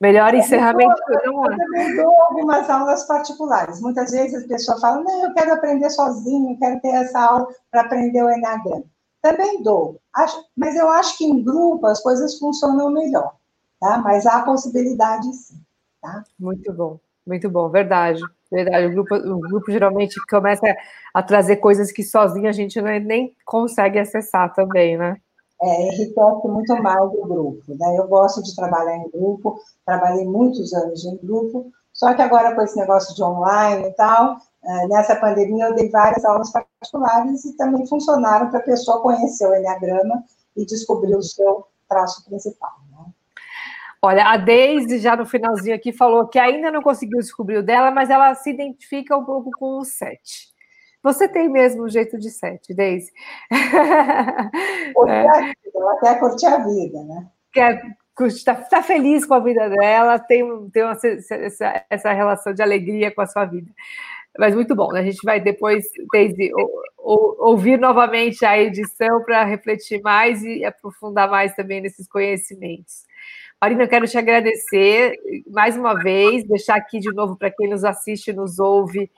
Melhor 0.00 0.34
é, 0.34 0.38
encerramento. 0.38 0.94
Eu, 1.24 1.32
eu 1.32 1.56
também 1.56 1.96
dou 1.96 2.22
algumas 2.22 2.68
aulas 2.68 3.04
particulares. 3.04 3.80
Muitas 3.80 4.10
vezes 4.10 4.44
a 4.44 4.48
pessoa 4.48 4.80
fala, 4.80 5.02
não, 5.02 5.24
eu 5.24 5.34
quero 5.34 5.54
aprender 5.54 5.88
sozinho, 5.90 6.58
quero 6.58 6.80
ter 6.80 6.88
essa 6.88 7.18
aula 7.20 7.48
para 7.70 7.82
aprender 7.82 8.22
o 8.22 8.30
Enneagrama. 8.30 8.84
Também 9.22 9.62
dou. 9.62 10.00
Acho, 10.14 10.44
mas 10.56 10.76
eu 10.76 10.88
acho 10.88 11.16
que 11.18 11.24
em 11.24 11.42
grupo 11.42 11.86
as 11.86 12.00
coisas 12.00 12.38
funcionam 12.38 12.90
melhor. 12.90 13.34
Tá? 13.80 13.98
Mas 13.98 14.26
há 14.26 14.42
possibilidade 14.42 15.32
sim. 15.34 15.60
Tá? 16.00 16.22
Muito 16.38 16.72
bom, 16.72 16.98
muito 17.26 17.50
bom, 17.50 17.68
verdade. 17.68 18.20
Verdade, 18.50 18.86
o 18.86 18.92
grupo, 18.92 19.14
o 19.16 19.40
grupo 19.40 19.72
geralmente 19.72 20.14
começa 20.28 20.66
a 21.12 21.22
trazer 21.22 21.56
coisas 21.56 21.90
que 21.90 22.04
sozinho 22.04 22.48
a 22.48 22.52
gente 22.52 22.80
nem 22.80 23.34
consegue 23.44 23.98
acessar 23.98 24.54
também, 24.54 24.96
né? 24.96 25.16
É, 25.60 25.88
enriquece 25.88 26.48
muito 26.48 26.82
mais 26.82 27.00
o 27.00 27.26
grupo. 27.26 27.62
Né? 27.68 27.98
Eu 27.98 28.06
gosto 28.08 28.42
de 28.42 28.54
trabalhar 28.54 28.96
em 28.96 29.10
grupo, 29.10 29.58
trabalhei 29.84 30.24
muitos 30.24 30.72
anos 30.72 31.04
em 31.04 31.16
grupo, 31.16 31.70
só 31.92 32.12
que 32.14 32.22
agora 32.22 32.54
com 32.54 32.62
esse 32.62 32.76
negócio 32.76 33.14
de 33.14 33.22
online 33.22 33.88
e 33.88 33.92
tal, 33.92 34.36
é, 34.62 34.88
nessa 34.88 35.16
pandemia 35.16 35.66
eu 35.66 35.74
dei 35.74 35.88
várias 35.90 36.24
aulas 36.24 36.50
particulares 36.50 37.44
e 37.44 37.56
também 37.56 37.86
funcionaram 37.86 38.50
para 38.50 38.58
a 38.58 38.64
pessoa 38.64 39.00
conhecer 39.00 39.46
o 39.46 39.54
Enneagrama 39.54 40.24
e 40.56 40.66
descobrir 40.66 41.14
o 41.14 41.22
seu 41.22 41.66
traço 41.88 42.24
principal. 42.24 42.72
Né? 42.90 43.04
Olha, 44.02 44.26
a 44.26 44.36
Deise, 44.36 44.98
já 44.98 45.16
no 45.16 45.24
finalzinho 45.24 45.74
aqui, 45.74 45.92
falou 45.92 46.28
que 46.28 46.38
ainda 46.38 46.70
não 46.70 46.82
conseguiu 46.82 47.18
descobrir 47.18 47.58
o 47.58 47.62
dela, 47.62 47.90
mas 47.90 48.10
ela 48.10 48.34
se 48.34 48.50
identifica 48.50 49.16
um 49.16 49.24
pouco 49.24 49.50
com 49.58 49.78
o 49.78 49.84
7. 49.84 50.55
Você 51.06 51.28
tem 51.28 51.48
mesmo 51.48 51.84
o 51.84 51.88
jeito 51.88 52.18
de 52.18 52.28
sete, 52.30 52.74
Deise. 52.74 53.12
é. 55.08 55.52
Ela 55.72 56.00
quer 56.00 56.18
curtir 56.18 56.46
a 56.46 56.58
vida, 56.58 57.00
né? 57.04 57.28
Quer 57.52 57.80
está 58.24 58.56
tá 58.56 58.82
feliz 58.82 59.24
com 59.24 59.34
a 59.34 59.38
vida 59.38 59.68
dela, 59.68 60.18
tem, 60.18 60.42
tem 60.70 60.82
uma, 60.82 60.98
essa, 61.04 61.84
essa 61.88 62.12
relação 62.12 62.52
de 62.52 62.60
alegria 62.60 63.14
com 63.14 63.20
a 63.20 63.26
sua 63.26 63.44
vida. 63.44 63.70
Mas 64.36 64.52
muito 64.52 64.74
bom, 64.74 64.90
né? 64.90 64.98
a 64.98 65.04
gente 65.04 65.20
vai 65.22 65.38
depois, 65.38 65.84
Deise, 66.12 66.50
ouvir 66.98 67.78
novamente 67.78 68.44
a 68.44 68.58
edição 68.58 69.22
para 69.22 69.44
refletir 69.44 70.02
mais 70.02 70.42
e 70.42 70.64
aprofundar 70.64 71.30
mais 71.30 71.54
também 71.54 71.80
nesses 71.80 72.08
conhecimentos. 72.08 73.04
Marina, 73.60 73.84
eu 73.84 73.88
quero 73.88 74.08
te 74.08 74.18
agradecer 74.18 75.18
mais 75.46 75.76
uma 75.76 75.94
vez, 75.94 76.44
deixar 76.44 76.76
aqui 76.76 76.98
de 76.98 77.12
novo 77.12 77.36
para 77.36 77.50
quem 77.50 77.70
nos 77.70 77.84
assiste, 77.84 78.32
nos 78.32 78.58
ouve, 78.58 79.08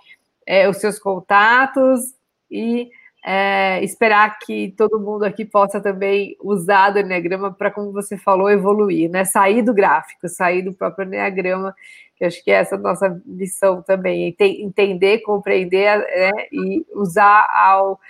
é, 0.48 0.66
os 0.66 0.78
seus 0.78 0.98
contatos 0.98 2.14
e 2.50 2.90
é, 3.22 3.84
esperar 3.84 4.38
que 4.38 4.72
todo 4.78 4.98
mundo 4.98 5.24
aqui 5.24 5.44
possa 5.44 5.78
também 5.78 6.34
usar 6.42 6.94
o 6.94 6.98
Enneagrama 6.98 7.52
para, 7.52 7.70
como 7.70 7.92
você 7.92 8.16
falou, 8.16 8.48
evoluir, 8.48 9.10
né? 9.10 9.26
Sair 9.26 9.60
do 9.60 9.74
gráfico, 9.74 10.26
sair 10.26 10.62
do 10.62 10.72
próprio 10.72 11.06
Enneagrama, 11.06 11.76
que 12.16 12.24
acho 12.24 12.42
que 12.42 12.50
é 12.50 12.54
essa 12.54 12.78
nossa 12.78 13.20
missão 13.26 13.82
também, 13.82 14.34
entender, 14.40 15.18
compreender 15.18 15.98
né? 15.98 16.30
e 16.50 16.86
usar 16.94 17.46
ao, 17.54 18.00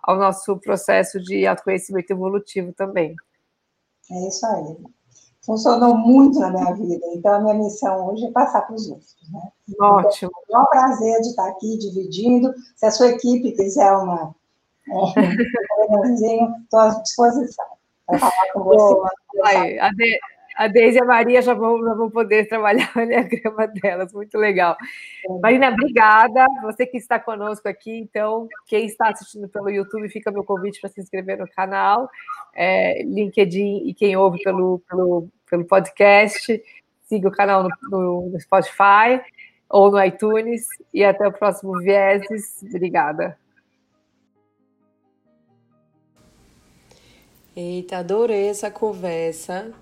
ao 0.00 0.16
nosso 0.16 0.56
processo 0.58 1.20
de 1.20 1.44
autoconhecimento 1.48 2.12
evolutivo 2.12 2.72
também. 2.72 3.16
É 4.08 4.28
isso 4.28 4.46
aí 4.46 5.01
funcionou 5.44 5.96
muito 5.96 6.38
na 6.38 6.50
minha 6.50 6.72
vida. 6.72 7.04
Então, 7.14 7.34
a 7.34 7.40
minha 7.40 7.54
missão 7.54 8.08
hoje 8.08 8.26
é 8.26 8.30
passar 8.30 8.62
para 8.62 8.74
os 8.74 8.88
outros. 8.88 9.16
Né? 9.30 9.40
Ótimo. 9.80 10.30
Então, 10.44 10.60
é 10.60 10.62
um 10.62 10.66
prazer 10.66 11.20
de 11.20 11.28
estar 11.28 11.48
aqui 11.48 11.78
dividindo. 11.78 12.52
Se 12.76 12.86
a 12.86 12.90
sua 12.90 13.08
equipe 13.08 13.52
quiser 13.52 13.92
uma, 13.92 14.34
um 14.88 15.12
estou 16.64 16.80
à 16.80 16.88
disposição 17.00 17.66
para 18.06 18.18
falar 18.18 18.52
com 18.52 18.64
você. 18.64 19.08
Aí, 19.44 19.78
a, 20.56 20.66
de, 20.66 20.78
a 20.78 20.82
Deise 20.82 20.98
e 20.98 21.02
a 21.02 21.04
Maria 21.04 21.42
já 21.42 21.54
vão, 21.54 21.82
já 21.82 21.94
vão 21.94 22.10
poder 22.10 22.48
trabalhar 22.48 22.90
o 22.96 23.00
Enneagrama 23.00 23.66
delas, 23.68 24.12
muito 24.12 24.36
legal. 24.38 24.76
É. 25.28 25.38
Marina, 25.40 25.70
obrigada. 25.70 26.46
Você 26.62 26.86
que 26.86 26.96
está 26.96 27.18
conosco 27.18 27.68
aqui, 27.68 27.96
então, 27.96 28.48
quem 28.66 28.86
está 28.86 29.08
assistindo 29.08 29.48
pelo 29.48 29.70
YouTube, 29.70 30.08
fica 30.08 30.30
meu 30.30 30.44
convite 30.44 30.80
para 30.80 30.90
se 30.90 31.00
inscrever 31.00 31.38
no 31.38 31.48
canal, 31.48 32.08
é, 32.54 33.02
LinkedIn 33.02 33.88
e 33.88 33.94
quem 33.94 34.16
ouve 34.16 34.42
pelo, 34.42 34.80
pelo, 34.88 35.28
pelo 35.48 35.64
podcast, 35.64 36.62
siga 37.02 37.28
o 37.28 37.32
canal 37.32 37.68
no, 37.90 38.30
no 38.30 38.40
Spotify 38.40 39.20
ou 39.68 39.90
no 39.90 40.02
iTunes 40.04 40.66
e 40.92 41.04
até 41.04 41.26
o 41.26 41.32
próximo 41.32 41.78
Vieses. 41.78 42.62
Obrigada. 42.62 43.38
Eita, 47.54 47.98
adorei 47.98 48.48
essa 48.48 48.70
conversa 48.70 49.74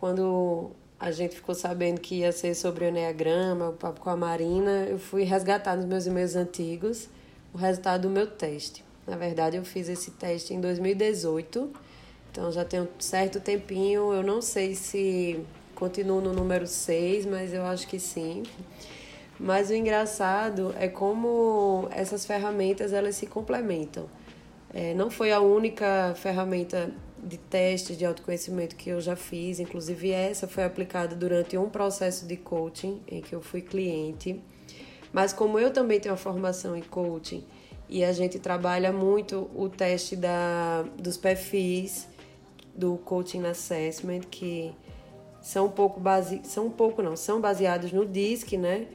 quando 0.00 0.70
a 0.98 1.10
gente 1.10 1.36
ficou 1.36 1.54
sabendo 1.54 2.00
que 2.00 2.16
ia 2.16 2.32
ser 2.32 2.54
sobre 2.54 2.86
o 2.86 2.88
Enneagrama, 2.88 3.68
o 3.68 3.72
papo 3.74 4.00
com 4.00 4.08
a 4.08 4.16
Marina, 4.16 4.86
eu 4.88 4.98
fui 4.98 5.24
resgatar 5.24 5.76
nos 5.76 5.84
meus 5.84 6.06
e-mails 6.06 6.34
antigos 6.34 7.08
o 7.52 7.58
resultado 7.58 8.02
do 8.02 8.10
meu 8.10 8.26
teste. 8.26 8.82
Na 9.06 9.16
verdade, 9.16 9.56
eu 9.56 9.64
fiz 9.64 9.88
esse 9.88 10.12
teste 10.12 10.54
em 10.54 10.60
2018, 10.60 11.70
então 12.30 12.50
já 12.50 12.64
tem 12.64 12.80
um 12.80 12.88
certo 12.98 13.40
tempinho. 13.40 14.12
Eu 14.12 14.22
não 14.22 14.40
sei 14.40 14.74
se 14.74 15.44
continuo 15.74 16.20
no 16.20 16.32
número 16.32 16.66
6, 16.66 17.26
mas 17.26 17.52
eu 17.52 17.64
acho 17.64 17.86
que 17.86 17.98
sim. 17.98 18.42
Mas 19.38 19.68
o 19.68 19.74
engraçado 19.74 20.74
é 20.78 20.88
como 20.88 21.88
essas 21.90 22.24
ferramentas 22.24 22.92
elas 22.92 23.16
se 23.16 23.26
complementam. 23.26 24.06
É, 24.72 24.94
não 24.94 25.10
foi 25.10 25.32
a 25.32 25.40
única 25.40 26.14
ferramenta 26.16 26.90
de 27.22 27.36
testes 27.36 27.96
de 27.96 28.04
autoconhecimento 28.04 28.76
que 28.76 28.90
eu 28.90 29.00
já 29.00 29.16
fiz, 29.16 29.60
inclusive 29.60 30.10
essa 30.10 30.48
foi 30.48 30.64
aplicada 30.64 31.14
durante 31.14 31.56
um 31.56 31.68
processo 31.68 32.26
de 32.26 32.36
coaching 32.36 33.00
em 33.08 33.20
que 33.20 33.34
eu 33.34 33.40
fui 33.40 33.60
cliente. 33.60 34.40
Mas 35.12 35.32
como 35.32 35.58
eu 35.58 35.72
também 35.72 36.00
tenho 36.00 36.14
uma 36.14 36.20
formação 36.20 36.76
em 36.76 36.82
coaching 36.82 37.44
e 37.88 38.04
a 38.04 38.12
gente 38.12 38.38
trabalha 38.38 38.92
muito 38.92 39.50
o 39.54 39.68
teste 39.68 40.14
da, 40.14 40.82
dos 40.96 41.16
perfis 41.16 42.08
do 42.74 42.96
coaching 42.98 43.44
assessment 43.46 44.20
que 44.30 44.72
são 45.42 45.66
um 45.66 45.70
pouco 45.70 45.98
base, 45.98 46.40
são 46.44 46.66
um 46.66 46.70
pouco 46.70 47.02
não, 47.02 47.16
são 47.16 47.40
baseados 47.40 47.92
no 47.92 48.06
DISC, 48.06 48.56
né? 48.56 48.86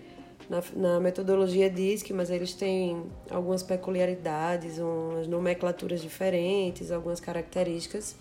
Na, 0.49 0.63
na 0.75 0.99
metodologia 0.99 1.69
DISC, 1.69 2.11
mas 2.11 2.29
eles 2.29 2.53
têm 2.53 3.03
algumas 3.31 3.63
peculiaridades, 3.63 4.77
umas 4.77 5.27
nomenclaturas 5.27 6.01
diferentes, 6.01 6.91
algumas 6.91 7.19
características. 7.19 8.15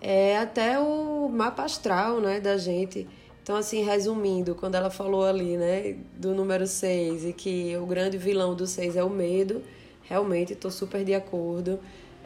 É 0.00 0.38
até 0.38 0.78
o 0.78 1.28
mapa 1.28 1.64
astral, 1.64 2.20
né, 2.20 2.40
da 2.40 2.56
gente. 2.56 3.08
Então, 3.42 3.56
assim, 3.56 3.82
resumindo, 3.82 4.54
quando 4.54 4.76
ela 4.76 4.90
falou 4.90 5.24
ali, 5.24 5.56
né, 5.56 5.96
do 6.16 6.32
número 6.32 6.66
6 6.66 7.24
e 7.24 7.32
que 7.32 7.76
o 7.76 7.86
grande 7.86 8.16
vilão 8.16 8.54
do 8.54 8.66
6 8.66 8.96
é 8.96 9.02
o 9.02 9.10
medo, 9.10 9.62
realmente 10.02 10.52
estou 10.52 10.70
super 10.70 11.04
de 11.04 11.14
acordo. 11.14 11.80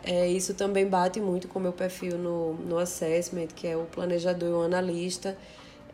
É, 0.05 0.29
isso 0.29 0.55
também 0.55 0.87
bate 0.87 1.21
muito 1.21 1.49
com 1.49 1.59
o 1.59 1.63
meu 1.63 1.73
perfil 1.73 2.17
no, 2.19 2.55
no 2.55 2.79
assessment, 2.79 3.49
que 3.49 3.67
é 3.67 3.77
o 3.77 3.85
planejador 3.85 4.49
e 4.49 4.53
o 4.53 4.63
analista. 4.63 5.37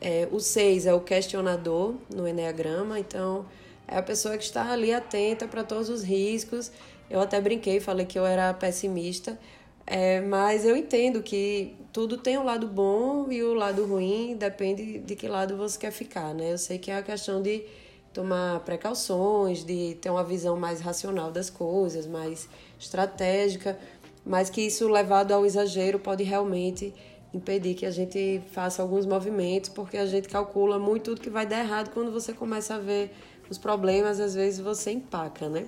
É, 0.04 0.28
o 0.32 0.40
6 0.40 0.86
é 0.86 0.92
o 0.92 1.00
questionador 1.00 1.94
no 2.12 2.26
Enneagrama, 2.26 2.98
então 2.98 3.46
é 3.86 3.96
a 3.96 4.02
pessoa 4.02 4.36
que 4.36 4.42
está 4.42 4.72
ali 4.72 4.92
atenta 4.92 5.46
para 5.46 5.62
todos 5.62 5.88
os 5.88 6.02
riscos. 6.02 6.72
Eu 7.08 7.20
até 7.20 7.40
brinquei, 7.40 7.78
falei 7.78 8.04
que 8.04 8.18
eu 8.18 8.26
era 8.26 8.52
pessimista, 8.52 9.38
é, 9.86 10.20
mas 10.20 10.64
eu 10.64 10.76
entendo 10.76 11.22
que 11.22 11.76
tudo 11.92 12.16
tem 12.16 12.36
o 12.36 12.40
um 12.40 12.44
lado 12.44 12.66
bom 12.66 13.30
e 13.30 13.44
o 13.44 13.54
lado 13.54 13.86
ruim, 13.86 14.34
depende 14.36 14.98
de 14.98 15.14
que 15.14 15.28
lado 15.28 15.56
você 15.56 15.78
quer 15.78 15.92
ficar, 15.92 16.34
né? 16.34 16.52
Eu 16.52 16.58
sei 16.58 16.78
que 16.78 16.90
é 16.90 16.96
a 16.96 17.02
questão 17.02 17.40
de 17.40 17.64
tomar 18.12 18.58
precauções, 18.60 19.64
de 19.64 19.96
ter 20.00 20.10
uma 20.10 20.24
visão 20.24 20.56
mais 20.56 20.80
racional 20.80 21.30
das 21.30 21.48
coisas, 21.48 22.08
mais 22.08 22.48
estratégica, 22.76 23.78
mas 24.26 24.50
que 24.50 24.62
isso 24.62 24.88
levado 24.88 25.30
ao 25.30 25.46
exagero 25.46 26.00
pode 26.00 26.24
realmente 26.24 26.92
impedir 27.34 27.74
que 27.74 27.86
a 27.86 27.90
gente 27.90 28.42
faça 28.52 28.82
alguns 28.82 29.06
movimentos, 29.06 29.70
porque 29.70 29.96
a 29.96 30.06
gente 30.06 30.28
calcula 30.28 30.78
muito 30.78 31.04
tudo 31.04 31.20
que 31.20 31.30
vai 31.30 31.46
dar 31.46 31.60
errado 31.60 31.90
quando 31.92 32.12
você 32.12 32.32
começa 32.32 32.74
a 32.74 32.78
ver 32.78 33.12
os 33.48 33.58
problemas, 33.58 34.20
às 34.20 34.34
vezes 34.34 34.60
você 34.60 34.92
empaca, 34.92 35.48
né? 35.48 35.66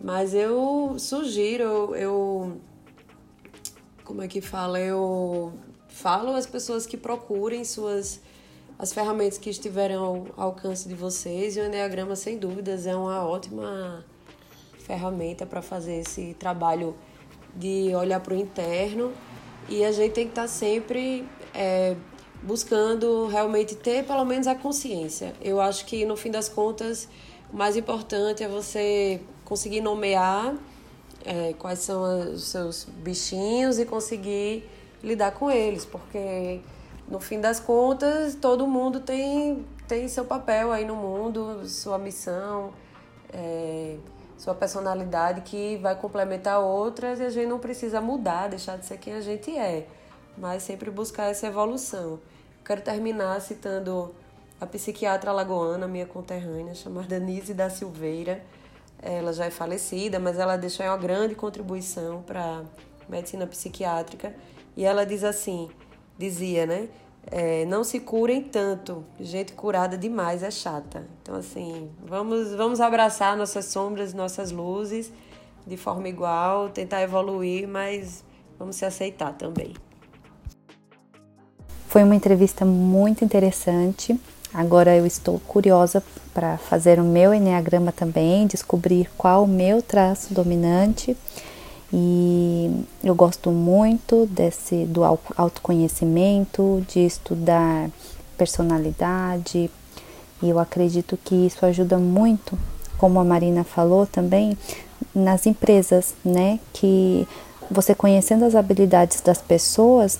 Mas 0.00 0.32
eu 0.32 0.96
sugiro, 0.98 1.94
eu, 1.94 2.58
como 4.04 4.22
é 4.22 4.28
que 4.28 4.40
fala? 4.40 4.80
Eu 4.80 5.52
falo 5.88 6.34
às 6.34 6.46
pessoas 6.46 6.86
que 6.86 6.96
procurem 6.96 7.64
suas 7.64 8.20
as 8.78 8.94
ferramentas 8.94 9.36
que 9.36 9.50
estiverem 9.50 9.94
ao 9.94 10.26
alcance 10.38 10.88
de 10.88 10.94
vocês 10.94 11.54
e 11.54 11.60
o 11.60 11.66
Enneagrama, 11.66 12.16
sem 12.16 12.38
dúvidas, 12.38 12.86
é 12.86 12.96
uma 12.96 13.28
ótima 13.28 14.02
ferramenta 14.78 15.44
para 15.44 15.60
fazer 15.60 15.96
esse 15.96 16.34
trabalho 16.38 16.96
de 17.54 17.94
olhar 17.94 18.20
para 18.20 18.32
o 18.32 18.36
interno 18.38 19.12
e 19.68 19.84
a 19.84 19.92
gente 19.92 20.12
tem 20.12 20.24
que 20.24 20.32
estar 20.32 20.42
tá 20.42 20.48
sempre 20.48 21.26
é, 21.54 21.96
buscando 22.42 23.26
realmente 23.26 23.74
ter 23.74 24.04
pelo 24.04 24.24
menos 24.24 24.46
a 24.46 24.54
consciência. 24.54 25.34
Eu 25.40 25.60
acho 25.60 25.84
que 25.86 26.04
no 26.04 26.16
fim 26.16 26.30
das 26.30 26.48
contas 26.48 27.08
o 27.52 27.56
mais 27.56 27.76
importante 27.76 28.42
é 28.42 28.48
você 28.48 29.20
conseguir 29.44 29.80
nomear 29.80 30.54
é, 31.24 31.52
quais 31.58 31.80
são 31.80 32.32
os 32.32 32.44
seus 32.44 32.84
bichinhos 32.84 33.78
e 33.78 33.84
conseguir 33.84 34.68
lidar 35.02 35.32
com 35.32 35.50
eles, 35.50 35.84
porque 35.84 36.60
no 37.08 37.18
fim 37.18 37.40
das 37.40 37.58
contas 37.58 38.34
todo 38.34 38.66
mundo 38.66 39.00
tem, 39.00 39.64
tem 39.88 40.06
seu 40.06 40.24
papel 40.24 40.70
aí 40.70 40.84
no 40.84 40.94
mundo, 40.94 41.68
sua 41.68 41.98
missão, 41.98 42.72
é, 43.32 43.96
sua 44.40 44.54
personalidade 44.54 45.42
que 45.42 45.76
vai 45.82 45.94
complementar 45.94 46.60
outras 46.60 47.20
e 47.20 47.24
a 47.24 47.28
gente 47.28 47.46
não 47.46 47.58
precisa 47.58 48.00
mudar, 48.00 48.48
deixar 48.48 48.78
de 48.78 48.86
ser 48.86 48.96
quem 48.96 49.12
a 49.12 49.20
gente 49.20 49.54
é, 49.54 49.86
mas 50.38 50.62
sempre 50.62 50.90
buscar 50.90 51.24
essa 51.24 51.46
evolução. 51.46 52.18
Quero 52.64 52.80
terminar 52.80 53.38
citando 53.42 54.14
a 54.58 54.64
psiquiatra 54.64 55.30
lagoana, 55.30 55.86
minha 55.86 56.06
conterrânea, 56.06 56.74
chamada 56.74 57.18
Nise 57.18 57.52
da 57.52 57.68
Silveira. 57.68 58.42
Ela 59.02 59.30
já 59.34 59.44
é 59.44 59.50
falecida, 59.50 60.18
mas 60.18 60.38
ela 60.38 60.56
deixou 60.56 60.86
uma 60.86 60.96
grande 60.96 61.34
contribuição 61.34 62.22
para 62.22 62.62
medicina 63.10 63.46
psiquiátrica. 63.46 64.34
E 64.74 64.86
ela 64.86 65.04
diz 65.04 65.22
assim, 65.22 65.68
dizia, 66.16 66.64
né? 66.64 66.88
É, 67.30 67.64
não 67.66 67.84
se 67.84 68.00
curem 68.00 68.42
tanto. 68.42 69.04
Gente 69.20 69.52
curada 69.52 69.96
demais 69.96 70.42
é 70.42 70.50
chata. 70.50 71.06
Então, 71.22 71.36
assim, 71.36 71.88
vamos, 72.04 72.52
vamos 72.54 72.80
abraçar 72.80 73.36
nossas 73.36 73.66
sombras, 73.66 74.12
nossas 74.12 74.50
luzes 74.50 75.12
de 75.66 75.76
forma 75.76 76.08
igual, 76.08 76.68
tentar 76.68 77.02
evoluir, 77.02 77.68
mas 77.68 78.24
vamos 78.58 78.76
se 78.76 78.84
aceitar 78.84 79.32
também. 79.34 79.74
Foi 81.86 82.02
uma 82.02 82.14
entrevista 82.14 82.64
muito 82.64 83.24
interessante. 83.24 84.18
Agora 84.52 84.96
eu 84.96 85.06
estou 85.06 85.38
curiosa 85.40 86.02
para 86.34 86.58
fazer 86.58 86.98
o 86.98 87.04
meu 87.04 87.32
enneagrama 87.32 87.92
também, 87.92 88.46
descobrir 88.46 89.08
qual 89.16 89.44
o 89.44 89.48
meu 89.48 89.80
traço 89.80 90.34
dominante. 90.34 91.16
E 91.92 92.84
eu 93.02 93.14
gosto 93.14 93.50
muito 93.50 94.26
desse 94.26 94.84
do 94.84 95.02
autoconhecimento, 95.36 96.84
de 96.88 97.00
estudar 97.00 97.90
personalidade. 98.38 99.70
E 100.42 100.48
eu 100.48 100.58
acredito 100.58 101.18
que 101.22 101.34
isso 101.34 101.66
ajuda 101.66 101.98
muito, 101.98 102.58
como 102.96 103.18
a 103.18 103.24
Marina 103.24 103.64
falou 103.64 104.06
também, 104.06 104.56
nas 105.14 105.46
empresas, 105.46 106.14
né? 106.24 106.60
Que 106.72 107.26
você 107.70 107.94
conhecendo 107.94 108.44
as 108.44 108.54
habilidades 108.54 109.20
das 109.20 109.38
pessoas, 109.38 110.18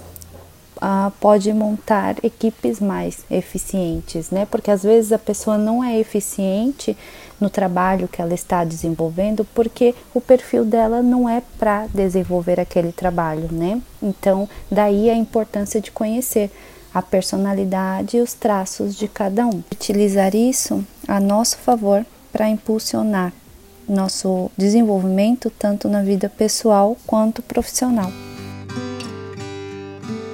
uh, 0.81 1.11
pode 1.20 1.53
montar 1.53 2.16
equipes 2.22 2.81
mais 2.81 3.24
eficientes, 3.31 4.31
né? 4.31 4.47
Porque 4.51 4.70
às 4.70 4.83
vezes 4.83 5.12
a 5.12 5.18
pessoa 5.18 5.57
não 5.57 5.83
é 5.83 5.99
eficiente 5.99 6.97
no 7.41 7.49
trabalho 7.49 8.09
que 8.09 8.20
ela 8.20 8.35
está 8.35 8.64
desenvolvendo 8.64 9.47
porque 9.55 9.95
o 10.14 10.20
perfil 10.20 10.64
dela 10.64 11.03
não 11.03 11.28
é 11.28 11.43
para 11.59 11.87
desenvolver 11.87 12.61
aquele 12.61 12.93
trabalho, 12.93 13.49
né? 13.51 13.81
Então, 14.03 14.49
daí 14.70 15.09
a 15.11 15.14
importância 15.14 15.81
de 15.81 15.91
conhecer 15.91 16.51
a 16.93 17.01
personalidade 17.01 18.16
e 18.16 18.20
os 18.20 18.35
traços 18.35 18.97
de 18.97 19.07
cada 19.07 19.47
um. 19.47 19.62
Utilizar 19.72 20.35
isso 20.35 20.85
a 21.07 21.20
nosso 21.20 21.57
favor 21.59 22.05
para 22.33 22.49
impulsionar 22.49 23.33
nosso 23.91 24.51
desenvolvimento 24.57 25.51
tanto 25.51 25.89
na 25.89 26.03
vida 26.03 26.28
pessoal 26.28 26.97
quanto 27.07 27.43
profissional. 27.43 28.11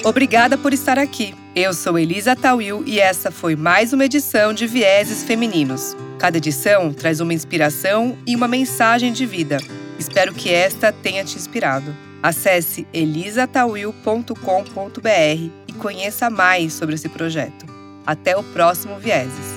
Obrigada 0.07 0.57
por 0.57 0.73
estar 0.73 1.01
aqui. 1.01 1.35
Eu 1.53 1.75
sou 1.75 1.99
Elisa 1.99 2.37
Tawil 2.37 2.85
e 2.87 3.01
essa 3.01 3.33
foi 3.33 3.57
mais 3.57 3.93
uma 3.93 4.05
edição 4.05 4.55
de 4.55 4.65
Vieses 4.65 5.25
Femininos. 5.25 5.97
Cada 6.17 6.37
edição 6.37 6.93
traz 6.93 7.19
uma 7.19 7.35
inspiração 7.35 8.17
e 8.25 8.37
uma 8.37 8.47
mensagem 8.47 9.13
de 9.13 9.27
vida. 9.27 9.57
Espero 9.99 10.33
que 10.33 10.53
esta 10.53 10.93
tenha 10.93 11.25
te 11.25 11.37
inspirado. 11.37 11.93
Acesse 12.23 12.87
elisatawil.com.br 12.93 15.51
e 15.67 15.73
conheça 15.73 16.31
mais 16.31 16.75
sobre 16.75 16.95
esse 16.95 17.09
projeto. 17.09 17.67
Até 18.07 18.37
o 18.37 18.45
próximo 18.45 19.01
Vieses. 19.01 19.56